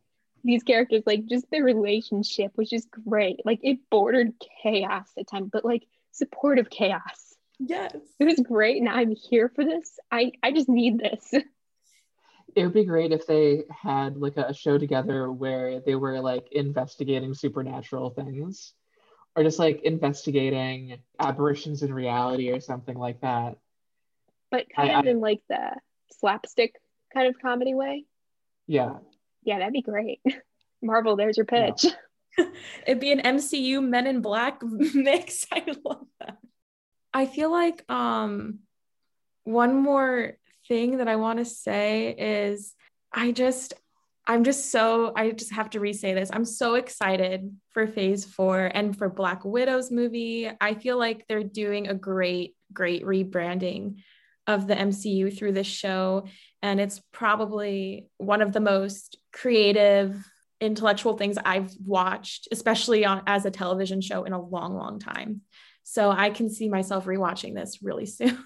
these 0.44 0.62
characters 0.62 1.02
like 1.06 1.26
just 1.26 1.50
their 1.50 1.64
relationship 1.64 2.52
was 2.56 2.68
just 2.68 2.90
great. 2.90 3.40
Like 3.44 3.60
it 3.62 3.78
bordered 3.90 4.32
chaos 4.62 5.08
at 5.18 5.26
times, 5.26 5.50
but 5.52 5.64
like 5.64 5.86
supportive 6.12 6.70
chaos. 6.70 7.34
Yes. 7.58 7.96
It 8.18 8.24
was 8.24 8.40
great 8.40 8.80
and 8.80 8.88
I'm 8.88 9.14
here 9.14 9.50
for 9.54 9.64
this. 9.64 9.98
I 10.10 10.32
I 10.42 10.52
just 10.52 10.68
need 10.68 10.98
this. 10.98 11.34
It 12.56 12.64
would 12.64 12.74
be 12.74 12.84
great 12.84 13.12
if 13.12 13.28
they 13.28 13.62
had 13.70 14.16
like 14.16 14.36
a 14.36 14.52
show 14.52 14.76
together 14.76 15.30
where 15.30 15.78
they 15.78 15.94
were 15.94 16.18
like 16.18 16.48
investigating 16.50 17.32
supernatural 17.32 18.10
things 18.10 18.74
or 19.36 19.44
just 19.44 19.58
like 19.58 19.82
investigating 19.82 20.98
aberrations 21.18 21.82
in 21.82 21.94
reality 21.94 22.50
or 22.50 22.60
something 22.60 22.98
like 22.98 23.20
that. 23.20 23.56
But 24.50 24.66
kind 24.74 24.90
I, 24.90 24.98
of 24.98 25.06
in 25.06 25.20
like 25.20 25.42
the 25.48 25.76
slapstick 26.18 26.74
kind 27.14 27.28
of 27.28 27.40
comedy 27.40 27.74
way. 27.74 28.04
Yeah. 28.66 28.96
Yeah, 29.42 29.58
that'd 29.58 29.72
be 29.72 29.82
great. 29.82 30.20
Marvel, 30.82 31.16
there's 31.16 31.36
your 31.36 31.46
pitch. 31.46 31.84
Yeah. 31.84 32.44
It'd 32.86 33.00
be 33.00 33.12
an 33.12 33.20
MCU 33.20 33.86
Men 33.86 34.06
in 34.06 34.20
Black 34.20 34.62
mix. 34.62 35.46
I 35.52 35.64
love 35.84 36.06
that. 36.20 36.38
I 37.12 37.26
feel 37.26 37.50
like 37.50 37.90
um 37.90 38.60
one 39.44 39.74
more 39.74 40.36
thing 40.68 40.98
that 40.98 41.08
I 41.08 41.16
want 41.16 41.38
to 41.38 41.44
say 41.44 42.10
is 42.10 42.74
I 43.12 43.32
just 43.32 43.74
I'm 44.26 44.44
just 44.44 44.70
so 44.70 45.12
I 45.16 45.32
just 45.32 45.52
have 45.52 45.70
to 45.70 45.80
re-say 45.80 46.14
this. 46.14 46.30
I'm 46.32 46.44
so 46.44 46.74
excited 46.74 47.52
for 47.70 47.86
phase 47.86 48.24
4 48.24 48.70
and 48.72 48.96
for 48.96 49.08
Black 49.08 49.44
Widow's 49.44 49.90
movie. 49.90 50.50
I 50.60 50.74
feel 50.74 50.98
like 50.98 51.26
they're 51.26 51.42
doing 51.42 51.88
a 51.88 51.94
great 51.94 52.54
great 52.72 53.04
rebranding 53.04 54.02
of 54.46 54.66
the 54.66 54.74
MCU 54.74 55.36
through 55.36 55.52
this 55.52 55.66
show 55.66 56.26
and 56.62 56.80
it's 56.80 57.00
probably 57.12 58.08
one 58.18 58.42
of 58.42 58.52
the 58.52 58.60
most 58.60 59.16
creative 59.32 60.24
intellectual 60.60 61.16
things 61.16 61.38
I've 61.44 61.74
watched, 61.84 62.48
especially 62.52 63.04
on 63.04 63.22
as 63.26 63.44
a 63.44 63.50
television 63.50 64.00
show 64.00 64.24
in 64.24 64.32
a 64.32 64.40
long, 64.40 64.74
long 64.74 64.98
time. 64.98 65.42
So 65.82 66.10
I 66.10 66.30
can 66.30 66.50
see 66.50 66.68
myself 66.68 67.06
rewatching 67.06 67.54
this 67.54 67.82
really 67.82 68.06
soon. 68.06 68.38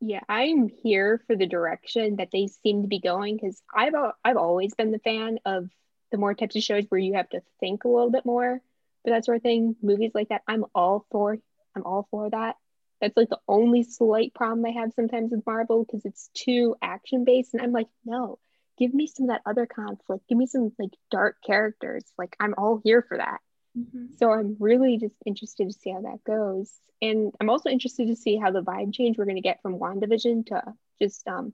yeah, 0.00 0.20
I'm 0.28 0.68
here 0.68 1.22
for 1.26 1.36
the 1.36 1.46
direction 1.46 2.16
that 2.16 2.28
they 2.32 2.46
seem 2.46 2.82
to 2.82 2.88
be 2.88 3.00
going 3.00 3.36
because 3.36 3.60
I've 3.74 3.94
I've 4.24 4.36
always 4.36 4.74
been 4.74 4.92
the 4.92 4.98
fan 4.98 5.38
of 5.44 5.68
the 6.12 6.18
more 6.18 6.34
types 6.34 6.56
of 6.56 6.62
shows 6.62 6.84
where 6.88 7.00
you 7.00 7.14
have 7.14 7.28
to 7.30 7.42
think 7.60 7.84
a 7.84 7.88
little 7.88 8.10
bit 8.10 8.24
more 8.24 8.60
for 9.04 9.10
that 9.10 9.24
sort 9.24 9.38
of 9.38 9.42
thing. 9.42 9.76
Movies 9.82 10.12
like 10.14 10.28
that, 10.28 10.42
I'm 10.46 10.64
all 10.74 11.06
for. 11.10 11.38
I'm 11.74 11.84
all 11.84 12.06
for 12.10 12.30
that. 12.30 12.56
That's 13.00 13.16
like 13.16 13.28
the 13.28 13.40
only 13.48 13.82
slight 13.82 14.32
problem 14.34 14.64
I 14.64 14.70
have 14.70 14.92
sometimes 14.94 15.30
with 15.30 15.44
Marvel 15.44 15.84
because 15.84 16.04
it's 16.04 16.30
too 16.34 16.76
action 16.80 17.24
based, 17.24 17.54
and 17.54 17.62
I'm 17.62 17.72
like, 17.72 17.88
no, 18.04 18.38
give 18.78 18.92
me 18.92 19.06
some 19.06 19.24
of 19.24 19.30
that 19.30 19.42
other 19.48 19.66
conflict. 19.66 20.28
Give 20.28 20.38
me 20.38 20.46
some 20.46 20.72
like 20.78 20.90
dark 21.10 21.36
characters. 21.44 22.04
Like 22.18 22.36
i'm 22.40 22.54
all 22.56 22.80
here 22.82 23.04
for 23.06 23.16
that. 23.16 23.40
Mm-hmm. 23.76 24.14
so 24.16 24.32
i'm 24.32 24.56
really 24.58 24.96
just 24.96 25.16
interested 25.26 25.68
to 25.68 25.78
see 25.78 25.90
how 25.90 26.00
that 26.02 26.24
goes. 26.24 26.72
And 27.02 27.32
i'm 27.40 27.50
also 27.50 27.70
interested 27.70 28.08
to 28.08 28.16
see 28.16 28.36
how 28.36 28.50
the 28.50 28.62
vibe 28.62 28.94
change 28.94 29.18
we're 29.18 29.26
going 29.26 29.36
to 29.36 29.42
get 29.42 29.60
from 29.62 29.78
wandavision 29.78 30.46
to 30.46 30.62
just 30.98 31.26
um 31.28 31.52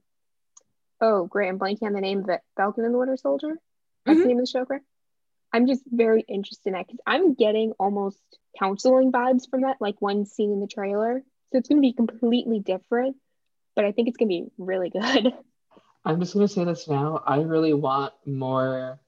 oh 1.01 1.25
great 1.25 1.49
i'm 1.49 1.59
blanking 1.59 1.83
on 1.83 1.93
the 1.93 2.01
name 2.01 2.19
of 2.19 2.29
it. 2.29 2.41
Falcon 2.55 2.85
and 2.85 2.93
the 2.93 2.97
winter 2.97 3.17
soldier? 3.17 3.59
That's 4.05 4.17
mm-hmm. 4.17 4.21
the 4.21 4.27
name 4.27 4.39
of 4.39 4.45
the 4.45 4.51
show 4.51 4.65
correct? 4.65 4.85
I'm 5.51 5.67
just 5.67 5.83
very 5.85 6.21
interested 6.27 6.69
in 6.69 6.73
that 6.73 6.87
because 6.87 7.01
i'm 7.05 7.33
getting 7.33 7.73
almost 7.79 8.19
counseling 8.57 9.11
vibes 9.11 9.49
from 9.49 9.61
that 9.61 9.77
like 9.79 10.01
one 10.01 10.25
scene 10.25 10.51
in 10.51 10.59
the 10.59 10.67
trailer. 10.67 11.23
So 11.51 11.59
it's 11.59 11.69
going 11.69 11.81
to 11.81 11.85
be 11.85 11.93
completely 11.93 12.59
different 12.59 13.17
but 13.75 13.85
i 13.85 13.91
think 13.91 14.07
it's 14.07 14.17
going 14.17 14.29
to 14.29 14.45
be 14.45 14.51
really 14.57 14.89
good 14.89 15.33
I'm 16.05 16.19
just 16.19 16.33
gonna 16.33 16.47
say 16.47 16.65
this 16.65 16.87
now. 16.87 17.23
I 17.25 17.41
really 17.41 17.73
want 17.73 18.13
more 18.25 18.99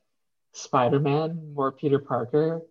Spider-Man, 0.53 1.53
more 1.53 1.71
Peter 1.71 1.99
Parker, 1.99 2.61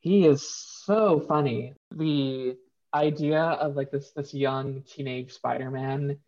He 0.00 0.26
is 0.26 0.48
so 0.48 1.20
funny. 1.20 1.74
The 1.92 2.56
idea 2.92 3.40
of 3.40 3.76
like 3.76 3.90
this 3.90 4.10
this 4.12 4.34
young 4.34 4.82
teenage 4.82 5.32
Spider-Man 5.32 6.18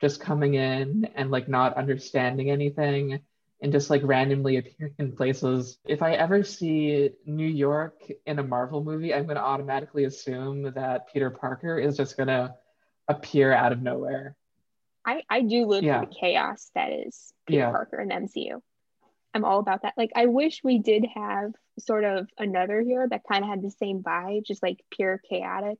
just 0.00 0.20
coming 0.20 0.54
in 0.54 1.06
and 1.16 1.30
like 1.30 1.48
not 1.48 1.76
understanding 1.76 2.50
anything 2.50 3.20
and 3.60 3.72
just 3.72 3.90
like 3.90 4.02
randomly 4.04 4.58
appearing 4.58 4.94
in 4.98 5.12
places. 5.16 5.78
If 5.86 6.02
I 6.02 6.12
ever 6.12 6.44
see 6.44 7.10
New 7.26 7.46
York 7.46 7.94
in 8.26 8.38
a 8.38 8.42
Marvel 8.42 8.84
movie, 8.84 9.14
I'm 9.14 9.24
going 9.24 9.36
to 9.36 9.42
automatically 9.42 10.04
assume 10.04 10.74
that 10.74 11.10
Peter 11.12 11.30
Parker 11.30 11.78
is 11.78 11.96
just 11.96 12.16
going 12.16 12.28
to 12.28 12.54
appear 13.08 13.52
out 13.52 13.72
of 13.72 13.80
nowhere. 13.80 14.36
I, 15.06 15.22
I 15.28 15.42
do 15.42 15.66
live 15.66 15.84
yeah. 15.84 16.00
for 16.00 16.06
the 16.06 16.14
chaos 16.14 16.70
that 16.74 16.92
is 16.92 17.32
Peter 17.46 17.60
yeah. 17.60 17.70
Parker 17.70 17.98
and 17.98 18.10
the 18.10 18.14
MCU. 18.14 18.60
I'm 19.34 19.44
all 19.44 19.58
about 19.58 19.82
that. 19.82 19.94
Like, 19.96 20.12
I 20.14 20.26
wish 20.26 20.62
we 20.62 20.78
did 20.78 21.06
have 21.14 21.52
sort 21.80 22.04
of 22.04 22.28
another 22.38 22.80
hero 22.80 23.08
that 23.08 23.22
kind 23.28 23.42
of 23.44 23.50
had 23.50 23.62
the 23.62 23.70
same 23.70 24.02
vibe, 24.02 24.44
just 24.46 24.62
like 24.62 24.78
pure 24.90 25.20
chaotic. 25.28 25.78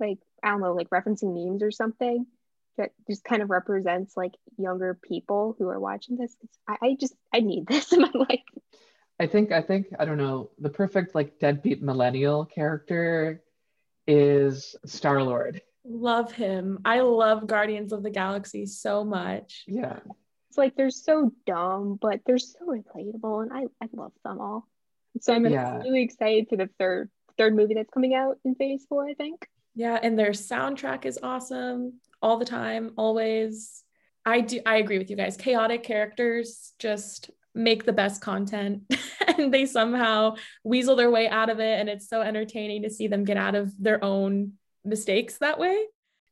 Like, 0.00 0.18
I 0.42 0.50
don't 0.50 0.60
know, 0.60 0.74
like 0.74 0.90
referencing 0.90 1.32
memes 1.34 1.62
or 1.62 1.70
something 1.70 2.26
that 2.76 2.90
just 3.08 3.22
kind 3.22 3.42
of 3.42 3.50
represents 3.50 4.16
like 4.16 4.32
younger 4.58 4.98
people 5.00 5.54
who 5.58 5.68
are 5.68 5.78
watching 5.78 6.16
this. 6.16 6.34
I, 6.66 6.76
I 6.82 6.96
just, 6.98 7.14
I 7.32 7.40
need 7.40 7.66
this 7.68 7.92
in 7.92 8.00
my 8.00 8.10
life. 8.14 8.40
I 9.20 9.26
think, 9.26 9.52
I 9.52 9.62
think, 9.62 9.86
I 9.98 10.04
don't 10.04 10.18
know, 10.18 10.50
the 10.58 10.70
perfect 10.70 11.14
like 11.14 11.38
deadbeat 11.38 11.82
millennial 11.82 12.44
character 12.44 13.44
is 14.08 14.74
Star 14.84 15.22
Lord. 15.22 15.62
Love 15.84 16.32
him. 16.32 16.78
I 16.84 17.00
love 17.00 17.46
Guardians 17.46 17.92
of 17.92 18.02
the 18.02 18.10
Galaxy 18.10 18.66
so 18.66 19.04
much. 19.04 19.64
Yeah. 19.66 19.98
It's 20.48 20.58
like 20.58 20.76
they're 20.76 20.90
so 20.90 21.32
dumb, 21.46 21.98
but 22.00 22.20
they're 22.26 22.38
so 22.38 22.58
relatable, 22.66 23.42
and 23.42 23.52
I, 23.52 23.64
I 23.82 23.88
love 23.92 24.12
them 24.24 24.40
all. 24.40 24.68
So 25.20 25.32
I'm 25.32 25.46
yeah. 25.46 25.78
really 25.78 26.02
excited 26.02 26.48
for 26.48 26.56
the 26.56 26.68
third 26.78 27.10
third 27.38 27.56
movie 27.56 27.74
that's 27.74 27.90
coming 27.90 28.14
out 28.14 28.38
in 28.44 28.54
Phase 28.54 28.84
Four. 28.88 29.08
I 29.08 29.14
think. 29.14 29.46
Yeah, 29.74 29.98
and 30.02 30.18
their 30.18 30.32
soundtrack 30.32 31.06
is 31.06 31.18
awesome 31.22 31.94
all 32.20 32.36
the 32.36 32.44
time, 32.44 32.92
always. 32.96 33.82
I 34.24 34.42
do. 34.42 34.60
I 34.64 34.76
agree 34.76 34.98
with 34.98 35.10
you 35.10 35.16
guys. 35.16 35.36
Chaotic 35.36 35.82
characters 35.82 36.74
just 36.78 37.30
make 37.54 37.84
the 37.84 37.92
best 37.92 38.20
content 38.20 38.82
and 39.38 39.52
they 39.52 39.66
somehow 39.66 40.34
weasel 40.64 40.96
their 40.96 41.10
way 41.10 41.28
out 41.28 41.50
of 41.50 41.60
it 41.60 41.78
and 41.80 41.88
it's 41.88 42.08
so 42.08 42.22
entertaining 42.22 42.82
to 42.82 42.88
see 42.90 43.08
them 43.08 43.24
get 43.24 43.36
out 43.36 43.54
of 43.54 43.70
their 43.78 44.02
own 44.02 44.52
mistakes 44.84 45.38
that 45.38 45.58
way. 45.58 45.86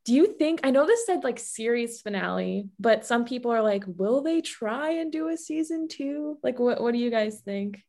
Do 0.04 0.14
you 0.14 0.34
think 0.38 0.60
I 0.64 0.70
know 0.70 0.86
this 0.86 1.06
said 1.06 1.24
like 1.24 1.38
series 1.38 2.00
finale, 2.00 2.68
but 2.78 3.04
some 3.04 3.24
people 3.24 3.50
are 3.50 3.62
like, 3.62 3.84
will 3.86 4.22
they 4.22 4.40
try 4.40 4.92
and 4.92 5.12
do 5.12 5.28
a 5.28 5.36
season 5.36 5.88
two? 5.88 6.38
Like 6.42 6.58
what 6.58 6.80
what 6.80 6.92
do 6.92 6.98
you 6.98 7.10
guys 7.10 7.40
think? 7.40 7.80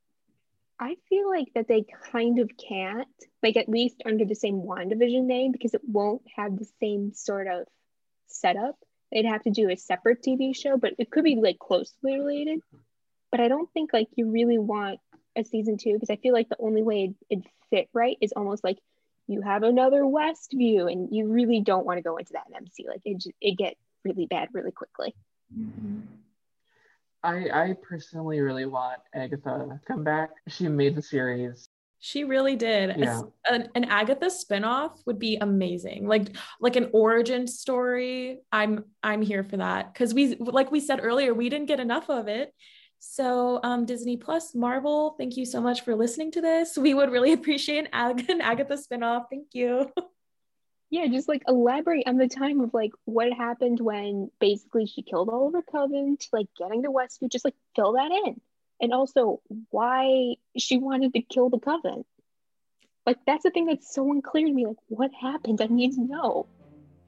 I 0.79 0.97
feel 1.09 1.29
like 1.29 1.47
that 1.53 1.67
they 1.67 1.85
kind 2.11 2.39
of 2.39 2.49
can't, 2.57 3.07
like 3.43 3.55
at 3.55 3.69
least 3.69 4.01
under 4.03 4.25
the 4.25 4.33
same 4.33 4.63
WandaVision 4.63 5.25
name, 5.25 5.51
because 5.51 5.75
it 5.75 5.81
won't 5.85 6.23
have 6.35 6.57
the 6.57 6.67
same 6.81 7.13
sort 7.13 7.47
of 7.47 7.67
setup. 8.25 8.75
They'd 9.11 9.25
have 9.25 9.43
to 9.43 9.51
do 9.51 9.69
a 9.69 9.77
separate 9.77 10.23
TV 10.23 10.55
show, 10.55 10.77
but 10.77 10.93
it 10.97 11.11
could 11.11 11.23
be 11.23 11.35
like 11.35 11.59
closely 11.59 12.17
related. 12.17 12.61
But 13.29 13.41
I 13.41 13.47
don't 13.47 13.71
think 13.73 13.91
like 13.93 14.07
you 14.15 14.31
really 14.31 14.57
want 14.57 14.99
a 15.35 15.43
season 15.43 15.77
two 15.77 15.93
because 15.93 16.09
I 16.09 16.15
feel 16.15 16.33
like 16.33 16.49
the 16.49 16.57
only 16.59 16.81
way 16.81 17.03
it'd, 17.03 17.15
it'd 17.29 17.45
fit 17.69 17.89
right 17.93 18.17
is 18.19 18.33
almost 18.35 18.63
like 18.63 18.79
you 19.31 19.41
have 19.41 19.63
another 19.63 20.01
Westview 20.03 20.91
and 20.91 21.09
you 21.11 21.27
really 21.27 21.61
don't 21.61 21.85
want 21.85 21.97
to 21.97 22.03
go 22.03 22.17
into 22.17 22.33
that 22.33 22.43
in 22.49 22.55
MC. 22.55 22.85
Like 22.87 23.01
it, 23.05 23.23
it 23.39 23.57
get 23.57 23.75
really 24.03 24.25
bad 24.25 24.49
really 24.53 24.71
quickly. 24.71 25.15
Mm-hmm. 25.57 25.99
I 27.23 27.49
I 27.53 27.75
personally 27.81 28.39
really 28.39 28.65
want 28.65 28.99
Agatha 29.13 29.67
to 29.69 29.79
come 29.87 30.03
back. 30.03 30.31
She 30.47 30.67
made 30.67 30.95
the 30.95 31.01
series. 31.01 31.67
She 31.99 32.23
really 32.23 32.55
did. 32.55 32.97
Yeah. 32.97 33.21
An, 33.47 33.69
an 33.75 33.83
Agatha 33.85 34.25
spinoff 34.25 35.05
would 35.05 35.19
be 35.19 35.37
amazing. 35.37 36.07
Like 36.07 36.35
like 36.59 36.75
an 36.75 36.89
origin 36.93 37.45
story. 37.45 38.39
I'm 38.51 38.85
I'm 39.03 39.21
here 39.21 39.43
for 39.43 39.57
that 39.57 39.93
because 39.93 40.13
we 40.13 40.35
like 40.35 40.71
we 40.71 40.79
said 40.79 40.99
earlier, 41.01 41.33
we 41.33 41.49
didn't 41.49 41.67
get 41.67 41.79
enough 41.79 42.09
of 42.09 42.27
it. 42.27 42.53
So, 43.03 43.59
um, 43.63 43.85
Disney 43.85 44.15
Plus, 44.15 44.53
Marvel, 44.53 45.15
thank 45.17 45.35
you 45.35 45.43
so 45.43 45.59
much 45.59 45.81
for 45.81 45.95
listening 45.95 46.29
to 46.33 46.41
this. 46.41 46.77
We 46.77 46.93
would 46.93 47.09
really 47.09 47.33
appreciate 47.39 47.87
an, 47.91 48.23
an 48.29 48.41
Agatha 48.41 48.75
spinoff. 48.75 49.25
Thank 49.27 49.47
you. 49.53 49.91
Yeah, 50.91 51.07
just 51.07 51.27
like 51.27 51.41
elaborate 51.47 52.05
on 52.05 52.17
the 52.17 52.27
time 52.27 52.61
of 52.61 52.75
like 52.75 52.91
what 53.05 53.33
happened 53.33 53.79
when 53.79 54.29
basically 54.39 54.85
she 54.85 55.01
killed 55.01 55.29
all 55.29 55.47
of 55.47 55.53
her 55.53 55.63
coven 55.63 56.15
to 56.15 56.27
like 56.31 56.45
getting 56.59 56.83
to 56.83 56.91
Westview. 56.91 57.31
Just 57.31 57.43
like 57.43 57.55
fill 57.75 57.93
that 57.93 58.11
in, 58.11 58.39
and 58.79 58.93
also 58.93 59.41
why 59.71 60.35
she 60.55 60.77
wanted 60.77 61.13
to 61.13 61.21
kill 61.21 61.49
the 61.49 61.59
coven. 61.59 62.05
Like 63.07 63.17
that's 63.25 63.43
the 63.43 63.49
thing 63.49 63.65
that's 63.65 63.91
so 63.91 64.11
unclear 64.11 64.45
to 64.45 64.53
me. 64.53 64.67
Like 64.67 64.77
what 64.89 65.11
happened? 65.19 65.59
I 65.59 65.65
need 65.67 65.93
to 65.93 66.01
know. 66.01 66.45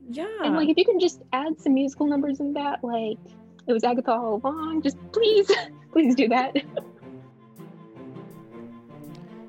Yeah. 0.10 0.26
And 0.44 0.56
like 0.56 0.70
if 0.70 0.78
you 0.78 0.86
can 0.86 1.00
just 1.00 1.22
add 1.32 1.62
some 1.62 1.76
musical 1.76 2.08
numbers 2.08 2.39
in 2.39 2.54
that, 2.54 2.84
like 2.84 3.20
it 3.68 3.74
was 3.74 3.84
Agatha 3.84 4.11
all 4.11 4.41
along. 4.43 4.82
Just 4.82 4.97
please, 5.11 5.51
please 5.91 6.16
do 6.16 6.28
that. 6.30 6.55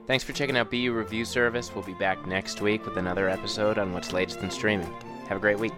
Thanks 0.06 0.22
for 0.22 0.34
checking 0.34 0.56
out 0.56 0.70
BU 0.70 0.92
Review 0.92 1.24
Service. 1.24 1.74
We'll 1.74 1.84
be 1.84 1.94
back 1.94 2.26
next 2.26 2.60
week 2.60 2.84
with 2.84 2.98
another 2.98 3.28
episode 3.28 3.78
on 3.78 3.94
what's 3.94 4.12
latest 4.12 4.40
in 4.40 4.50
streaming. 4.50 4.92
Have 5.28 5.38
a 5.38 5.40
great 5.40 5.58
week. 5.58 5.72